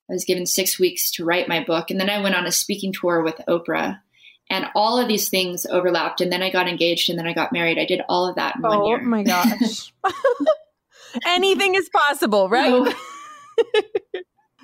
I 0.09 0.13
was 0.13 0.25
given 0.25 0.45
6 0.45 0.79
weeks 0.79 1.11
to 1.11 1.23
write 1.23 1.47
my 1.47 1.63
book 1.63 1.89
and 1.89 1.99
then 1.99 2.09
I 2.09 2.21
went 2.21 2.35
on 2.35 2.45
a 2.45 2.51
speaking 2.51 2.91
tour 2.91 3.21
with 3.21 3.39
Oprah 3.47 3.99
and 4.49 4.65
all 4.75 4.99
of 4.99 5.07
these 5.07 5.29
things 5.29 5.65
overlapped 5.65 6.21
and 6.21 6.31
then 6.31 6.41
I 6.41 6.49
got 6.49 6.67
engaged 6.67 7.09
and 7.09 7.19
then 7.19 7.27
I 7.27 7.33
got 7.33 7.53
married. 7.53 7.77
I 7.77 7.85
did 7.85 8.01
all 8.09 8.27
of 8.27 8.35
that 8.35 8.55
in 8.55 8.65
oh, 8.65 8.69
one 8.69 8.85
year. 8.87 8.99
Oh 9.01 9.05
my 9.05 9.23
gosh. 9.23 9.93
Anything 11.25 11.75
is 11.75 11.89
possible, 11.89 12.49
right? 12.49 12.93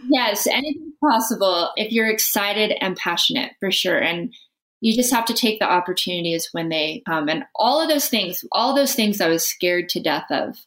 yes, 0.10 0.48
anything's 0.48 0.94
possible 1.04 1.72
if 1.76 1.92
you're 1.92 2.10
excited 2.10 2.72
and 2.82 2.96
passionate 2.96 3.54
for 3.60 3.72
sure. 3.72 3.98
And 3.98 4.34
you 4.82 4.96
just 4.96 5.14
have 5.14 5.26
to 5.26 5.34
take 5.34 5.60
the 5.60 5.70
opportunities 5.70 6.50
when 6.52 6.70
they 6.70 7.02
come. 7.08 7.30
And 7.30 7.46
all 7.56 7.82
of 7.82 7.90
those 7.90 8.08
things, 8.08 8.44
all 8.52 8.76
those 8.76 8.94
things 8.94 9.20
I 9.20 9.28
was 9.28 9.48
scared 9.48 9.90
to 9.90 10.02
death 10.02 10.30
of, 10.30 10.58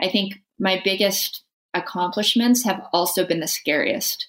I 0.00 0.08
think 0.08 0.36
my 0.58 0.80
biggest 0.82 1.42
accomplishments 1.74 2.64
have 2.64 2.86
also 2.92 3.26
been 3.26 3.40
the 3.40 3.46
scariest. 3.46 4.26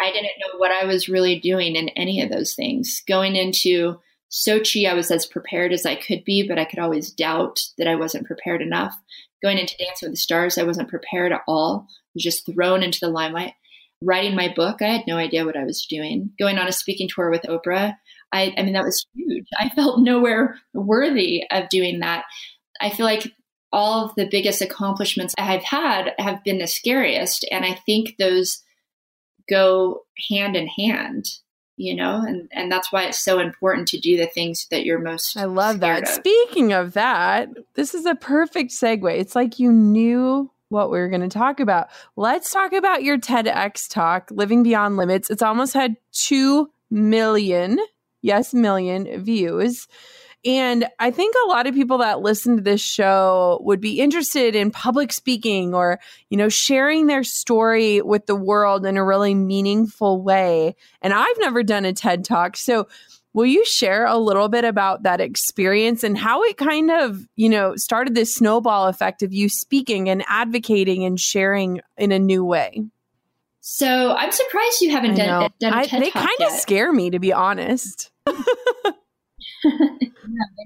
I 0.00 0.10
didn't 0.10 0.32
know 0.38 0.58
what 0.58 0.72
I 0.72 0.84
was 0.84 1.08
really 1.08 1.40
doing 1.40 1.76
in 1.76 1.88
any 1.90 2.20
of 2.20 2.30
those 2.30 2.54
things. 2.54 3.02
Going 3.08 3.36
into 3.36 3.98
Sochi, 4.30 4.88
I 4.88 4.94
was 4.94 5.10
as 5.10 5.26
prepared 5.26 5.72
as 5.72 5.86
I 5.86 5.94
could 5.94 6.24
be, 6.24 6.46
but 6.46 6.58
I 6.58 6.64
could 6.64 6.78
always 6.78 7.10
doubt 7.10 7.60
that 7.78 7.86
I 7.86 7.94
wasn't 7.94 8.26
prepared 8.26 8.60
enough. 8.60 8.96
Going 9.42 9.58
into 9.58 9.76
Dance 9.76 10.02
with 10.02 10.12
the 10.12 10.16
Stars, 10.16 10.58
I 10.58 10.64
wasn't 10.64 10.88
prepared 10.88 11.32
at 11.32 11.42
all. 11.46 11.86
I 11.88 11.94
was 12.14 12.24
just 12.24 12.46
thrown 12.46 12.82
into 12.82 12.98
the 13.00 13.08
limelight. 13.08 13.52
Writing 14.02 14.34
my 14.34 14.52
book, 14.54 14.82
I 14.82 14.88
had 14.88 15.06
no 15.06 15.16
idea 15.16 15.46
what 15.46 15.56
I 15.56 15.64
was 15.64 15.86
doing. 15.86 16.30
Going 16.38 16.58
on 16.58 16.68
a 16.68 16.72
speaking 16.72 17.08
tour 17.08 17.30
with 17.30 17.42
Oprah, 17.42 17.96
I, 18.32 18.52
I 18.56 18.62
mean, 18.62 18.74
that 18.74 18.84
was 18.84 19.06
huge. 19.14 19.46
I 19.58 19.68
felt 19.74 20.00
nowhere 20.00 20.58
worthy 20.74 21.44
of 21.50 21.68
doing 21.68 22.00
that. 22.00 22.24
I 22.80 22.90
feel 22.90 23.06
like 23.06 23.32
all 23.72 24.04
of 24.04 24.14
the 24.16 24.28
biggest 24.30 24.60
accomplishments 24.62 25.34
I've 25.38 25.62
had 25.62 26.12
have 26.18 26.44
been 26.44 26.58
the 26.58 26.66
scariest. 26.66 27.46
And 27.50 27.64
I 27.64 27.74
think 27.86 28.16
those 28.18 28.62
go 29.48 30.02
hand 30.30 30.56
in 30.56 30.66
hand 30.66 31.26
you 31.76 31.94
know? 31.94 32.22
And 32.26 32.48
and 32.52 32.72
that's 32.72 32.90
why 32.90 33.04
it's 33.04 33.22
so 33.22 33.38
important 33.38 33.88
to 33.88 33.98
do 33.98 34.16
the 34.16 34.26
things 34.26 34.66
that 34.70 34.84
you're 34.84 34.98
most 34.98 35.36
i 35.36 35.44
love 35.44 35.80
that. 35.80 36.02
of. 36.04 36.08
speaking 36.08 36.72
of 36.72 36.94
that 36.94 37.48
this 37.74 37.94
is 37.94 38.06
a 38.06 38.14
perfect 38.14 38.70
segue. 38.70 39.18
It's 39.18 39.34
like 39.34 39.58
you 39.58 39.72
knew 39.72 40.50
what 40.68 40.90
we 40.90 40.98
were 40.98 41.08
going 41.08 41.20
to 41.20 41.28
talk 41.28 41.60
about. 41.60 41.88
Let's 42.16 42.50
talk 42.50 42.72
about 42.72 43.04
your 43.04 43.18
tedx 43.18 43.88
talk 43.88 44.30
living 44.32 44.64
beyond 44.64 44.96
limits. 44.96 45.30
It's 45.30 45.42
almost 45.42 45.74
had 45.74 45.96
2 46.12 46.68
million 46.90 47.78
yes 48.22 48.54
million 48.54 49.22
views 49.22 49.86
and 50.44 50.86
I 51.00 51.10
think 51.10 51.34
a 51.34 51.48
lot 51.48 51.66
of 51.66 51.74
people 51.74 51.98
that 51.98 52.20
listen 52.20 52.56
to 52.56 52.62
this 52.62 52.80
show 52.80 53.60
would 53.62 53.80
be 53.80 54.00
interested 54.00 54.54
in 54.54 54.70
public 54.70 55.12
speaking 55.12 55.74
or, 55.74 55.98
you 56.30 56.36
know, 56.36 56.48
sharing 56.48 57.06
their 57.06 57.24
story 57.24 58.00
with 58.00 58.26
the 58.26 58.36
world 58.36 58.86
in 58.86 58.96
a 58.96 59.04
really 59.04 59.34
meaningful 59.34 60.22
way. 60.22 60.76
And 61.02 61.12
I've 61.12 61.38
never 61.38 61.64
done 61.64 61.84
a 61.84 61.92
TED 61.92 62.24
Talk. 62.24 62.56
So, 62.56 62.86
will 63.32 63.46
you 63.46 63.66
share 63.66 64.06
a 64.06 64.16
little 64.16 64.48
bit 64.48 64.64
about 64.64 65.02
that 65.02 65.20
experience 65.20 66.04
and 66.04 66.16
how 66.16 66.42
it 66.44 66.56
kind 66.56 66.90
of, 66.90 67.26
you 67.34 67.48
know, 67.48 67.74
started 67.76 68.14
this 68.14 68.34
snowball 68.34 68.86
effect 68.86 69.22
of 69.22 69.34
you 69.34 69.48
speaking 69.48 70.08
and 70.08 70.24
advocating 70.28 71.04
and 71.04 71.18
sharing 71.18 71.80
in 71.98 72.12
a 72.12 72.18
new 72.18 72.44
way? 72.44 72.84
So, 73.62 74.12
I'm 74.12 74.30
surprised 74.30 74.80
you 74.80 74.92
haven't 74.92 75.16
done, 75.16 75.50
done 75.58 75.72
a 75.76 75.86
TED 75.86 76.02
I, 76.02 76.04
They 76.04 76.10
kind 76.12 76.40
of 76.42 76.52
scare 76.52 76.92
me, 76.92 77.10
to 77.10 77.18
be 77.18 77.32
honest. 77.32 78.12
they 79.64 80.06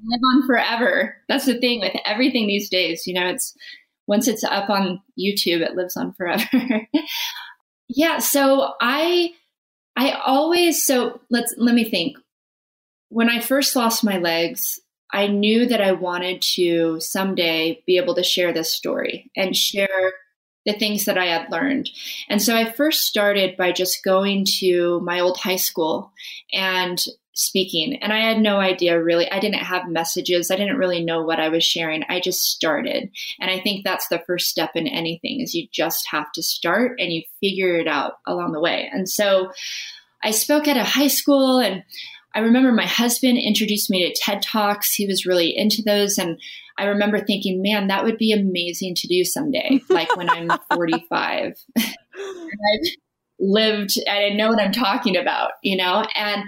live 0.04 0.20
on 0.32 0.46
forever. 0.46 1.16
That's 1.28 1.46
the 1.46 1.58
thing 1.58 1.80
with 1.80 1.94
everything 2.04 2.46
these 2.46 2.68
days. 2.68 3.06
You 3.06 3.14
know, 3.14 3.28
it's 3.28 3.54
once 4.06 4.28
it's 4.28 4.44
up 4.44 4.70
on 4.70 5.00
YouTube, 5.18 5.60
it 5.60 5.76
lives 5.76 5.96
on 5.96 6.12
forever. 6.14 6.88
yeah. 7.88 8.18
So 8.18 8.74
I, 8.80 9.32
I 9.96 10.12
always, 10.24 10.84
so 10.84 11.20
let's, 11.30 11.54
let 11.56 11.74
me 11.74 11.88
think. 11.88 12.16
When 13.08 13.28
I 13.28 13.40
first 13.40 13.74
lost 13.74 14.04
my 14.04 14.18
legs, 14.18 14.80
I 15.12 15.26
knew 15.26 15.66
that 15.66 15.80
I 15.80 15.92
wanted 15.92 16.42
to 16.54 17.00
someday 17.00 17.82
be 17.86 17.96
able 17.96 18.14
to 18.14 18.22
share 18.22 18.52
this 18.52 18.72
story 18.72 19.30
and 19.36 19.56
share 19.56 20.12
the 20.66 20.72
things 20.74 21.06
that 21.06 21.18
I 21.18 21.26
had 21.26 21.50
learned. 21.50 21.90
And 22.28 22.40
so 22.40 22.54
I 22.54 22.70
first 22.70 23.02
started 23.02 23.56
by 23.56 23.72
just 23.72 24.04
going 24.04 24.44
to 24.58 25.00
my 25.00 25.20
old 25.20 25.38
high 25.38 25.56
school 25.56 26.12
and 26.52 27.02
speaking 27.32 27.96
and 28.02 28.12
i 28.12 28.18
had 28.18 28.40
no 28.40 28.58
idea 28.58 29.00
really. 29.00 29.30
I 29.30 29.38
didn't 29.38 29.60
have 29.60 29.88
messages. 29.88 30.50
I 30.50 30.56
didn't 30.56 30.78
really 30.78 31.04
know 31.04 31.22
what 31.22 31.40
i 31.40 31.48
was 31.48 31.64
sharing. 31.64 32.04
I 32.08 32.20
just 32.20 32.44
started. 32.44 33.10
And 33.40 33.50
i 33.50 33.60
think 33.60 33.84
that's 33.84 34.08
the 34.08 34.22
first 34.26 34.48
step 34.48 34.70
in 34.74 34.86
anything 34.86 35.40
is 35.40 35.54
you 35.54 35.68
just 35.72 36.06
have 36.10 36.30
to 36.32 36.42
start 36.42 36.98
and 36.98 37.12
you 37.12 37.22
figure 37.40 37.76
it 37.76 37.86
out 37.86 38.14
along 38.26 38.52
the 38.52 38.60
way. 38.60 38.90
And 38.92 39.08
so 39.08 39.50
i 40.22 40.30
spoke 40.30 40.66
at 40.66 40.76
a 40.76 40.84
high 40.84 41.08
school 41.08 41.58
and 41.58 41.82
i 42.34 42.40
remember 42.40 42.72
my 42.72 42.86
husband 42.86 43.38
introduced 43.38 43.90
me 43.90 44.06
to 44.06 44.20
ted 44.20 44.42
talks. 44.42 44.92
He 44.92 45.06
was 45.06 45.26
really 45.26 45.56
into 45.56 45.82
those 45.82 46.18
and 46.18 46.38
i 46.78 46.84
remember 46.84 47.20
thinking 47.20 47.62
man 47.62 47.86
that 47.88 48.04
would 48.04 48.18
be 48.18 48.32
amazing 48.32 48.94
to 48.96 49.08
do 49.08 49.24
someday 49.24 49.80
like 49.88 50.14
when 50.16 50.28
i'm 50.28 50.50
45 50.74 51.54
i've 51.78 52.86
lived 53.38 53.92
i 54.08 54.28
know 54.30 54.48
what 54.48 54.60
i'm 54.60 54.72
talking 54.72 55.16
about 55.16 55.52
you 55.62 55.76
know? 55.76 56.04
And 56.14 56.44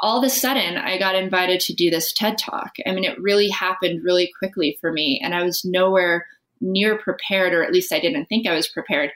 all 0.00 0.18
of 0.18 0.24
a 0.24 0.30
sudden 0.30 0.76
I 0.76 0.98
got 0.98 1.14
invited 1.14 1.60
to 1.60 1.74
do 1.74 1.90
this 1.90 2.12
TED 2.12 2.38
talk. 2.38 2.74
I 2.86 2.92
mean, 2.92 3.04
it 3.04 3.20
really 3.20 3.48
happened 3.48 4.04
really 4.04 4.30
quickly 4.38 4.78
for 4.80 4.92
me, 4.92 5.20
and 5.22 5.34
I 5.34 5.42
was 5.42 5.64
nowhere 5.64 6.26
near 6.60 6.98
prepared, 6.98 7.52
or 7.52 7.62
at 7.62 7.72
least 7.72 7.92
I 7.92 8.00
didn't 8.00 8.26
think 8.26 8.46
I 8.46 8.54
was 8.54 8.68
prepared. 8.68 9.10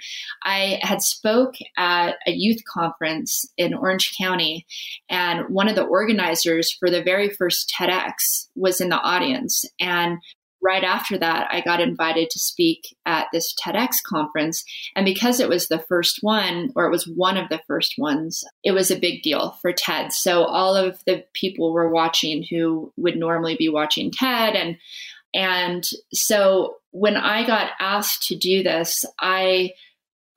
I 0.44 0.78
had 0.82 1.02
spoke 1.02 1.54
at 1.76 2.14
a 2.26 2.30
youth 2.30 2.62
conference 2.72 3.44
in 3.56 3.74
Orange 3.74 4.16
County, 4.16 4.64
and 5.08 5.48
one 5.48 5.68
of 5.68 5.74
the 5.74 5.84
organizers 5.84 6.70
for 6.72 6.88
the 6.90 7.02
very 7.02 7.30
first 7.30 7.72
TEDx 7.76 8.48
was 8.54 8.80
in 8.80 8.90
the 8.90 9.00
audience, 9.00 9.64
and 9.80 10.18
right 10.62 10.84
after 10.84 11.18
that, 11.18 11.48
I 11.50 11.60
got 11.60 11.80
invited 11.80 12.30
to 12.30 12.38
speak 12.38 12.96
at 13.04 13.26
this 13.32 13.54
TEDx 13.54 13.96
conference. 14.06 14.64
And 14.94 15.04
because 15.04 15.40
it 15.40 15.48
was 15.48 15.66
the 15.66 15.80
first 15.80 16.18
one, 16.22 16.72
or 16.76 16.86
it 16.86 16.90
was 16.90 17.06
one 17.06 17.36
of 17.36 17.48
the 17.48 17.60
first 17.66 17.94
ones, 17.98 18.44
it 18.62 18.72
was 18.72 18.90
a 18.90 18.98
big 18.98 19.22
deal 19.22 19.58
for 19.60 19.72
TED. 19.72 20.12
So 20.12 20.44
all 20.44 20.76
of 20.76 21.02
the 21.04 21.24
people 21.34 21.72
were 21.72 21.90
watching 21.90 22.44
who 22.48 22.92
would 22.96 23.16
normally 23.16 23.56
be 23.56 23.68
watching 23.68 24.10
TED. 24.10 24.54
And, 24.54 24.78
and 25.34 25.84
so 26.12 26.76
when 26.92 27.16
I 27.16 27.46
got 27.46 27.72
asked 27.80 28.28
to 28.28 28.36
do 28.36 28.62
this, 28.62 29.04
I, 29.20 29.72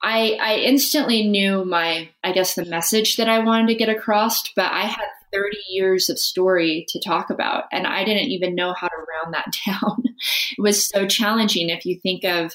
I, 0.02 0.38
I 0.40 0.54
instantly 0.56 1.28
knew 1.28 1.64
my, 1.64 2.08
I 2.24 2.32
guess, 2.32 2.54
the 2.54 2.64
message 2.64 3.16
that 3.16 3.28
I 3.28 3.38
wanted 3.40 3.68
to 3.68 3.74
get 3.74 3.88
across, 3.88 4.42
but 4.54 4.70
I 4.72 4.82
had 4.82 5.06
30 5.32 5.56
years 5.68 6.08
of 6.08 6.18
story 6.18 6.86
to 6.88 7.00
talk 7.00 7.30
about. 7.30 7.64
And 7.72 7.86
I 7.86 8.04
didn't 8.04 8.30
even 8.30 8.54
know 8.54 8.74
how 8.74 8.88
to 8.88 8.96
round 8.96 9.34
that 9.34 9.56
down. 9.66 10.02
it 10.04 10.60
was 10.60 10.88
so 10.88 11.06
challenging 11.06 11.70
if 11.70 11.84
you 11.84 11.98
think 12.00 12.24
of 12.24 12.54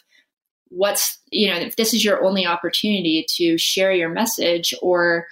what's, 0.70 1.20
you 1.32 1.50
know, 1.50 1.58
if 1.58 1.76
this 1.76 1.94
is 1.94 2.04
your 2.04 2.24
only 2.24 2.46
opportunity 2.46 3.26
to 3.38 3.58
share 3.58 3.92
your 3.92 4.10
message 4.10 4.74
or 4.82 5.28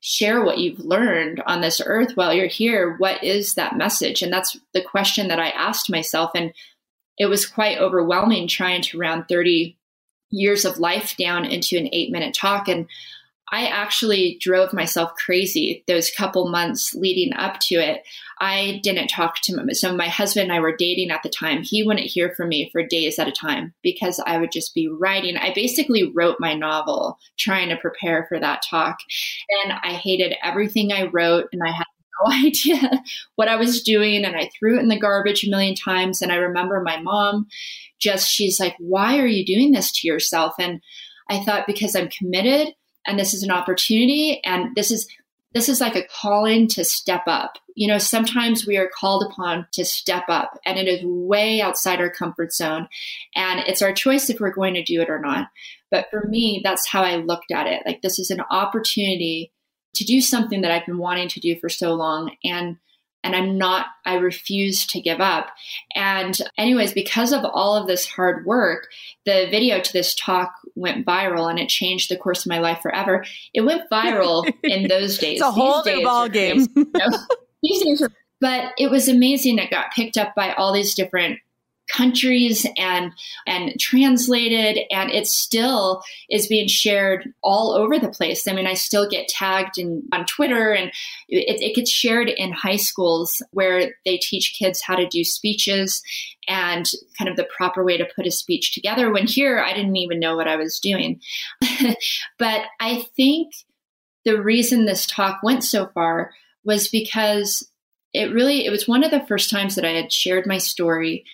share 0.00 0.44
what 0.44 0.58
you've 0.58 0.80
learned 0.80 1.42
on 1.46 1.60
this 1.60 1.80
earth 1.84 2.16
while 2.16 2.34
you're 2.34 2.46
here, 2.46 2.96
what 2.98 3.22
is 3.22 3.54
that 3.54 3.76
message? 3.76 4.20
And 4.20 4.32
that's 4.32 4.56
the 4.74 4.82
question 4.82 5.28
that 5.28 5.38
I 5.38 5.50
asked 5.50 5.90
myself. 5.90 6.32
And 6.34 6.52
it 7.18 7.26
was 7.26 7.46
quite 7.46 7.78
overwhelming 7.78 8.48
trying 8.48 8.82
to 8.82 8.98
round 8.98 9.28
30 9.28 9.76
years 10.30 10.64
of 10.64 10.78
life 10.78 11.16
down 11.16 11.44
into 11.44 11.78
an 11.78 11.88
eight 11.92 12.10
minute 12.10 12.34
talk. 12.34 12.68
And 12.68 12.86
I 13.52 13.66
actually 13.66 14.38
drove 14.40 14.72
myself 14.72 15.12
crazy 15.14 15.84
those 15.86 16.10
couple 16.10 16.48
months 16.48 16.94
leading 16.94 17.34
up 17.34 17.60
to 17.60 17.74
it. 17.74 18.02
I 18.40 18.80
didn't 18.82 19.08
talk 19.08 19.40
to 19.42 19.52
him. 19.52 19.72
So 19.74 19.94
my 19.94 20.08
husband 20.08 20.44
and 20.44 20.52
I 20.52 20.60
were 20.60 20.74
dating 20.74 21.10
at 21.10 21.22
the 21.22 21.28
time. 21.28 21.62
He 21.62 21.82
wouldn't 21.82 22.06
hear 22.06 22.34
from 22.34 22.48
me 22.48 22.70
for 22.72 22.82
days 22.82 23.18
at 23.18 23.28
a 23.28 23.32
time 23.32 23.74
because 23.82 24.18
I 24.26 24.38
would 24.38 24.52
just 24.52 24.74
be 24.74 24.88
writing. 24.88 25.36
I 25.36 25.52
basically 25.54 26.10
wrote 26.10 26.38
my 26.40 26.54
novel 26.54 27.18
trying 27.38 27.68
to 27.68 27.76
prepare 27.76 28.24
for 28.26 28.40
that 28.40 28.62
talk. 28.68 28.96
And 29.62 29.74
I 29.84 29.92
hated 29.92 30.34
everything 30.42 30.90
I 30.90 31.10
wrote 31.12 31.48
and 31.52 31.60
I 31.62 31.72
had 31.72 31.84
no 32.24 32.32
idea 32.46 33.02
what 33.36 33.48
I 33.48 33.56
was 33.56 33.82
doing 33.82 34.24
and 34.24 34.34
I 34.34 34.50
threw 34.58 34.78
it 34.78 34.82
in 34.82 34.88
the 34.88 34.98
garbage 34.98 35.44
a 35.44 35.50
million 35.50 35.74
times 35.74 36.22
and 36.22 36.32
I 36.32 36.36
remember 36.36 36.80
my 36.80 37.00
mom 37.00 37.48
just 37.98 38.28
she's 38.28 38.58
like 38.58 38.74
why 38.78 39.18
are 39.18 39.26
you 39.26 39.46
doing 39.46 39.72
this 39.72 39.92
to 39.92 40.08
yourself 40.08 40.54
and 40.58 40.80
I 41.30 41.42
thought 41.42 41.66
because 41.66 41.94
I'm 41.94 42.08
committed 42.08 42.74
and 43.06 43.18
this 43.18 43.34
is 43.34 43.42
an 43.42 43.50
opportunity 43.50 44.40
and 44.44 44.74
this 44.74 44.90
is 44.90 45.08
this 45.54 45.68
is 45.68 45.80
like 45.80 45.96
a 45.96 46.06
calling 46.06 46.66
to 46.68 46.84
step 46.84 47.24
up. 47.26 47.58
You 47.74 47.88
know, 47.88 47.98
sometimes 47.98 48.66
we 48.66 48.76
are 48.76 48.88
called 48.88 49.30
upon 49.30 49.66
to 49.72 49.84
step 49.84 50.24
up 50.28 50.58
and 50.64 50.78
it 50.78 50.88
is 50.88 51.04
way 51.04 51.60
outside 51.60 52.00
our 52.00 52.10
comfort 52.10 52.52
zone. 52.52 52.88
And 53.34 53.60
it's 53.60 53.82
our 53.82 53.92
choice 53.92 54.30
if 54.30 54.40
we're 54.40 54.50
going 54.50 54.74
to 54.74 54.82
do 54.82 55.00
it 55.02 55.10
or 55.10 55.18
not. 55.18 55.48
But 55.90 56.08
for 56.10 56.26
me, 56.26 56.62
that's 56.64 56.88
how 56.88 57.02
I 57.02 57.16
looked 57.16 57.50
at 57.50 57.66
it. 57.66 57.82
Like, 57.84 58.00
this 58.00 58.18
is 58.18 58.30
an 58.30 58.40
opportunity 58.50 59.52
to 59.94 60.04
do 60.04 60.22
something 60.22 60.62
that 60.62 60.70
I've 60.70 60.86
been 60.86 60.98
wanting 60.98 61.28
to 61.28 61.40
do 61.40 61.58
for 61.60 61.68
so 61.68 61.92
long. 61.92 62.34
And 62.44 62.78
and 63.24 63.36
I'm 63.36 63.56
not, 63.56 63.86
I 64.04 64.14
refuse 64.14 64.86
to 64.88 65.00
give 65.00 65.20
up. 65.20 65.48
And, 65.94 66.36
anyways, 66.58 66.92
because 66.92 67.32
of 67.32 67.44
all 67.44 67.76
of 67.76 67.86
this 67.86 68.06
hard 68.06 68.44
work, 68.44 68.88
the 69.24 69.46
video 69.50 69.80
to 69.80 69.92
this 69.92 70.14
talk 70.14 70.52
went 70.74 71.06
viral 71.06 71.48
and 71.48 71.58
it 71.58 71.68
changed 71.68 72.10
the 72.10 72.16
course 72.16 72.44
of 72.44 72.50
my 72.50 72.58
life 72.58 72.80
forever. 72.82 73.24
It 73.54 73.62
went 73.62 73.88
viral 73.90 74.50
in 74.62 74.88
those 74.88 75.18
days. 75.18 75.34
It's 75.34 75.42
a 75.42 75.50
whole 75.50 75.84
new 75.84 76.02
ball 76.02 76.28
game. 76.28 76.66
these 77.62 78.02
but 78.40 78.72
it 78.76 78.90
was 78.90 79.08
amazing. 79.08 79.58
It 79.58 79.70
got 79.70 79.92
picked 79.92 80.18
up 80.18 80.34
by 80.34 80.52
all 80.54 80.72
these 80.72 80.94
different 80.94 81.38
countries 81.92 82.66
and 82.76 83.12
and 83.46 83.78
translated 83.78 84.78
and 84.90 85.10
it 85.10 85.26
still 85.26 86.02
is 86.30 86.46
being 86.46 86.68
shared 86.68 87.32
all 87.42 87.72
over 87.72 87.98
the 87.98 88.08
place. 88.08 88.46
I 88.48 88.52
mean 88.52 88.66
i 88.66 88.74
still 88.74 89.08
get 89.08 89.28
tagged 89.28 89.78
in 89.78 90.02
on 90.12 90.24
twitter 90.26 90.72
and 90.72 90.90
it, 91.28 91.60
it 91.60 91.74
gets 91.74 91.90
shared 91.90 92.28
in 92.28 92.52
high 92.52 92.76
schools 92.76 93.42
where 93.50 93.94
they 94.04 94.18
teach 94.18 94.56
kids 94.58 94.82
how 94.82 94.94
to 94.94 95.08
do 95.08 95.24
speeches 95.24 96.02
and 96.48 96.90
kind 97.18 97.30
of 97.30 97.36
the 97.36 97.48
proper 97.56 97.84
way 97.84 97.96
to 97.96 98.08
put 98.16 98.26
a 98.26 98.30
speech 98.30 98.72
together 98.74 99.12
when 99.12 99.26
here 99.26 99.60
i 99.60 99.72
didn't 99.72 99.96
even 99.96 100.20
know 100.20 100.36
what 100.36 100.48
i 100.48 100.56
was 100.56 100.78
doing. 100.80 101.20
But 102.38 102.62
i 102.80 103.06
think 103.16 103.52
the 104.24 104.40
reason 104.42 104.84
this 104.84 105.06
talk 105.06 105.42
went 105.42 105.64
so 105.64 105.88
far 105.94 106.32
was 106.64 106.88
because 106.88 107.68
it 108.12 108.32
really 108.32 108.66
it 108.66 108.70
was 108.70 108.86
one 108.86 109.04
of 109.04 109.10
the 109.10 109.24
first 109.26 109.50
times 109.50 109.74
that 109.74 109.84
i 109.84 109.90
had 109.90 110.12
shared 110.12 110.46
my 110.46 110.58
story 110.58 111.24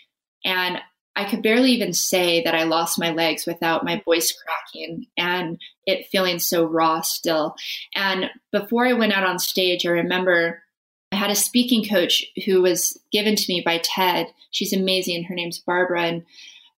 and 0.44 0.78
I 1.16 1.28
could 1.28 1.42
barely 1.42 1.72
even 1.72 1.92
say 1.92 2.44
that 2.44 2.54
I 2.54 2.62
lost 2.62 2.98
my 2.98 3.10
legs 3.10 3.44
without 3.44 3.84
my 3.84 4.00
voice 4.04 4.32
cracking 4.32 5.06
and 5.16 5.58
it 5.84 6.06
feeling 6.12 6.38
so 6.38 6.64
raw 6.64 7.00
still. 7.00 7.56
And 7.96 8.30
before 8.52 8.86
I 8.86 8.92
went 8.92 9.12
out 9.12 9.24
on 9.24 9.40
stage, 9.40 9.84
I 9.84 9.90
remember 9.90 10.62
I 11.10 11.16
had 11.16 11.30
a 11.30 11.34
speaking 11.34 11.84
coach 11.84 12.24
who 12.46 12.62
was 12.62 12.96
given 13.10 13.34
to 13.34 13.52
me 13.52 13.62
by 13.64 13.78
TED. 13.82 14.28
She's 14.52 14.72
amazing. 14.72 15.24
Her 15.24 15.34
name's 15.34 15.58
Barbara, 15.58 16.02
and 16.02 16.24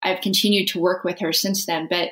I've 0.05 0.21
continued 0.21 0.69
to 0.69 0.81
work 0.81 1.03
with 1.03 1.19
her 1.19 1.33
since 1.33 1.67
then. 1.67 1.89
But 1.91 2.11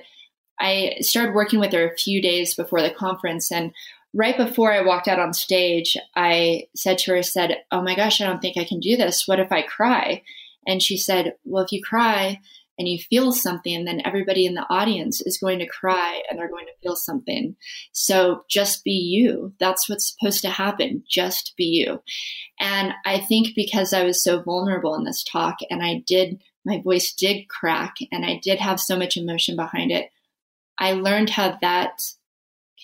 I 0.59 0.97
started 1.03 1.35
working 1.35 1.61
with 1.61 1.73
her 1.75 1.91
a 1.91 1.97
few 1.97 2.21
days 2.23 2.55
before 2.55 2.83
the 2.83 2.91
conference. 2.91 3.53
And 3.53 3.73
right 4.15 4.37
before 4.37 4.73
I 4.73 4.81
walked 4.81 5.09
out 5.09 5.21
on 5.21 5.35
stage, 5.35 5.97
I 6.17 6.69
said 6.75 6.99
to 6.99 7.13
her, 7.13 7.19
I 7.19 7.23
said, 7.23 7.59
Oh 7.71 7.83
my 7.83 7.95
gosh, 7.95 8.21
I 8.21 8.27
don't 8.27 8.41
think 8.41 8.57
I 8.57 8.65
can 8.65 8.81
do 8.81 8.97
this. 8.97 9.29
What 9.29 9.39
if 9.39 9.53
I 9.53 9.63
cry? 9.63 10.23
And 10.67 10.83
she 10.83 10.97
said, 10.97 11.35
Well, 11.45 11.64
if 11.64 11.73
you 11.73 11.83
cry 11.83 12.41
and 12.79 12.89
you 12.89 12.99
feel 12.99 13.33
something, 13.33 13.85
then 13.85 14.03
everybody 14.05 14.45
in 14.45 14.55
the 14.55 14.67
audience 14.69 15.21
is 15.23 15.39
going 15.39 15.59
to 15.61 15.67
cry 15.67 16.23
and 16.29 16.39
they're 16.39 16.51
going 16.51 16.67
to 16.67 16.81
feel 16.83 16.97
something. 16.97 17.57
So 17.93 18.45
just 18.49 18.85
be 18.85 18.91
you. 18.91 19.55
That's 19.59 19.89
what's 19.89 20.14
supposed 20.14 20.43
to 20.43 20.51
happen. 20.51 21.03
Just 21.09 21.55
be 21.57 21.64
you. 21.64 22.03
And 22.61 22.93
I 23.07 23.19
think 23.19 23.49
because 23.57 23.93
I 23.93 24.05
was 24.05 24.23
so 24.23 24.43
vulnerable 24.43 24.95
in 24.95 25.05
this 25.05 25.25
talk 25.25 25.57
and 25.71 25.83
I 25.83 26.03
did, 26.07 26.43
my 26.64 26.83
voice 26.83 27.14
did 27.14 27.49
crack 27.49 27.95
and 28.12 28.27
I 28.27 28.41
did 28.43 28.59
have 28.59 28.79
so 28.79 28.99
much 28.99 29.17
emotion 29.17 29.57
behind 29.57 29.91
it, 29.91 30.11
I 30.79 30.93
learned 30.93 31.31
how 31.31 31.57
that 31.62 32.03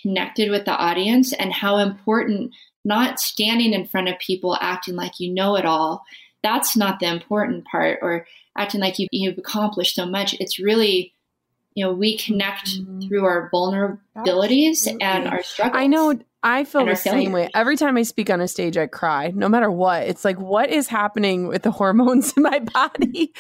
connected 0.01 0.51
with 0.51 0.65
the 0.65 0.77
audience 0.77 1.35
and 1.35 1.53
how 1.53 1.77
important 1.77 2.55
not 2.85 3.21
standing 3.21 3.75
in 3.75 3.87
front 3.87 4.09
of 4.09 4.19
people 4.19 4.57
acting 4.61 4.97
like 4.97 5.21
you 5.21 5.33
know 5.33 5.57
it 5.57 5.67
all 5.67 6.03
that's 6.43 6.77
not 6.77 7.01
the 7.01 7.07
important 7.07 7.65
part 7.65 7.99
or 8.03 8.27
acting 8.57 8.81
like 8.81 8.99
you, 8.99 9.09
you've 9.11 9.39
accomplished 9.39 9.95
so 9.95 10.07
much. 10.07 10.35
It's 10.41 10.59
really, 10.59 11.15
you 11.75 11.85
know, 11.85 11.93
we 11.93 12.19
connect 12.19 12.69
mm-hmm. 12.69 13.01
through 13.01 13.25
our 13.25 13.51
vulnerabilities 13.53 14.71
Absolutely. 14.71 15.03
and 15.03 15.29
our 15.29 15.43
struggles. 15.43 15.81
I 15.81 15.87
know 15.87 16.19
I 16.43 16.65
feel 16.65 16.85
the 16.85 16.97
same 16.97 17.31
way. 17.31 17.49
Every 17.55 17.77
time 17.77 17.97
I 17.97 18.03
speak 18.03 18.29
on 18.29 18.41
a 18.41 18.49
stage, 18.49 18.77
I 18.77 18.89
cry, 18.89 19.33
no 19.35 19.49
matter 19.49 19.71
what. 19.71 20.09
It's 20.09 20.25
like, 20.25 20.41
what 20.41 20.71
is 20.71 20.89
happening 20.89 21.47
with 21.47 21.63
the 21.63 21.71
hormones 21.71 22.33
in 22.37 22.43
my 22.43 22.59
body? 22.75 23.33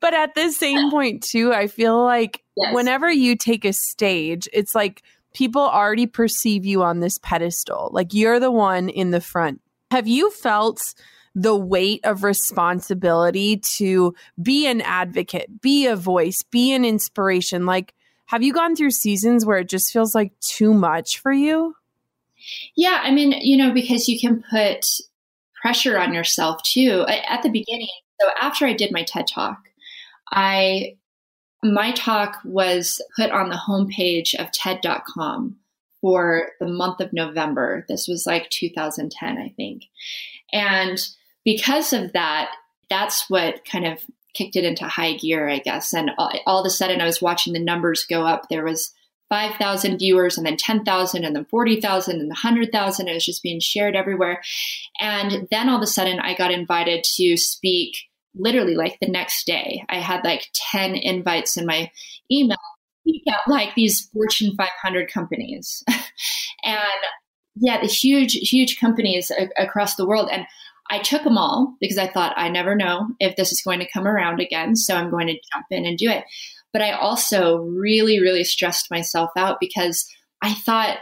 but 0.00 0.12
at 0.12 0.34
the 0.34 0.50
same 0.50 0.90
point, 0.90 1.22
too, 1.22 1.52
I 1.52 1.68
feel 1.68 2.02
like 2.02 2.42
yes. 2.56 2.74
whenever 2.74 3.10
you 3.10 3.36
take 3.36 3.64
a 3.64 3.72
stage, 3.72 4.48
it's 4.52 4.74
like 4.74 5.02
people 5.34 5.62
already 5.62 6.06
perceive 6.06 6.66
you 6.66 6.82
on 6.82 6.98
this 6.98 7.18
pedestal. 7.18 7.90
Like 7.92 8.12
you're 8.12 8.40
the 8.40 8.50
one 8.50 8.88
in 8.88 9.12
the 9.12 9.20
front. 9.20 9.60
Have 9.92 10.08
you 10.08 10.30
felt 10.32 10.94
the 11.38 11.56
weight 11.56 12.00
of 12.04 12.24
responsibility 12.24 13.58
to 13.76 14.14
be 14.42 14.66
an 14.66 14.80
advocate, 14.80 15.60
be 15.60 15.86
a 15.86 15.96
voice, 15.96 16.42
be 16.42 16.72
an 16.72 16.84
inspiration? 16.84 17.64
Like, 17.64 17.94
have 18.26 18.42
you 18.42 18.52
gone 18.52 18.74
through 18.74 18.90
seasons 18.90 19.46
where 19.46 19.58
it 19.58 19.68
just 19.68 19.92
feels 19.92 20.14
like 20.14 20.32
too 20.40 20.74
much 20.74 21.18
for 21.18 21.32
you? 21.32 21.74
Yeah, 22.76 23.00
I 23.02 23.10
mean, 23.10 23.32
you 23.40 23.56
know, 23.56 23.72
because 23.72 24.08
you 24.08 24.18
can 24.18 24.42
put 24.50 24.86
pressure 25.60 25.98
on 25.98 26.12
yourself 26.12 26.62
too. 26.62 27.04
At 27.08 27.42
the 27.42 27.50
beginning, 27.50 27.88
so 28.20 28.28
after 28.40 28.66
I 28.66 28.72
did 28.72 28.92
my 28.92 29.04
TED 29.04 29.28
Talk, 29.28 29.58
I 30.30 30.96
my 31.62 31.90
talk 31.92 32.38
was 32.44 33.00
put 33.16 33.30
on 33.30 33.48
the 33.48 33.56
homepage 33.56 34.34
of 34.34 34.52
TED.com 34.52 35.56
for 36.00 36.50
the 36.60 36.68
month 36.68 37.00
of 37.00 37.12
November. 37.12 37.84
This 37.88 38.06
was 38.06 38.26
like 38.26 38.48
2010, 38.50 39.38
I 39.38 39.52
think. 39.56 39.84
And 40.52 40.98
because 41.44 41.92
of 41.92 42.12
that, 42.12 42.52
that's 42.90 43.28
what 43.28 43.64
kind 43.64 43.86
of 43.86 44.04
kicked 44.34 44.56
it 44.56 44.64
into 44.64 44.84
high 44.84 45.14
gear, 45.14 45.48
I 45.48 45.58
guess. 45.58 45.92
And 45.92 46.10
all, 46.18 46.32
all 46.46 46.60
of 46.60 46.66
a 46.66 46.70
sudden, 46.70 47.00
I 47.00 47.06
was 47.06 47.22
watching 47.22 47.52
the 47.52 47.60
numbers 47.60 48.06
go 48.08 48.26
up. 48.26 48.48
There 48.48 48.64
was 48.64 48.92
5,000 49.28 49.98
viewers 49.98 50.38
and 50.38 50.46
then 50.46 50.56
10,000 50.56 51.24
and 51.24 51.36
then 51.36 51.44
40,000 51.46 52.20
and 52.20 52.28
100,000. 52.28 53.08
It 53.08 53.14
was 53.14 53.26
just 53.26 53.42
being 53.42 53.60
shared 53.60 53.96
everywhere. 53.96 54.40
And 55.00 55.48
then 55.50 55.68
all 55.68 55.76
of 55.76 55.82
a 55.82 55.86
sudden, 55.86 56.20
I 56.20 56.34
got 56.34 56.50
invited 56.50 57.04
to 57.16 57.36
speak 57.36 57.96
literally 58.34 58.74
like 58.74 58.98
the 59.00 59.08
next 59.08 59.46
day. 59.46 59.84
I 59.88 59.96
had 59.96 60.24
like 60.24 60.46
10 60.54 60.94
invites 60.94 61.56
in 61.56 61.66
my 61.66 61.90
email 62.30 62.56
at 63.28 63.40
like 63.48 63.74
these 63.74 64.08
Fortune 64.12 64.54
500 64.56 65.10
companies. 65.12 65.82
and 66.64 66.78
yeah, 67.56 67.80
the 67.80 67.86
huge, 67.86 68.32
huge 68.32 68.78
companies 68.78 69.30
a- 69.30 69.62
across 69.62 69.96
the 69.96 70.06
world. 70.06 70.28
And 70.30 70.46
I 70.90 70.98
took 70.98 71.24
them 71.24 71.38
all 71.38 71.74
because 71.80 71.98
I 71.98 72.06
thought 72.06 72.34
I 72.36 72.48
never 72.48 72.74
know 72.74 73.08
if 73.20 73.36
this 73.36 73.52
is 73.52 73.62
going 73.62 73.80
to 73.80 73.90
come 73.92 74.06
around 74.06 74.40
again. 74.40 74.74
So 74.76 74.94
I'm 74.94 75.10
going 75.10 75.26
to 75.26 75.40
jump 75.52 75.66
in 75.70 75.84
and 75.84 75.98
do 75.98 76.10
it. 76.10 76.24
But 76.72 76.82
I 76.82 76.92
also 76.92 77.58
really, 77.58 78.20
really 78.20 78.44
stressed 78.44 78.90
myself 78.90 79.30
out 79.36 79.58
because 79.60 80.06
I 80.42 80.54
thought, 80.54 80.98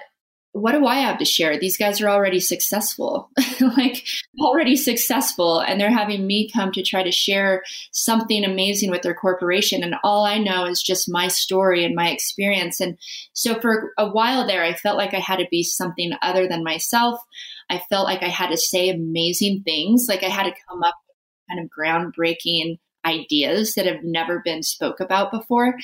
what 0.56 0.72
do 0.72 0.86
I 0.86 0.96
have 0.96 1.18
to 1.18 1.26
share? 1.26 1.58
These 1.58 1.76
guys 1.76 2.00
are 2.00 2.08
already 2.08 2.40
successful, 2.40 3.28
like 3.60 4.06
already 4.40 4.74
successful, 4.74 5.60
and 5.60 5.78
they're 5.78 5.90
having 5.90 6.26
me 6.26 6.50
come 6.50 6.72
to 6.72 6.82
try 6.82 7.02
to 7.02 7.12
share 7.12 7.62
something 7.92 8.42
amazing 8.42 8.90
with 8.90 9.02
their 9.02 9.14
corporation. 9.14 9.82
And 9.82 9.96
all 10.02 10.24
I 10.24 10.38
know 10.38 10.64
is 10.64 10.82
just 10.82 11.10
my 11.10 11.28
story 11.28 11.84
and 11.84 11.94
my 11.94 12.08
experience. 12.08 12.80
And 12.80 12.96
so 13.34 13.60
for 13.60 13.92
a 13.98 14.08
while 14.08 14.46
there, 14.46 14.64
I 14.64 14.72
felt 14.72 14.96
like 14.96 15.12
I 15.12 15.18
had 15.18 15.40
to 15.40 15.48
be 15.50 15.62
something 15.62 16.12
other 16.22 16.48
than 16.48 16.64
myself. 16.64 17.20
I 17.68 17.82
felt 17.90 18.06
like 18.06 18.22
I 18.22 18.28
had 18.28 18.48
to 18.48 18.56
say 18.56 18.88
amazing 18.88 19.62
things. 19.62 20.06
Like 20.08 20.22
I 20.22 20.30
had 20.30 20.44
to 20.44 20.54
come 20.66 20.82
up 20.82 20.94
with 21.06 21.50
kind 21.50 21.62
of 21.62 21.70
groundbreaking 21.70 22.78
ideas 23.04 23.74
that 23.74 23.84
have 23.84 24.02
never 24.02 24.40
been 24.42 24.62
spoke 24.62 25.00
about 25.00 25.30
before. 25.30 25.74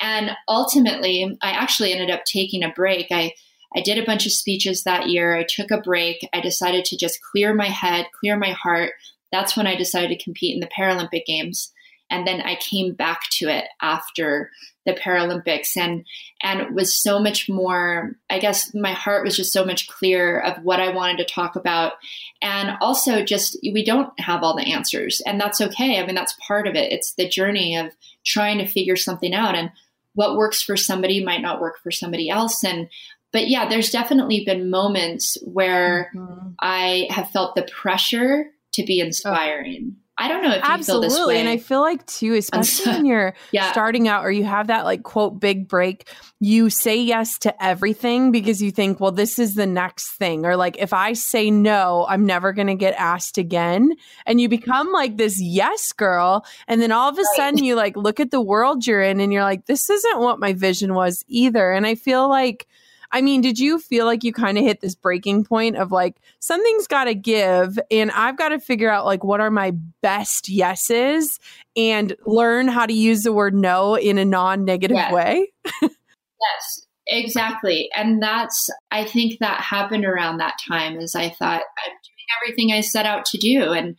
And 0.00 0.30
ultimately, 0.48 1.36
I 1.42 1.50
actually 1.50 1.92
ended 1.92 2.10
up 2.10 2.24
taking 2.24 2.62
a 2.62 2.72
break. 2.74 3.08
I 3.10 3.32
I 3.76 3.80
did 3.80 3.98
a 3.98 4.06
bunch 4.06 4.26
of 4.26 4.32
speeches 4.32 4.84
that 4.84 5.08
year. 5.08 5.36
I 5.36 5.44
took 5.48 5.70
a 5.70 5.80
break. 5.80 6.28
I 6.32 6.40
decided 6.40 6.84
to 6.86 6.96
just 6.96 7.20
clear 7.22 7.54
my 7.54 7.68
head, 7.68 8.06
clear 8.18 8.36
my 8.36 8.50
heart. 8.50 8.92
That's 9.32 9.56
when 9.56 9.66
I 9.66 9.74
decided 9.74 10.16
to 10.16 10.24
compete 10.24 10.54
in 10.54 10.60
the 10.60 10.68
Paralympic 10.68 11.24
Games 11.26 11.72
and 12.10 12.26
then 12.26 12.40
I 12.42 12.56
came 12.56 12.94
back 12.94 13.22
to 13.32 13.48
it 13.48 13.64
after 13.80 14.50
the 14.86 14.92
Paralympics 14.92 15.76
and 15.76 16.04
and 16.42 16.74
was 16.74 16.94
so 16.94 17.18
much 17.18 17.48
more 17.48 18.16
I 18.28 18.38
guess 18.38 18.74
my 18.74 18.92
heart 18.92 19.24
was 19.24 19.36
just 19.36 19.52
so 19.52 19.64
much 19.64 19.88
clearer 19.88 20.42
of 20.42 20.62
what 20.62 20.80
I 20.80 20.94
wanted 20.94 21.18
to 21.18 21.34
talk 21.34 21.56
about 21.56 21.94
and 22.42 22.76
also 22.80 23.24
just 23.24 23.58
we 23.62 23.84
don't 23.84 24.18
have 24.20 24.42
all 24.42 24.56
the 24.56 24.72
answers 24.72 25.22
and 25.26 25.40
that's 25.40 25.60
okay 25.60 25.98
I 25.98 26.06
mean 26.06 26.14
that's 26.14 26.38
part 26.46 26.66
of 26.66 26.74
it 26.74 26.92
it's 26.92 27.14
the 27.14 27.28
journey 27.28 27.76
of 27.76 27.92
trying 28.24 28.58
to 28.58 28.66
figure 28.66 28.96
something 28.96 29.34
out 29.34 29.54
and 29.54 29.70
what 30.14 30.36
works 30.36 30.62
for 30.62 30.76
somebody 30.76 31.24
might 31.24 31.42
not 31.42 31.60
work 31.60 31.78
for 31.82 31.90
somebody 31.90 32.30
else 32.30 32.62
and 32.62 32.88
but 33.34 33.48
yeah 33.48 33.68
there's 33.68 33.90
definitely 33.90 34.44
been 34.46 34.70
moments 34.70 35.36
where 35.42 36.10
mm-hmm. 36.14 36.50
I 36.58 37.08
have 37.10 37.28
felt 37.30 37.54
the 37.54 37.68
pressure 37.70 38.46
to 38.72 38.84
be 38.84 39.00
inspiring. 39.00 39.96
I 40.16 40.28
don't 40.28 40.44
know 40.44 40.50
if 40.50 40.62
you 40.62 40.70
Absolutely. 40.70 41.38
And 41.38 41.48
I 41.48 41.56
feel 41.56 41.80
like 41.80 42.06
too, 42.06 42.34
especially 42.34 42.92
when 42.92 43.04
you're 43.06 43.34
yeah. 43.50 43.72
starting 43.72 44.06
out 44.06 44.24
or 44.24 44.30
you 44.30 44.44
have 44.44 44.68
that 44.68 44.84
like 44.84 45.02
quote 45.02 45.40
big 45.40 45.66
break, 45.66 46.08
you 46.38 46.70
say 46.70 46.96
yes 46.96 47.36
to 47.38 47.64
everything 47.64 48.30
because 48.30 48.62
you 48.62 48.70
think, 48.70 49.00
well, 49.00 49.10
this 49.10 49.40
is 49.40 49.54
the 49.54 49.66
next 49.66 50.12
thing. 50.16 50.46
Or 50.46 50.56
like 50.56 50.76
if 50.78 50.92
I 50.92 51.14
say 51.14 51.50
no, 51.50 52.06
I'm 52.08 52.26
never 52.26 52.52
gonna 52.52 52.76
get 52.76 52.94
asked 52.94 53.38
again. 53.38 53.92
And 54.24 54.40
you 54.40 54.48
become 54.48 54.92
like 54.92 55.16
this 55.16 55.40
yes 55.40 55.90
girl. 55.90 56.46
And 56.68 56.80
then 56.80 56.92
all 56.92 57.08
of 57.08 57.18
a 57.18 57.22
right. 57.22 57.36
sudden 57.36 57.64
you 57.64 57.74
like 57.74 57.96
look 57.96 58.20
at 58.20 58.30
the 58.30 58.40
world 58.40 58.86
you're 58.86 59.02
in 59.02 59.18
and 59.18 59.32
you're 59.32 59.42
like, 59.42 59.66
this 59.66 59.90
isn't 59.90 60.20
what 60.20 60.38
my 60.38 60.52
vision 60.52 60.94
was 60.94 61.24
either. 61.26 61.72
And 61.72 61.88
I 61.88 61.96
feel 61.96 62.28
like 62.28 62.68
I 63.14 63.22
mean, 63.22 63.42
did 63.42 63.60
you 63.60 63.78
feel 63.78 64.06
like 64.06 64.24
you 64.24 64.32
kind 64.32 64.58
of 64.58 64.64
hit 64.64 64.80
this 64.80 64.96
breaking 64.96 65.44
point 65.44 65.76
of 65.76 65.92
like 65.92 66.16
something's 66.40 66.88
got 66.88 67.04
to 67.04 67.14
give 67.14 67.78
and 67.88 68.10
I've 68.10 68.36
got 68.36 68.48
to 68.48 68.58
figure 68.58 68.90
out 68.90 69.06
like 69.06 69.22
what 69.22 69.40
are 69.40 69.52
my 69.52 69.70
best 70.02 70.48
yeses 70.48 71.38
and 71.76 72.16
learn 72.26 72.66
how 72.66 72.86
to 72.86 72.92
use 72.92 73.22
the 73.22 73.32
word 73.32 73.54
no 73.54 73.94
in 73.94 74.18
a 74.18 74.24
non-negative 74.24 74.96
yes. 74.96 75.12
way? 75.12 75.52
yes, 75.82 76.86
exactly. 77.06 77.88
And 77.94 78.20
that's 78.20 78.68
I 78.90 79.04
think 79.04 79.38
that 79.38 79.60
happened 79.60 80.04
around 80.04 80.38
that 80.38 80.58
time 80.68 80.98
as 80.98 81.14
I 81.14 81.30
thought 81.30 81.62
I'm 81.86 81.92
doing 81.92 82.42
everything 82.42 82.72
I 82.72 82.80
set 82.80 83.06
out 83.06 83.26
to 83.26 83.38
do 83.38 83.72
and 83.72 83.94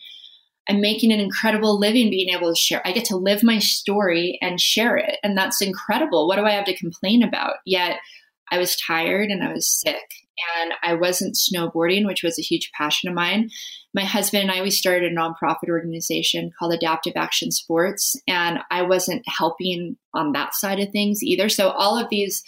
I'm 0.67 0.81
making 0.81 1.13
an 1.13 1.21
incredible 1.21 1.79
living 1.79 2.09
being 2.09 2.35
able 2.35 2.53
to 2.53 2.59
share. 2.59 2.85
I 2.85 2.91
get 2.91 3.05
to 3.05 3.15
live 3.15 3.43
my 3.43 3.59
story 3.59 4.37
and 4.41 4.59
share 4.59 4.97
it. 4.97 5.19
And 5.23 5.37
that's 5.37 5.61
incredible. 5.61 6.27
What 6.27 6.35
do 6.35 6.43
I 6.43 6.51
have 6.51 6.65
to 6.65 6.75
complain 6.75 7.23
about? 7.23 7.57
Yet 7.65 7.99
I 8.51 8.57
was 8.57 8.75
tired 8.75 9.29
and 9.29 9.43
I 9.43 9.53
was 9.53 9.67
sick 9.67 10.25
and 10.59 10.73
I 10.83 10.93
wasn't 10.93 11.35
snowboarding, 11.35 12.05
which 12.05 12.23
was 12.23 12.37
a 12.37 12.43
huge 12.43 12.71
passion 12.73 13.09
of 13.09 13.15
mine. 13.15 13.49
My 13.93 14.03
husband 14.03 14.43
and 14.43 14.51
I, 14.51 14.61
we 14.61 14.71
started 14.71 15.11
a 15.11 15.15
nonprofit 15.15 15.69
organization 15.69 16.51
called 16.57 16.73
Adaptive 16.73 17.13
Action 17.15 17.51
Sports, 17.51 18.19
and 18.27 18.59
I 18.69 18.81
wasn't 18.81 19.23
helping 19.27 19.97
on 20.13 20.33
that 20.33 20.53
side 20.53 20.79
of 20.79 20.91
things 20.91 21.23
either. 21.23 21.47
So, 21.47 21.69
all 21.69 21.97
of 21.97 22.09
these 22.09 22.43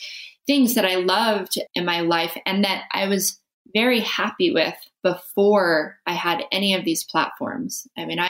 things 0.45 0.75
that 0.75 0.85
I 0.85 0.95
loved 0.95 1.57
in 1.75 1.85
my 1.85 2.01
life 2.01 2.37
and 2.45 2.63
that 2.63 2.83
I 2.91 3.07
was 3.07 3.39
very 3.73 3.99
happy 3.99 4.51
with 4.51 4.75
before 5.03 5.97
I 6.05 6.13
had 6.13 6.43
any 6.51 6.73
of 6.73 6.85
these 6.85 7.03
platforms. 7.03 7.87
I 7.97 8.05
mean, 8.05 8.19
I, 8.19 8.29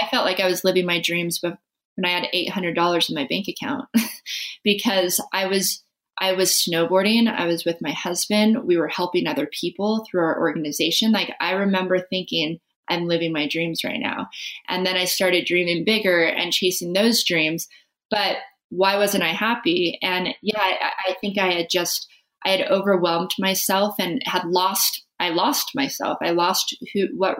I 0.00 0.06
felt 0.08 0.24
like 0.24 0.40
I 0.40 0.46
was 0.46 0.64
living 0.64 0.86
my 0.86 1.00
dreams 1.00 1.40
when 1.42 1.56
I 2.04 2.08
had 2.08 2.28
$800 2.34 3.08
in 3.08 3.14
my 3.14 3.26
bank 3.26 3.48
account 3.48 3.88
because 4.64 5.20
I 5.32 5.46
was 5.46 5.82
I 6.18 6.32
was 6.32 6.50
snowboarding. 6.50 7.28
I 7.28 7.46
was 7.46 7.64
with 7.64 7.82
my 7.82 7.90
husband. 7.90 8.64
We 8.64 8.76
were 8.76 8.88
helping 8.88 9.26
other 9.26 9.46
people 9.46 10.04
through 10.04 10.22
our 10.22 10.38
organization. 10.38 11.12
Like 11.12 11.34
I 11.40 11.52
remember 11.52 11.98
thinking, 11.98 12.60
I'm 12.88 13.06
living 13.06 13.32
my 13.32 13.48
dreams 13.48 13.82
right 13.84 14.00
now. 14.00 14.28
And 14.68 14.86
then 14.86 14.96
I 14.96 15.06
started 15.06 15.46
dreaming 15.46 15.84
bigger 15.84 16.24
and 16.24 16.52
chasing 16.52 16.92
those 16.92 17.24
dreams. 17.24 17.66
But 18.10 18.36
why 18.70 18.96
wasn't 18.96 19.24
I 19.24 19.32
happy? 19.32 19.98
And 20.02 20.28
yeah, 20.42 20.60
I, 20.60 20.90
I 21.08 21.16
think 21.20 21.38
I 21.38 21.52
had 21.52 21.68
just, 21.70 22.08
I 22.44 22.50
had 22.50 22.68
overwhelmed 22.68 23.32
myself 23.38 23.94
and 23.98 24.22
had 24.26 24.44
lost, 24.44 25.04
I 25.18 25.30
lost 25.30 25.70
myself. 25.74 26.18
I 26.20 26.30
lost 26.30 26.76
who, 26.92 27.08
what, 27.16 27.38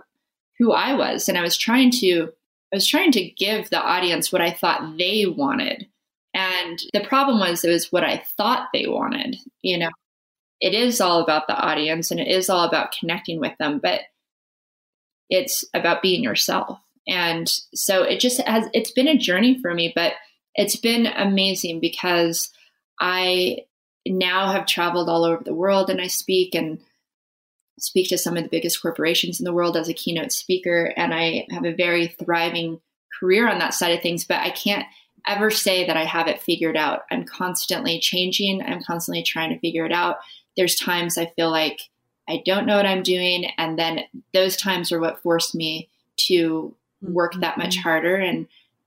who 0.59 0.73
I 0.73 0.95
was. 0.95 1.29
And 1.29 1.37
I 1.37 1.43
was 1.43 1.57
trying 1.57 1.91
to, 1.93 2.31
I 2.73 2.77
was 2.77 2.87
trying 2.87 3.13
to 3.13 3.31
give 3.31 3.71
the 3.71 3.81
audience 3.81 4.33
what 4.33 4.41
I 4.41 4.51
thought 4.51 4.97
they 4.99 5.27
wanted 5.27 5.87
and 6.35 6.81
the 6.93 7.05
problem 7.05 7.39
was 7.39 7.65
it 7.65 7.71
was 7.71 7.93
what 7.93 8.03
I 8.03 8.25
thought 8.37 8.69
they 8.73 8.87
wanted. 8.89 9.37
You 9.63 9.79
know, 9.79 9.91
it 10.61 10.75
is 10.75 11.01
all 11.01 11.21
about 11.21 11.47
the 11.47 11.57
audience 11.57 12.11
and 12.11 12.19
it 12.19 12.29
is 12.29 12.51
all 12.51 12.67
about 12.67 12.95
connecting 12.99 13.39
with 13.39 13.57
them, 13.59 13.79
but 13.83 14.01
it's 15.31 15.65
about 15.73 16.03
being 16.03 16.23
yourself. 16.23 16.81
And 17.07 17.49
so 17.75 18.03
it 18.03 18.19
just 18.19 18.41
has, 18.41 18.67
it's 18.73 18.91
been 18.91 19.09
a 19.09 19.17
journey 19.17 19.61
for 19.61 19.73
me, 19.73 19.93
but 19.95 20.15
it's 20.55 20.77
been 20.77 21.07
amazing 21.07 21.81
because 21.81 22.51
I 23.01 23.59
now 24.07 24.53
have 24.53 24.67
traveled 24.67 25.09
all 25.09 25.25
over 25.25 25.43
the 25.43 25.55
world 25.55 25.89
and 25.89 26.01
I 26.01 26.09
speak 26.09 26.55
and 26.55 26.81
speak 27.79 28.09
to 28.09 28.19
some 28.19 28.37
of 28.37 28.43
the 28.43 28.49
biggest 28.49 28.81
corporations 28.83 29.41
in 29.41 29.45
the 29.45 29.53
world 29.53 29.77
as 29.77 29.89
a 29.89 29.95
keynote 29.95 30.33
speaker. 30.33 30.93
And 30.97 31.15
I 31.15 31.47
have 31.51 31.65
a 31.65 31.75
very 31.75 32.09
thriving 32.09 32.81
career 33.21 33.49
on 33.49 33.59
that 33.59 33.75
side 33.75 33.95
of 33.97 34.03
things, 34.03 34.25
but 34.25 34.39
I 34.39 34.51
can't 34.51 34.87
ever 35.27 35.51
say 35.51 35.87
that 35.87 35.97
I 35.97 36.05
have 36.05 36.29
it 36.29 36.43
figured 36.43 36.77
out. 36.77 37.03
I'm 37.11 37.25
constantly 37.25 37.99
changing, 37.99 38.63
I'm 38.63 38.83
constantly 38.83 39.23
trying 39.23 39.51
to 39.51 39.59
figure 39.59 39.87
it 39.87 39.93
out. 39.93 40.17
There's 40.57 40.77
times 40.77 41.19
I 41.19 41.33
feel 41.37 41.51
like 41.51 41.81
I 42.29 42.43
don't 42.45 42.67
know 42.67 42.77
what 42.77 42.87
I'm 42.87 43.03
doing. 43.03 43.47
And 43.59 43.79
then 43.79 44.01
those 44.33 44.57
times 44.57 44.93
are 44.93 45.01
what 45.01 45.23
force 45.23 45.55
me 45.55 45.89
to 46.17 46.75
work 47.03 47.35
that 47.41 47.59
much 47.59 47.77
mm-hmm. 47.77 47.83
harder 47.83 48.17
and 48.17 48.47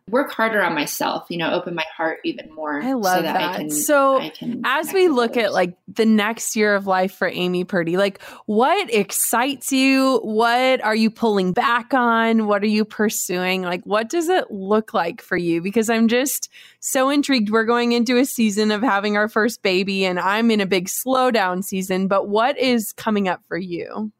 work 0.09 0.31
harder 0.31 0.61
on 0.61 0.73
myself, 0.73 1.25
you 1.29 1.37
know, 1.37 1.51
open 1.51 1.75
my 1.75 1.85
heart 1.95 2.19
even 2.23 2.53
more. 2.53 2.81
I 2.81 2.93
love 2.93 3.17
so 3.17 3.21
that. 3.23 3.33
that. 3.33 3.51
I 3.51 3.57
can, 3.57 3.69
so 3.69 4.19
I 4.19 4.29
can 4.29 4.61
as 4.63 4.93
we 4.93 5.09
look 5.09 5.35
at 5.35 5.51
like 5.51 5.77
the 5.87 6.05
next 6.05 6.55
year 6.55 6.75
of 6.75 6.87
life 6.87 7.13
for 7.13 7.27
Amy 7.27 7.65
Purdy, 7.65 7.97
like 7.97 8.21
what 8.45 8.93
excites 8.93 9.71
you? 9.71 10.19
What 10.19 10.81
are 10.83 10.95
you 10.95 11.09
pulling 11.09 11.51
back 11.51 11.93
on? 11.93 12.47
What 12.47 12.63
are 12.63 12.67
you 12.67 12.85
pursuing? 12.85 13.63
Like 13.63 13.83
what 13.83 14.09
does 14.09 14.29
it 14.29 14.49
look 14.49 14.93
like 14.93 15.21
for 15.21 15.35
you? 15.35 15.61
Because 15.61 15.89
I'm 15.89 16.07
just 16.07 16.49
so 16.79 17.09
intrigued. 17.09 17.49
We're 17.49 17.65
going 17.65 17.91
into 17.91 18.17
a 18.17 18.25
season 18.25 18.71
of 18.71 18.81
having 18.81 19.17
our 19.17 19.27
first 19.27 19.61
baby 19.61 20.05
and 20.05 20.19
I'm 20.19 20.51
in 20.51 20.61
a 20.61 20.65
big 20.65 20.87
slowdown 20.87 21.63
season, 21.63 22.07
but 22.07 22.29
what 22.29 22.57
is 22.57 22.93
coming 22.93 23.27
up 23.27 23.41
for 23.47 23.57
you? 23.57 24.11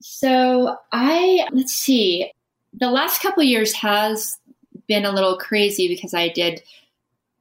So 0.00 0.76
I 0.90 1.46
let's 1.52 1.74
see. 1.74 2.30
The 2.76 2.90
last 2.90 3.20
couple 3.20 3.42
years 3.42 3.72
has 3.74 4.36
been 4.86 5.04
a 5.04 5.12
little 5.12 5.38
crazy 5.38 5.88
because 5.88 6.14
I 6.14 6.28
did 6.28 6.62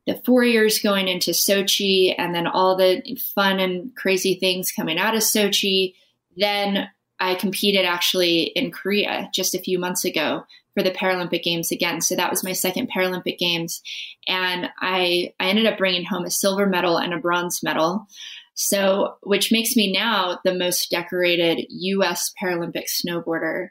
the 0.06 0.22
four 0.26 0.44
years 0.44 0.80
going 0.80 1.08
into 1.08 1.32
Sochi 1.32 2.14
and 2.18 2.36
then 2.36 2.48
all 2.48 2.76
the 2.76 3.18
fun 3.34 3.60
and 3.60 3.96
crazy 3.96 4.36
things 4.36 4.72
coming 4.72 4.98
out 4.98 5.16
of 5.16 5.22
Sochi. 5.22 5.96
Then 6.36 6.90
I 7.20 7.36
competed 7.36 7.86
actually 7.86 8.44
in 8.44 8.72
Korea 8.72 9.30
just 9.34 9.56
a 9.56 9.60
few 9.60 9.80
months 9.80 10.04
ago 10.04 10.44
for 10.74 10.84
the 10.84 10.92
Paralympic 10.92 11.44
Games 11.44 11.72
again. 11.72 12.02
So 12.02 12.16
that 12.16 12.32
was 12.32 12.44
my 12.44 12.54
second 12.54 12.90
Paralympic 12.92 13.38
Games. 13.38 13.82
And 14.28 14.70
I, 14.80 15.34
I 15.40 15.48
ended 15.48 15.68
up 15.68 15.78
bringing 15.78 16.04
home 16.04 16.26
a 16.26 16.32
silver 16.32 16.66
medal 16.66 16.98
and 16.98 17.14
a 17.14 17.20
bronze 17.20 17.62
medal. 17.64 18.08
So, 18.56 19.16
which 19.22 19.52
makes 19.52 19.76
me 19.76 19.92
now 19.92 20.40
the 20.44 20.54
most 20.54 20.92
decorated 20.92 21.66
US 21.70 22.32
Paralympic 22.42 22.86
snowboarder 22.86 23.70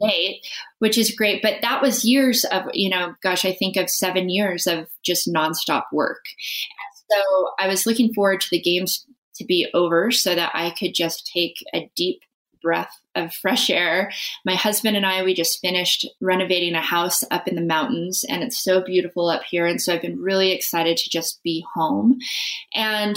date, 0.00 0.40
which 0.78 0.98
is 0.98 1.14
great. 1.14 1.42
But 1.42 1.62
that 1.62 1.82
was 1.82 2.04
years 2.04 2.44
of, 2.44 2.64
you 2.72 2.90
know, 2.90 3.14
gosh, 3.22 3.44
I 3.44 3.52
think 3.52 3.76
of 3.76 3.90
seven 3.90 4.28
years 4.28 4.66
of 4.66 4.88
just 5.02 5.32
nonstop 5.32 5.84
work. 5.92 6.24
So 7.10 7.50
I 7.58 7.68
was 7.68 7.86
looking 7.86 8.12
forward 8.14 8.40
to 8.40 8.50
the 8.50 8.60
games 8.60 9.06
to 9.36 9.44
be 9.44 9.68
over 9.74 10.10
so 10.10 10.34
that 10.34 10.52
I 10.54 10.70
could 10.70 10.94
just 10.94 11.30
take 11.32 11.56
a 11.74 11.90
deep 11.96 12.22
breath 12.62 12.98
of 13.14 13.32
fresh 13.34 13.68
air. 13.68 14.10
My 14.44 14.54
husband 14.54 14.96
and 14.96 15.04
I, 15.04 15.22
we 15.22 15.34
just 15.34 15.60
finished 15.60 16.08
renovating 16.20 16.74
a 16.74 16.80
house 16.80 17.22
up 17.30 17.46
in 17.46 17.54
the 17.54 17.60
mountains, 17.60 18.24
and 18.28 18.42
it's 18.42 18.62
so 18.62 18.80
beautiful 18.82 19.28
up 19.28 19.42
here. 19.42 19.66
And 19.66 19.80
so 19.80 19.92
I've 19.92 20.02
been 20.02 20.20
really 20.20 20.50
excited 20.50 20.96
to 20.96 21.10
just 21.10 21.42
be 21.42 21.64
home. 21.74 22.18
And 22.74 23.16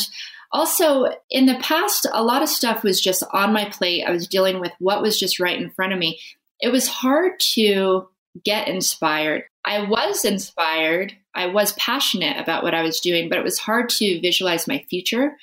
also, 0.51 1.07
in 1.30 1.45
the 1.45 1.57
past, 1.61 2.07
a 2.11 2.23
lot 2.23 2.41
of 2.41 2.49
stuff 2.49 2.84
was 2.84 3.01
just 3.01 3.23
on 3.34 3.53
my 3.53 3.65
plate. 3.65 4.03
I 4.05 4.11
was 4.11 4.28
dealing 4.28 4.59
with 4.59 4.71
what 4.80 5.01
was 5.01 5.19
just 5.19 5.39
right 5.39 5.59
in 5.59 5.71
front 5.71 5.93
of 5.93 5.99
me 5.99 6.19
it 6.60 6.70
was 6.70 6.88
hard 6.88 7.39
to 7.55 8.08
get 8.43 8.68
inspired. 8.68 9.43
I 9.66 9.82
was 9.82 10.24
inspired. 10.24 11.14
I 11.36 11.47
was 11.47 11.74
passionate 11.74 12.39
about 12.39 12.64
what 12.64 12.74
I 12.74 12.84
was 12.84 12.99
doing, 12.99 13.30
but 13.30 13.38
it 13.38 13.43
was 13.43 13.60
hard 13.60 13.89
to 13.89 14.22
visualize 14.22 14.68
my 14.68 14.84
future 14.89 15.38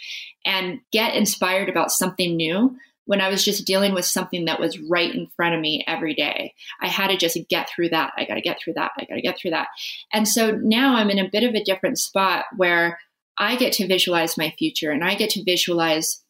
and 0.44 0.80
get 0.92 1.14
inspired 1.14 1.68
about 1.68 1.90
something 1.90 2.36
new 2.36 2.76
when 3.06 3.20
I 3.20 3.28
was 3.28 3.44
just 3.44 3.66
dealing 3.66 3.92
with 3.92 4.04
something 4.04 4.46
that 4.46 4.60
was 4.60 4.78
right 4.78 5.14
in 5.14 5.26
front 5.36 5.54
of 5.54 5.60
me 5.60 5.84
every 5.86 6.14
day. 6.14 6.54
I 6.80 6.88
had 6.88 7.08
to 7.08 7.16
just 7.16 7.36
get 7.48 7.68
through 7.68 7.90
that. 7.90 8.12
I 8.16 8.24
got 8.24 8.34
to 8.34 8.40
get 8.40 8.58
through 8.62 8.74
that. 8.74 8.92
I 8.98 9.04
got 9.04 9.16
to 9.16 9.20
get 9.20 9.38
through 9.38 9.50
that. 9.50 9.68
And 10.12 10.26
so 10.26 10.52
now 10.52 10.96
I'm 10.96 11.10
in 11.10 11.18
a 11.18 11.28
bit 11.30 11.44
of 11.44 11.54
a 11.54 11.64
different 11.64 11.98
spot 11.98 12.46
where 12.56 12.98
I 13.36 13.56
get 13.56 13.72
to 13.74 13.86
visualize 13.86 14.38
my 14.38 14.54
future 14.58 14.90
and 14.90 15.04
I 15.04 15.16
get 15.16 15.30
to 15.30 15.44
visualize 15.44 16.22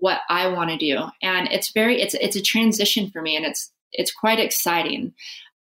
what 0.00 0.20
I 0.28 0.48
want 0.48 0.70
to 0.70 0.76
do. 0.76 0.98
And 1.22 1.48
it's 1.48 1.72
very 1.72 2.00
it's 2.00 2.14
it's 2.14 2.36
a 2.36 2.42
transition 2.42 3.10
for 3.10 3.20
me 3.20 3.36
and 3.36 3.44
it's 3.44 3.70
it's 3.92 4.12
quite 4.12 4.38
exciting 4.38 5.12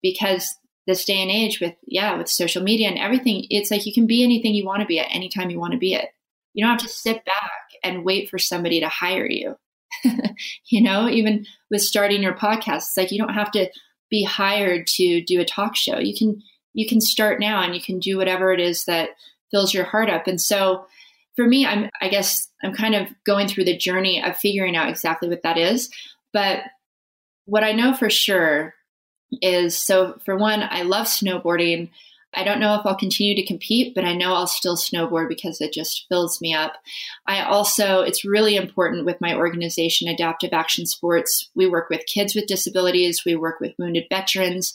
because 0.03 0.57
this 0.87 1.05
day 1.05 1.20
and 1.20 1.31
age 1.31 1.61
with 1.61 1.74
yeah 1.87 2.16
with 2.16 2.28
social 2.28 2.62
media 2.62 2.89
and 2.89 2.99
everything 2.99 3.47
it's 3.51 3.70
like 3.70 3.87
you 3.87 3.93
can 3.93 4.07
be 4.07 4.22
anything 4.22 4.55
you 4.55 4.64
want 4.64 4.81
to 4.81 4.87
be 4.87 4.99
at 4.99 5.09
any 5.11 5.28
time 5.28 5.51
you 5.51 5.59
want 5.59 5.72
to 5.72 5.78
be 5.78 5.95
it 5.95 6.09
you 6.55 6.64
don't 6.64 6.72
have 6.72 6.89
to 6.89 6.89
sit 6.89 7.24
back 7.24 7.53
and 7.85 8.05
wait 8.05 8.28
for 8.28 8.39
somebody 8.39 8.81
to 8.81 8.89
hire 8.89 9.28
you. 9.28 9.57
You 10.70 10.81
know 10.83 11.09
even 11.09 11.47
with 11.70 11.83
starting 11.83 12.22
your 12.22 12.35
podcast 12.35 12.76
it's 12.76 12.97
like 12.97 13.12
you 13.12 13.18
don't 13.18 13.35
have 13.35 13.51
to 13.53 13.68
be 14.09 14.24
hired 14.24 14.87
to 14.87 15.22
do 15.22 15.41
a 15.41 15.45
talk 15.45 15.76
show. 15.76 15.99
You 15.99 16.16
can 16.16 16.41
you 16.72 16.89
can 16.89 17.01
start 17.01 17.41
now 17.41 17.62
and 17.62 17.74
you 17.74 17.81
can 17.81 17.99
do 17.99 18.16
whatever 18.16 18.53
it 18.53 18.61
is 18.61 18.85
that 18.85 19.11
fills 19.51 19.74
your 19.74 19.85
heart 19.85 20.09
up. 20.09 20.26
And 20.26 20.41
so 20.41 20.87
for 21.37 21.47
me 21.47 21.64
i'm 21.64 21.89
i 22.01 22.09
guess 22.09 22.49
i'm 22.62 22.74
kind 22.74 22.95
of 22.95 23.09
going 23.24 23.49
through 23.49 23.64
the 23.64 23.76
journey 23.76 24.22
of 24.22 24.37
figuring 24.37 24.76
out 24.76 24.89
exactly 24.89 25.28
what 25.28 25.43
that 25.43 25.57
is 25.57 25.91
but 26.33 26.61
what 27.51 27.64
I 27.64 27.72
know 27.72 27.92
for 27.92 28.09
sure 28.09 28.74
is 29.42 29.76
so 29.76 30.18
for 30.24 30.36
one, 30.36 30.62
I 30.62 30.82
love 30.82 31.07
snowboarding. 31.07 31.90
I 32.32 32.44
don't 32.44 32.61
know 32.61 32.76
if 32.76 32.86
I'll 32.86 32.96
continue 32.96 33.34
to 33.34 33.44
compete, 33.44 33.92
but 33.92 34.05
I 34.05 34.14
know 34.14 34.34
I'll 34.34 34.46
still 34.46 34.76
snowboard 34.76 35.28
because 35.28 35.61
it 35.61 35.72
just 35.72 36.07
fills 36.09 36.40
me 36.40 36.55
up. 36.55 36.74
I 37.26 37.42
also, 37.42 38.03
it's 38.03 38.24
really 38.24 38.55
important 38.55 39.05
with 39.05 39.20
my 39.20 39.34
organization, 39.34 40.07
Adaptive 40.07 40.53
Action 40.53 40.86
Sports. 40.86 41.51
We 41.57 41.66
work 41.66 41.90
with 41.90 42.07
kids 42.07 42.36
with 42.36 42.46
disabilities, 42.46 43.24
we 43.26 43.34
work 43.34 43.59
with 43.59 43.74
wounded 43.78 44.05
veterans, 44.09 44.72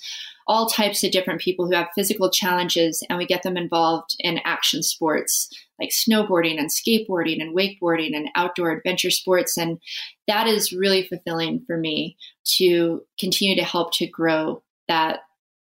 all 0.47 0.67
types 0.67 1.03
of 1.03 1.11
different 1.11 1.41
people 1.41 1.65
who 1.65 1.75
have 1.75 1.87
physical 1.95 2.29
challenges, 2.29 3.03
and 3.09 3.17
we 3.17 3.25
get 3.25 3.43
them 3.43 3.57
involved 3.57 4.15
in 4.19 4.39
action 4.45 4.83
sports 4.83 5.49
like 5.79 5.89
snowboarding 5.89 6.57
and 6.57 6.69
skateboarding 6.69 7.41
and 7.41 7.55
wakeboarding 7.55 8.15
and 8.15 8.29
outdoor 8.35 8.71
adventure 8.71 9.11
sports. 9.11 9.57
And 9.57 9.79
that 10.27 10.47
is 10.47 10.71
really 10.71 11.07
fulfilling 11.07 11.63
for 11.67 11.77
me 11.77 12.17
to 12.57 13.01
continue 13.19 13.55
to 13.55 13.63
help 13.63 13.93
to 13.95 14.07
grow 14.07 14.63
that 14.87 15.19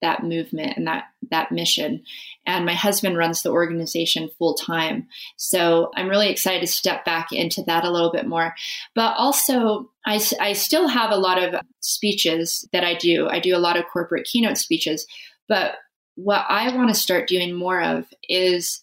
that 0.02 0.22
movement 0.22 0.76
and 0.76 0.86
that 0.86 1.04
that 1.30 1.52
mission. 1.52 2.02
And 2.46 2.64
my 2.64 2.74
husband 2.74 3.16
runs 3.16 3.42
the 3.42 3.50
organization 3.50 4.30
full 4.38 4.54
time. 4.54 5.08
So 5.36 5.90
i'm 5.96 6.08
really 6.08 6.30
excited 6.30 6.60
to 6.60 6.66
step 6.66 7.04
back 7.04 7.32
into 7.32 7.62
that 7.64 7.84
a 7.84 7.90
little 7.90 8.12
bit 8.12 8.26
more. 8.26 8.54
But 8.94 9.14
also 9.16 9.90
I, 10.06 10.20
I 10.40 10.52
still 10.54 10.88
have 10.88 11.10
a 11.10 11.16
lot 11.16 11.42
of 11.42 11.60
speeches 11.80 12.66
that 12.72 12.84
i 12.84 12.94
do. 12.94 13.28
I 13.28 13.40
do 13.40 13.56
a 13.56 13.58
lot 13.58 13.76
of 13.76 13.84
corporate 13.92 14.26
keynote 14.26 14.58
speeches. 14.58 15.06
But 15.48 15.74
what 16.14 16.44
i 16.48 16.74
want 16.74 16.88
to 16.88 17.00
start 17.00 17.28
doing 17.28 17.54
more 17.54 17.80
of 17.80 18.06
is 18.28 18.82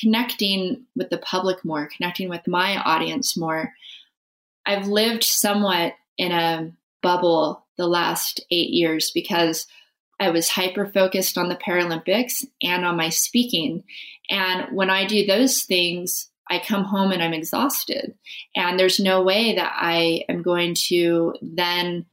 connecting 0.00 0.84
with 0.96 1.10
the 1.10 1.18
public 1.18 1.64
more 1.64 1.88
connecting 1.96 2.28
with 2.28 2.46
my 2.46 2.80
audience 2.82 3.36
more. 3.36 3.72
I've 4.66 4.86
lived 4.86 5.24
somewhat 5.24 5.94
in 6.16 6.32
a 6.32 6.70
bubble 7.02 7.64
the 7.76 7.86
last 7.86 8.44
eight 8.50 8.70
years 8.70 9.10
because 9.10 9.66
I 10.20 10.30
was 10.30 10.50
hyper 10.50 10.86
focused 10.86 11.38
on 11.38 11.48
the 11.48 11.56
Paralympics 11.56 12.44
and 12.62 12.84
on 12.84 12.96
my 12.96 13.08
speaking. 13.08 13.84
And 14.28 14.76
when 14.76 14.90
I 14.90 15.06
do 15.06 15.26
those 15.26 15.62
things, 15.62 16.28
I 16.50 16.58
come 16.58 16.84
home 16.84 17.10
and 17.10 17.22
I'm 17.22 17.32
exhausted. 17.32 18.14
And 18.54 18.78
there's 18.78 19.00
no 19.00 19.22
way 19.22 19.54
that 19.54 19.72
I 19.74 20.24
am 20.28 20.42
going 20.42 20.74
to 20.88 21.34
then 21.40 22.06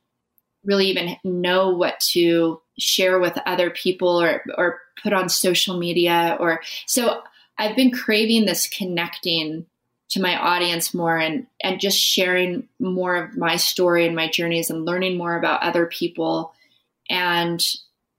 really 0.64 0.88
even 0.88 1.18
know 1.24 1.70
what 1.70 2.00
to 2.12 2.62
share 2.80 3.20
with 3.20 3.38
other 3.46 3.70
people 3.70 4.22
or, 4.22 4.44
or 4.58 4.80
put 5.02 5.14
on 5.14 5.30
social 5.30 5.78
media 5.78 6.38
or 6.40 6.62
so 6.86 7.22
I've 7.58 7.76
been 7.76 7.92
craving 7.92 8.46
this 8.46 8.68
connecting 8.68 9.66
to 10.10 10.22
my 10.22 10.38
audience 10.38 10.94
more 10.94 11.18
and 11.18 11.48
and 11.62 11.80
just 11.80 11.98
sharing 11.98 12.68
more 12.80 13.16
of 13.16 13.38
my 13.38 13.56
story 13.56 14.06
and 14.06 14.16
my 14.16 14.30
journeys 14.30 14.70
and 14.70 14.86
learning 14.86 15.18
more 15.18 15.36
about 15.38 15.64
other 15.64 15.86
people 15.86 16.54
and 17.10 17.64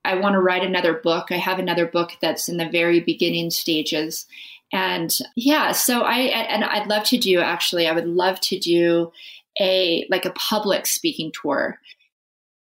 I 0.09 0.15
want 0.15 0.33
to 0.33 0.41
write 0.41 0.65
another 0.65 0.95
book. 0.95 1.27
I 1.31 1.37
have 1.37 1.59
another 1.59 1.87
book 1.87 2.13
that's 2.23 2.49
in 2.49 2.57
the 2.57 2.69
very 2.69 3.01
beginning 3.01 3.51
stages. 3.51 4.25
And 4.73 5.11
yeah, 5.37 5.73
so 5.73 6.01
I 6.01 6.17
and 6.17 6.65
I'd 6.65 6.87
love 6.87 7.05
to 7.05 7.19
do 7.19 7.41
actually 7.41 7.87
I 7.87 7.93
would 7.93 8.07
love 8.07 8.41
to 8.41 8.59
do 8.59 9.13
a 9.61 10.07
like 10.09 10.25
a 10.25 10.31
public 10.31 10.87
speaking 10.87 11.31
tour. 11.39 11.79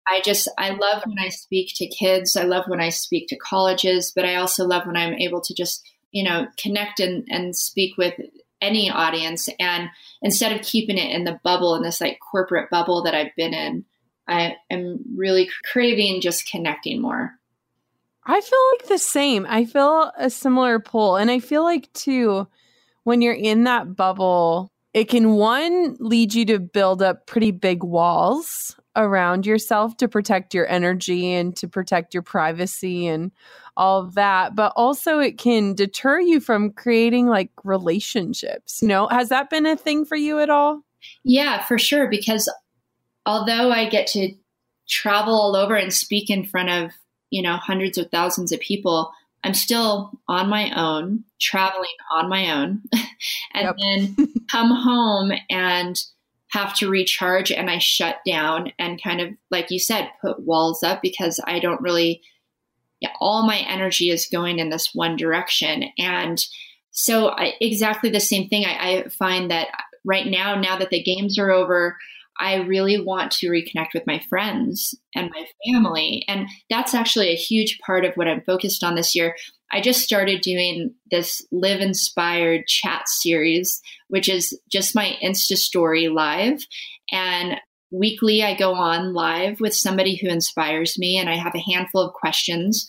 I 0.09 0.23
just 0.23 0.49
I 0.57 0.71
love 0.71 1.03
when 1.05 1.19
I 1.19 1.29
speak 1.29 1.73
to 1.77 1.87
kids. 1.87 2.37
I 2.37 2.45
love 2.45 2.65
when 2.69 2.81
I 2.81 2.89
speak 2.89 3.29
to 3.29 3.37
colleges, 3.37 4.13
but 4.17 4.25
I 4.25 4.37
also 4.37 4.65
love 4.67 4.87
when 4.87 4.97
I'm 4.97 5.15
able 5.15 5.43
to 5.43 5.55
just, 5.55 5.87
you 6.13 6.25
know, 6.25 6.47
connect 6.57 7.01
and, 7.01 7.27
and 7.29 7.55
speak 7.55 7.99
with 7.99 8.15
any 8.63 8.91
audience 8.91 9.51
and 9.61 9.91
instead 10.23 10.53
of 10.53 10.65
keeping 10.65 10.97
it 10.97 11.11
in 11.11 11.25
the 11.25 11.39
bubble 11.45 11.75
in 11.75 11.83
this 11.83 12.01
like 12.01 12.19
corporate 12.31 12.71
bubble 12.71 13.03
that 13.03 13.15
I've 13.15 13.35
been 13.37 13.53
in, 13.53 13.85
I 14.29 14.57
am 14.71 14.99
really 15.15 15.49
craving 15.65 16.21
just 16.21 16.51
connecting 16.51 17.01
more. 17.01 17.33
I 18.25 18.41
feel 18.41 18.59
like 18.73 18.89
the 18.89 18.99
same. 18.99 19.47
I 19.49 19.65
feel 19.65 20.11
a 20.19 20.31
similar 20.31 20.81
pull. 20.81 21.17
And 21.17 21.31
I 21.31 21.39
feel 21.39 21.63
like, 21.63 21.93
too, 21.93 22.49
when 23.05 23.23
you're 23.23 23.33
in 23.33 23.65
that 23.65 23.95
bubble, 23.95 24.73
it 24.93 25.09
can 25.09 25.35
one 25.35 25.97
lead 26.01 26.35
you 26.35 26.45
to 26.47 26.59
build 26.59 27.03
up 27.03 27.27
pretty 27.27 27.53
big 27.53 27.85
walls 27.85 28.75
around 28.97 29.47
yourself 29.47 29.97
to 29.99 30.09
protect 30.09 30.55
your 30.55 30.67
energy 30.69 31.33
and 31.33 31.55
to 31.55 31.69
protect 31.69 32.15
your 32.15 32.23
privacy 32.23 33.07
and 33.07 33.31
all 33.77 34.01
of 34.01 34.15
that. 34.15 34.57
But 34.57 34.73
also, 34.75 35.21
it 35.21 35.39
can 35.39 35.75
deter 35.75 36.19
you 36.19 36.41
from 36.41 36.73
creating 36.73 37.29
like 37.29 37.51
relationships. 37.63 38.81
You 38.83 38.89
know, 38.89 39.07
has 39.07 39.29
that 39.29 39.51
been 39.51 39.67
a 39.67 39.77
thing 39.77 40.05
for 40.05 40.17
you 40.17 40.41
at 40.41 40.51
all? 40.51 40.83
Yeah, 41.23 41.65
for 41.65 41.79
sure. 41.79 42.09
Because 42.09 42.53
although 43.27 43.71
I 43.71 43.89
get 43.89 44.07
to 44.09 44.33
travel 44.89 45.35
all 45.35 45.57
over 45.57 45.75
and 45.75 45.93
speak 45.93 46.31
in 46.31 46.47
front 46.47 46.71
of, 46.71 46.93
you 47.31 47.43
know, 47.43 47.57
hundreds 47.57 47.99
of 47.99 48.11
thousands 48.11 48.53
of 48.53 48.61
people, 48.61 49.13
I'm 49.45 49.55
still 49.55 50.13
on 50.29 50.49
my 50.49 50.73
own, 50.75 51.25
traveling 51.41 51.95
on 52.13 52.29
my 52.29 52.53
own, 52.53 52.83
and 53.55 53.65
yep. 53.65 53.77
then 53.79 54.35
come 54.51 54.71
home 54.71 55.33
and 55.51 56.01
have 56.51 56.75
to 56.77 56.89
recharge 56.89 57.51
and 57.51 57.69
I 57.69 57.79
shut 57.79 58.19
down 58.25 58.73
and 58.79 59.03
kind 59.03 59.21
of, 59.21 59.35
like 59.51 59.71
you 59.71 59.79
said, 59.79 60.11
put 60.23 60.41
walls 60.41 60.83
up 60.83 61.03
because 61.03 61.41
I 61.45 61.59
don't 61.59 61.81
really, 61.83 62.23
yeah, 63.01 63.11
all 63.21 63.47
my 63.47 63.59
energy 63.59 64.11
is 64.11 64.29
going 64.33 64.59
in 64.59 64.71
this 64.71 64.95
one 64.95 65.17
direction. 65.17 65.85
And 65.99 66.43
so, 66.93 67.29
I, 67.29 67.55
exactly 67.61 68.11
the 68.11 68.21
same 68.21 68.49
thing. 68.49 68.65
I, 68.65 69.03
I 69.05 69.09
find 69.09 69.51
that 69.51 69.69
right 70.05 70.27
now, 70.27 70.59
now 70.59 70.79
that 70.79 70.91
the 70.91 71.03
games 71.03 71.39
are 71.39 71.51
over, 71.51 71.99
I 72.41 72.57
really 72.57 73.01
want 73.01 73.33
to 73.33 73.49
reconnect 73.49 73.95
with 73.95 74.07
my 74.07 74.21
friends 74.29 74.95
and 75.15 75.31
my 75.35 75.47
family. 75.67 76.25
And 76.29 76.49
that's 76.71 76.95
actually 76.95 77.31
a 77.31 77.37
huge 77.37 77.79
part 77.85 78.05
of 78.05 78.15
what 78.15 78.29
I'm 78.29 78.43
focused 78.43 78.85
on 78.85 78.95
this 78.95 79.15
year. 79.15 79.35
I 79.73 79.81
just 79.81 80.03
started 80.03 80.43
doing 80.43 80.95
this 81.11 81.45
live 81.51 81.81
inspired 81.81 82.67
chat 82.67 83.09
series, 83.09 83.81
which 84.09 84.29
is 84.29 84.59
just 84.71 84.95
my 84.95 85.17
Insta 85.23 85.57
story 85.57 86.09
live. 86.09 86.65
And 87.11 87.61
weekly, 87.91 88.43
I 88.43 88.55
go 88.55 88.75
on 88.75 89.15
live 89.15 89.61
with 89.61 89.75
somebody 89.75 90.17
who 90.17 90.29
inspires 90.29 90.99
me, 90.99 91.19
and 91.19 91.29
I 91.29 91.37
have 91.37 91.55
a 91.55 91.73
handful 91.73 92.03
of 92.03 92.15
questions 92.15 92.87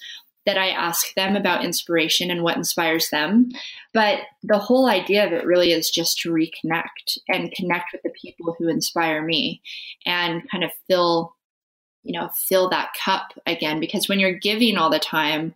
that 0.47 0.57
I 0.57 0.69
ask 0.69 1.13
them 1.13 1.35
about 1.35 1.65
inspiration 1.65 2.31
and 2.31 2.41
what 2.41 2.55
inspires 2.55 3.09
them. 3.09 3.49
But 3.93 4.21
the 4.43 4.57
whole 4.57 4.87
idea 4.87 5.27
of 5.27 5.33
it 5.33 5.45
really 5.45 5.73
is 5.73 5.89
just 5.89 6.19
to 6.21 6.31
reconnect 6.31 7.17
and 7.27 7.51
connect 7.51 7.91
with 7.91 8.01
the 8.01 8.11
people 8.11 8.55
who 8.57 8.69
inspire 8.69 9.21
me 9.21 9.61
and 10.05 10.49
kind 10.49 10.63
of 10.63 10.71
fill, 10.87 11.35
you 12.03 12.17
know, 12.17 12.29
fill 12.33 12.69
that 12.69 12.91
cup 13.03 13.33
again. 13.45 13.81
Because 13.81 14.07
when 14.07 14.21
you're 14.21 14.39
giving 14.39 14.77
all 14.77 14.89
the 14.89 14.99
time, 14.99 15.53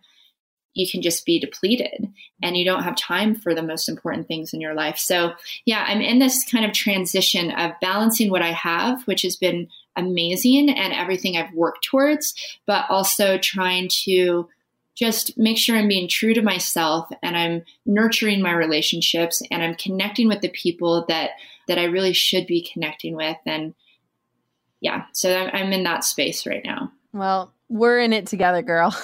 you 0.74 0.86
can 0.86 1.00
just 1.00 1.24
be 1.24 1.40
depleted 1.40 2.12
and 2.42 2.56
you 2.56 2.64
don't 2.64 2.82
have 2.82 2.96
time 2.96 3.34
for 3.34 3.54
the 3.54 3.62
most 3.62 3.88
important 3.88 4.28
things 4.28 4.52
in 4.52 4.60
your 4.60 4.74
life. 4.74 4.98
So, 4.98 5.32
yeah, 5.64 5.86
I'm 5.88 6.02
in 6.02 6.18
this 6.18 6.44
kind 6.50 6.66
of 6.66 6.72
transition 6.72 7.50
of 7.52 7.72
balancing 7.80 8.30
what 8.30 8.42
I 8.42 8.52
have, 8.52 9.06
which 9.06 9.22
has 9.22 9.36
been 9.36 9.68
amazing 9.96 10.68
and 10.68 10.92
everything 10.92 11.36
I've 11.38 11.54
worked 11.54 11.84
towards, 11.84 12.34
but 12.66 12.84
also 12.90 13.38
trying 13.38 13.88
to 14.04 14.48
just 14.94 15.38
make 15.38 15.58
sure 15.58 15.76
I'm 15.76 15.88
being 15.88 16.08
true 16.08 16.34
to 16.34 16.42
myself 16.42 17.08
and 17.22 17.36
I'm 17.36 17.62
nurturing 17.86 18.42
my 18.42 18.52
relationships 18.52 19.42
and 19.50 19.62
I'm 19.62 19.74
connecting 19.74 20.28
with 20.28 20.40
the 20.40 20.50
people 20.50 21.04
that 21.08 21.30
that 21.68 21.78
I 21.78 21.84
really 21.84 22.12
should 22.12 22.46
be 22.46 22.68
connecting 22.72 23.16
with 23.16 23.38
and 23.46 23.74
yeah, 24.82 25.04
so 25.12 25.32
I'm, 25.32 25.72
in 25.72 25.84
that 25.84 26.02
space 26.02 26.44
right 26.44 26.62
now. 26.64 26.90
Well, 27.12 27.52
we're 27.68 28.00
in 28.00 28.12
it 28.12 28.26
together, 28.26 28.62
girl. 28.62 28.92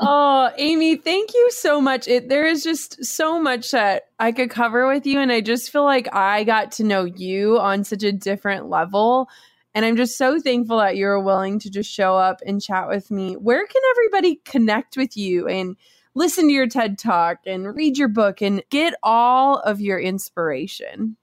oh, 0.00 0.50
Amy, 0.56 0.96
thank 0.96 1.34
you 1.34 1.50
so 1.50 1.82
much. 1.82 2.08
It 2.08 2.28
there 2.28 2.46
is 2.46 2.64
just 2.64 3.04
so 3.04 3.38
much 3.38 3.70
that 3.72 4.04
I 4.18 4.32
could 4.32 4.50
cover 4.50 4.88
with 4.88 5.06
you 5.06 5.20
and 5.20 5.30
I 5.30 5.42
just 5.42 5.70
feel 5.70 5.84
like 5.84 6.12
I 6.14 6.44
got 6.44 6.72
to 6.72 6.84
know 6.84 7.04
you 7.04 7.58
on 7.58 7.84
such 7.84 8.02
a 8.02 8.10
different 8.10 8.70
level 8.70 9.28
and 9.76 9.84
I'm 9.84 9.94
just 9.94 10.16
so 10.16 10.40
thankful 10.40 10.78
that 10.78 10.96
you're 10.96 11.20
willing 11.20 11.58
to 11.58 11.70
just 11.70 11.92
show 11.92 12.16
up 12.16 12.40
and 12.46 12.62
chat 12.62 12.88
with 12.88 13.10
me. 13.10 13.34
Where 13.34 13.66
can 13.66 13.82
everybody 13.90 14.36
connect 14.46 14.96
with 14.96 15.18
you 15.18 15.46
and 15.48 15.76
listen 16.14 16.48
to 16.48 16.54
your 16.54 16.66
TED 16.66 16.98
Talk 16.98 17.40
and 17.44 17.76
read 17.76 17.98
your 17.98 18.08
book 18.08 18.40
and 18.40 18.62
get 18.70 18.94
all 19.02 19.58
of 19.58 19.78
your 19.78 20.00
inspiration? 20.00 21.18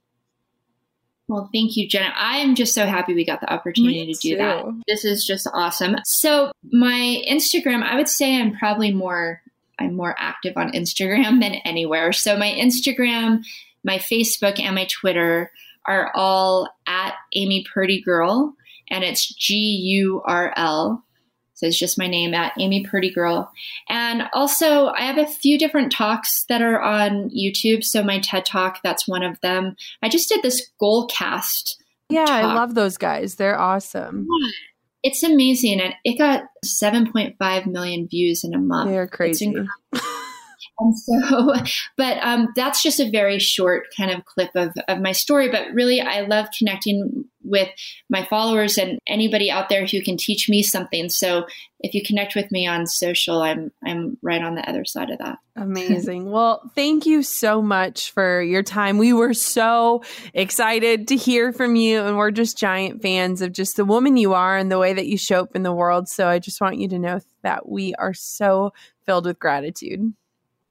Well, 1.28 1.50
thank 1.52 1.76
you, 1.76 1.90
Jenna. 1.90 2.14
I 2.16 2.38
am 2.38 2.54
just 2.54 2.76
so 2.76 2.86
happy 2.86 3.16
we 3.16 3.26
got 3.26 3.42
the 3.42 3.52
opportunity 3.52 4.06
Me 4.06 4.14
to 4.14 4.20
do 4.20 4.30
too. 4.34 4.38
that. 4.38 4.66
This 4.88 5.04
is 5.04 5.26
just 5.26 5.50
awesome. 5.52 5.96
So, 6.06 6.52
my 6.72 7.24
Instagram, 7.28 7.82
I 7.82 7.96
would 7.96 8.08
say 8.08 8.40
I'm 8.40 8.56
probably 8.56 8.94
more 8.94 9.42
I'm 9.80 9.96
more 9.96 10.14
active 10.20 10.58
on 10.58 10.74
Instagram 10.74 11.42
than 11.42 11.56
anywhere. 11.66 12.14
So, 12.14 12.38
my 12.38 12.52
Instagram, 12.52 13.42
my 13.84 13.98
Facebook, 13.98 14.60
and 14.60 14.76
my 14.76 14.86
Twitter 14.86 15.52
are 15.86 16.12
all 16.16 16.70
at 16.88 17.16
Amy 17.36 17.66
Purdy 17.74 18.02
Girl, 18.02 18.56
and 18.90 19.04
it's 19.04 19.28
G 19.34 19.56
U 19.56 20.22
R 20.26 20.54
L. 20.56 21.04
So 21.56 21.68
it's 21.68 21.80
just 21.80 21.98
my 21.98 22.08
name 22.08 22.34
at 22.34 22.54
Amy 22.60 22.86
Purdy 22.86 23.12
Girl. 23.14 23.52
And 23.88 24.24
also, 24.34 24.88
I 24.88 25.02
have 25.02 25.18
a 25.18 25.28
few 25.28 25.58
different 25.58 25.92
talks 25.92 26.46
that 26.50 26.62
are 26.62 26.82
on 26.82 27.30
YouTube. 27.30 27.84
So 27.84 28.04
my 28.04 28.20
TED 28.20 28.46
Talk, 28.46 28.80
that's 28.84 29.08
one 29.08 29.24
of 29.24 29.40
them. 29.42 29.76
I 30.02 30.10
just 30.10 30.28
did 30.30 30.42
this 30.42 30.70
Goalcast. 30.82 31.76
Yeah, 32.10 32.26
talk. 32.26 32.44
I 32.44 32.54
love 32.56 32.76
those 32.76 32.98
guys. 32.98 33.36
They're 33.36 33.58
awesome. 33.58 34.28
It's 35.04 35.24
amazing. 35.24 35.80
And 35.80 35.94
it 36.04 36.18
got 36.18 36.44
7.5 36.66 37.66
million 37.68 38.08
views 38.08 38.44
in 38.44 38.54
a 38.54 38.60
month. 38.60 38.90
They're 38.90 39.08
crazy. 39.08 39.54
And 40.80 40.98
so, 40.98 41.54
but 41.98 42.18
um, 42.24 42.50
that's 42.56 42.82
just 42.82 43.00
a 43.00 43.10
very 43.10 43.40
short 43.40 43.88
kind 43.96 44.12
of 44.12 44.26
clip 44.26 44.52
of, 44.56 44.74
of 44.88 45.00
my 45.00 45.12
story. 45.12 45.50
But 45.50 45.74
really, 45.74 46.02
I 46.02 46.22
love 46.22 46.48
connecting 46.58 47.26
with 47.44 47.70
my 48.10 48.26
followers 48.26 48.78
and 48.78 49.00
anybody 49.06 49.52
out 49.52 49.70
there 49.70 49.86
who 49.86 50.02
can 50.02 50.18
teach 50.18 50.48
me 50.48 50.64
something. 50.64 51.10
So 51.10 51.46
if 51.82 51.94
you 51.94 52.02
connect 52.02 52.36
with 52.36 52.52
me 52.52 52.66
on 52.66 52.88
social, 52.88 53.42
I'm 53.42 53.72
I'm 53.86 54.18
right 54.22 54.42
on 54.42 54.56
the 54.56 54.68
other 54.68 54.86
side 54.86 55.10
of 55.10 55.20
that. 55.20 55.40
Amazing. 55.56 56.32
well, 56.32 56.72
thank 56.74 57.06
you 57.06 57.22
so 57.22 57.62
much 57.62 58.12
for 58.12 58.42
your 58.42 58.64
time. 58.64 58.98
We 58.98 59.14
were 59.14 59.34
so 59.34 60.04
excited 60.34 61.10
to 61.10 61.16
hear 61.16 61.52
from 61.52 61.76
you 61.76 62.02
and 62.02 62.18
we're 62.18 62.32
just 62.32 62.58
giant 62.58 63.02
fans 63.02 63.42
of 63.42 63.52
just 63.52 63.76
the 63.76 63.86
woman 63.86 64.18
you 64.18 64.34
are 64.34 64.58
and 64.58 64.72
the 64.72 64.80
way 64.80 64.94
that 64.94 65.06
you 65.06 65.18
show 65.18 65.42
up 65.42 65.56
in 65.56 65.64
the 65.64 65.74
world. 65.74 66.08
So 66.08 66.28
I 66.28 66.40
just 66.40 66.62
want 66.62 66.78
you 66.78 66.88
to 66.88 67.00
know 67.00 67.20
that 67.44 67.70
we 67.70 67.94
are 67.96 68.14
so 68.14 68.74
filled 69.06 69.26
with 69.26 69.38
gratitude. 69.38 70.14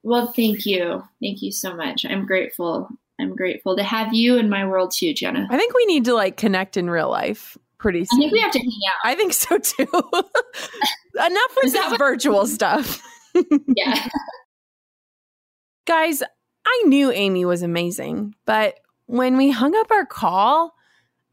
Well, 0.02 0.32
thank 0.32 0.66
you. 0.66 1.02
Thank 1.20 1.42
you 1.42 1.52
so 1.52 1.76
much. 1.76 2.04
I'm 2.04 2.26
grateful. 2.26 2.88
I'm 3.20 3.36
grateful 3.36 3.76
to 3.76 3.82
have 3.82 4.12
you 4.12 4.36
in 4.36 4.48
my 4.48 4.66
world 4.66 4.92
too, 4.96 5.14
Jenna. 5.14 5.46
I 5.50 5.56
think 5.56 5.74
we 5.74 5.86
need 5.86 6.04
to 6.06 6.14
like 6.14 6.36
connect 6.36 6.76
in 6.76 6.90
real 6.90 7.10
life 7.10 7.56
pretty 7.78 8.04
soon. 8.04 8.18
I 8.18 8.22
think 8.22 8.32
we 8.32 8.40
have 8.40 8.52
to 8.52 8.58
hang 8.58 8.80
out. 8.88 9.10
I 9.10 9.14
think 9.14 9.32
so 9.32 9.58
too. 9.58 9.82
Enough 11.14 11.56
with 11.62 11.72
that 11.74 11.96
virtual 11.98 12.46
stuff. 12.46 13.02
yeah. 13.76 14.08
Guys, 15.86 16.22
I 16.64 16.82
knew 16.86 17.10
Amy 17.12 17.44
was 17.44 17.62
amazing, 17.62 18.34
but 18.44 18.78
when 19.06 19.36
we 19.36 19.50
hung 19.50 19.76
up 19.76 19.90
our 19.90 20.06
call, 20.06 20.74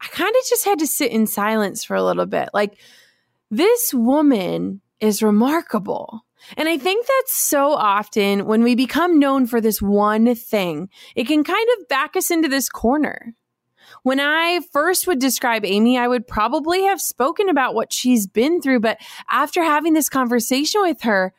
I 0.00 0.06
kind 0.08 0.34
of 0.34 0.42
just 0.48 0.64
had 0.64 0.78
to 0.80 0.86
sit 0.86 1.12
in 1.12 1.26
silence 1.26 1.84
for 1.84 1.94
a 1.94 2.02
little 2.02 2.26
bit. 2.26 2.50
Like, 2.52 2.78
this 3.50 3.94
woman 3.94 4.80
is 5.00 5.22
remarkable. 5.22 6.24
And 6.56 6.68
I 6.68 6.78
think 6.78 7.06
that 7.06 7.24
so 7.26 7.72
often 7.72 8.46
when 8.46 8.62
we 8.62 8.74
become 8.74 9.18
known 9.18 9.46
for 9.46 9.60
this 9.60 9.80
one 9.80 10.34
thing, 10.34 10.88
it 11.14 11.26
can 11.26 11.44
kind 11.44 11.68
of 11.78 11.88
back 11.88 12.16
us 12.16 12.30
into 12.30 12.48
this 12.48 12.68
corner. 12.68 13.34
When 14.02 14.20
I 14.20 14.60
first 14.72 15.06
would 15.06 15.18
describe 15.18 15.64
Amy, 15.64 15.98
I 15.98 16.08
would 16.08 16.26
probably 16.26 16.84
have 16.84 17.00
spoken 17.00 17.48
about 17.48 17.74
what 17.74 17.92
she's 17.92 18.26
been 18.26 18.60
through. 18.60 18.80
But 18.80 18.98
after 19.30 19.62
having 19.62 19.92
this 19.92 20.08
conversation 20.08 20.80
with 20.82 21.02
her, 21.02 21.34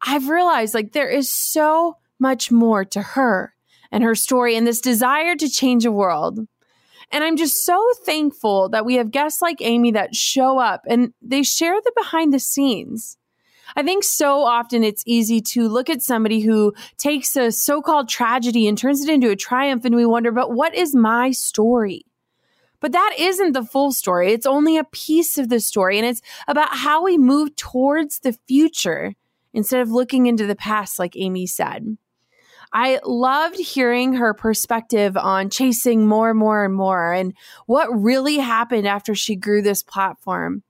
I've 0.00 0.28
realized 0.28 0.74
like 0.74 0.92
there 0.92 1.10
is 1.10 1.30
so 1.30 1.96
much 2.18 2.50
more 2.50 2.84
to 2.84 3.02
her 3.02 3.54
and 3.90 4.02
her 4.04 4.14
story 4.14 4.56
and 4.56 4.66
this 4.66 4.80
desire 4.80 5.36
to 5.36 5.48
change 5.48 5.84
the 5.84 5.92
world. 5.92 6.40
And 7.12 7.22
I'm 7.22 7.36
just 7.36 7.64
so 7.64 7.80
thankful 8.04 8.68
that 8.70 8.84
we 8.84 8.94
have 8.94 9.10
guests 9.10 9.40
like 9.40 9.58
Amy 9.60 9.92
that 9.92 10.14
show 10.14 10.58
up 10.58 10.82
and 10.88 11.12
they 11.22 11.42
share 11.42 11.80
the 11.80 11.92
behind 11.94 12.32
the 12.32 12.40
scenes. 12.40 13.16
I 13.74 13.82
think 13.82 14.04
so 14.04 14.42
often 14.42 14.84
it's 14.84 15.02
easy 15.06 15.40
to 15.40 15.68
look 15.68 15.90
at 15.90 16.02
somebody 16.02 16.40
who 16.40 16.74
takes 16.98 17.36
a 17.36 17.50
so 17.50 17.82
called 17.82 18.08
tragedy 18.08 18.68
and 18.68 18.78
turns 18.78 19.02
it 19.02 19.12
into 19.12 19.30
a 19.30 19.36
triumph, 19.36 19.84
and 19.84 19.96
we 19.96 20.06
wonder, 20.06 20.30
but 20.30 20.52
what 20.52 20.74
is 20.74 20.94
my 20.94 21.32
story? 21.32 22.04
But 22.80 22.92
that 22.92 23.14
isn't 23.18 23.52
the 23.52 23.64
full 23.64 23.90
story. 23.90 24.32
It's 24.32 24.46
only 24.46 24.76
a 24.76 24.84
piece 24.84 25.38
of 25.38 25.48
the 25.48 25.60
story, 25.60 25.98
and 25.98 26.06
it's 26.06 26.22
about 26.46 26.76
how 26.76 27.02
we 27.02 27.18
move 27.18 27.56
towards 27.56 28.20
the 28.20 28.36
future 28.46 29.14
instead 29.52 29.80
of 29.80 29.90
looking 29.90 30.26
into 30.26 30.46
the 30.46 30.54
past, 30.54 30.98
like 30.98 31.16
Amy 31.16 31.46
said. 31.46 31.96
I 32.72 33.00
loved 33.04 33.58
hearing 33.58 34.14
her 34.14 34.34
perspective 34.34 35.16
on 35.16 35.50
chasing 35.50 36.06
more 36.06 36.30
and 36.30 36.38
more 36.38 36.64
and 36.64 36.74
more 36.74 37.12
and 37.12 37.32
what 37.66 37.88
really 37.88 38.36
happened 38.36 38.86
after 38.86 39.14
she 39.14 39.34
grew 39.34 39.62
this 39.62 39.82
platform. 39.82 40.62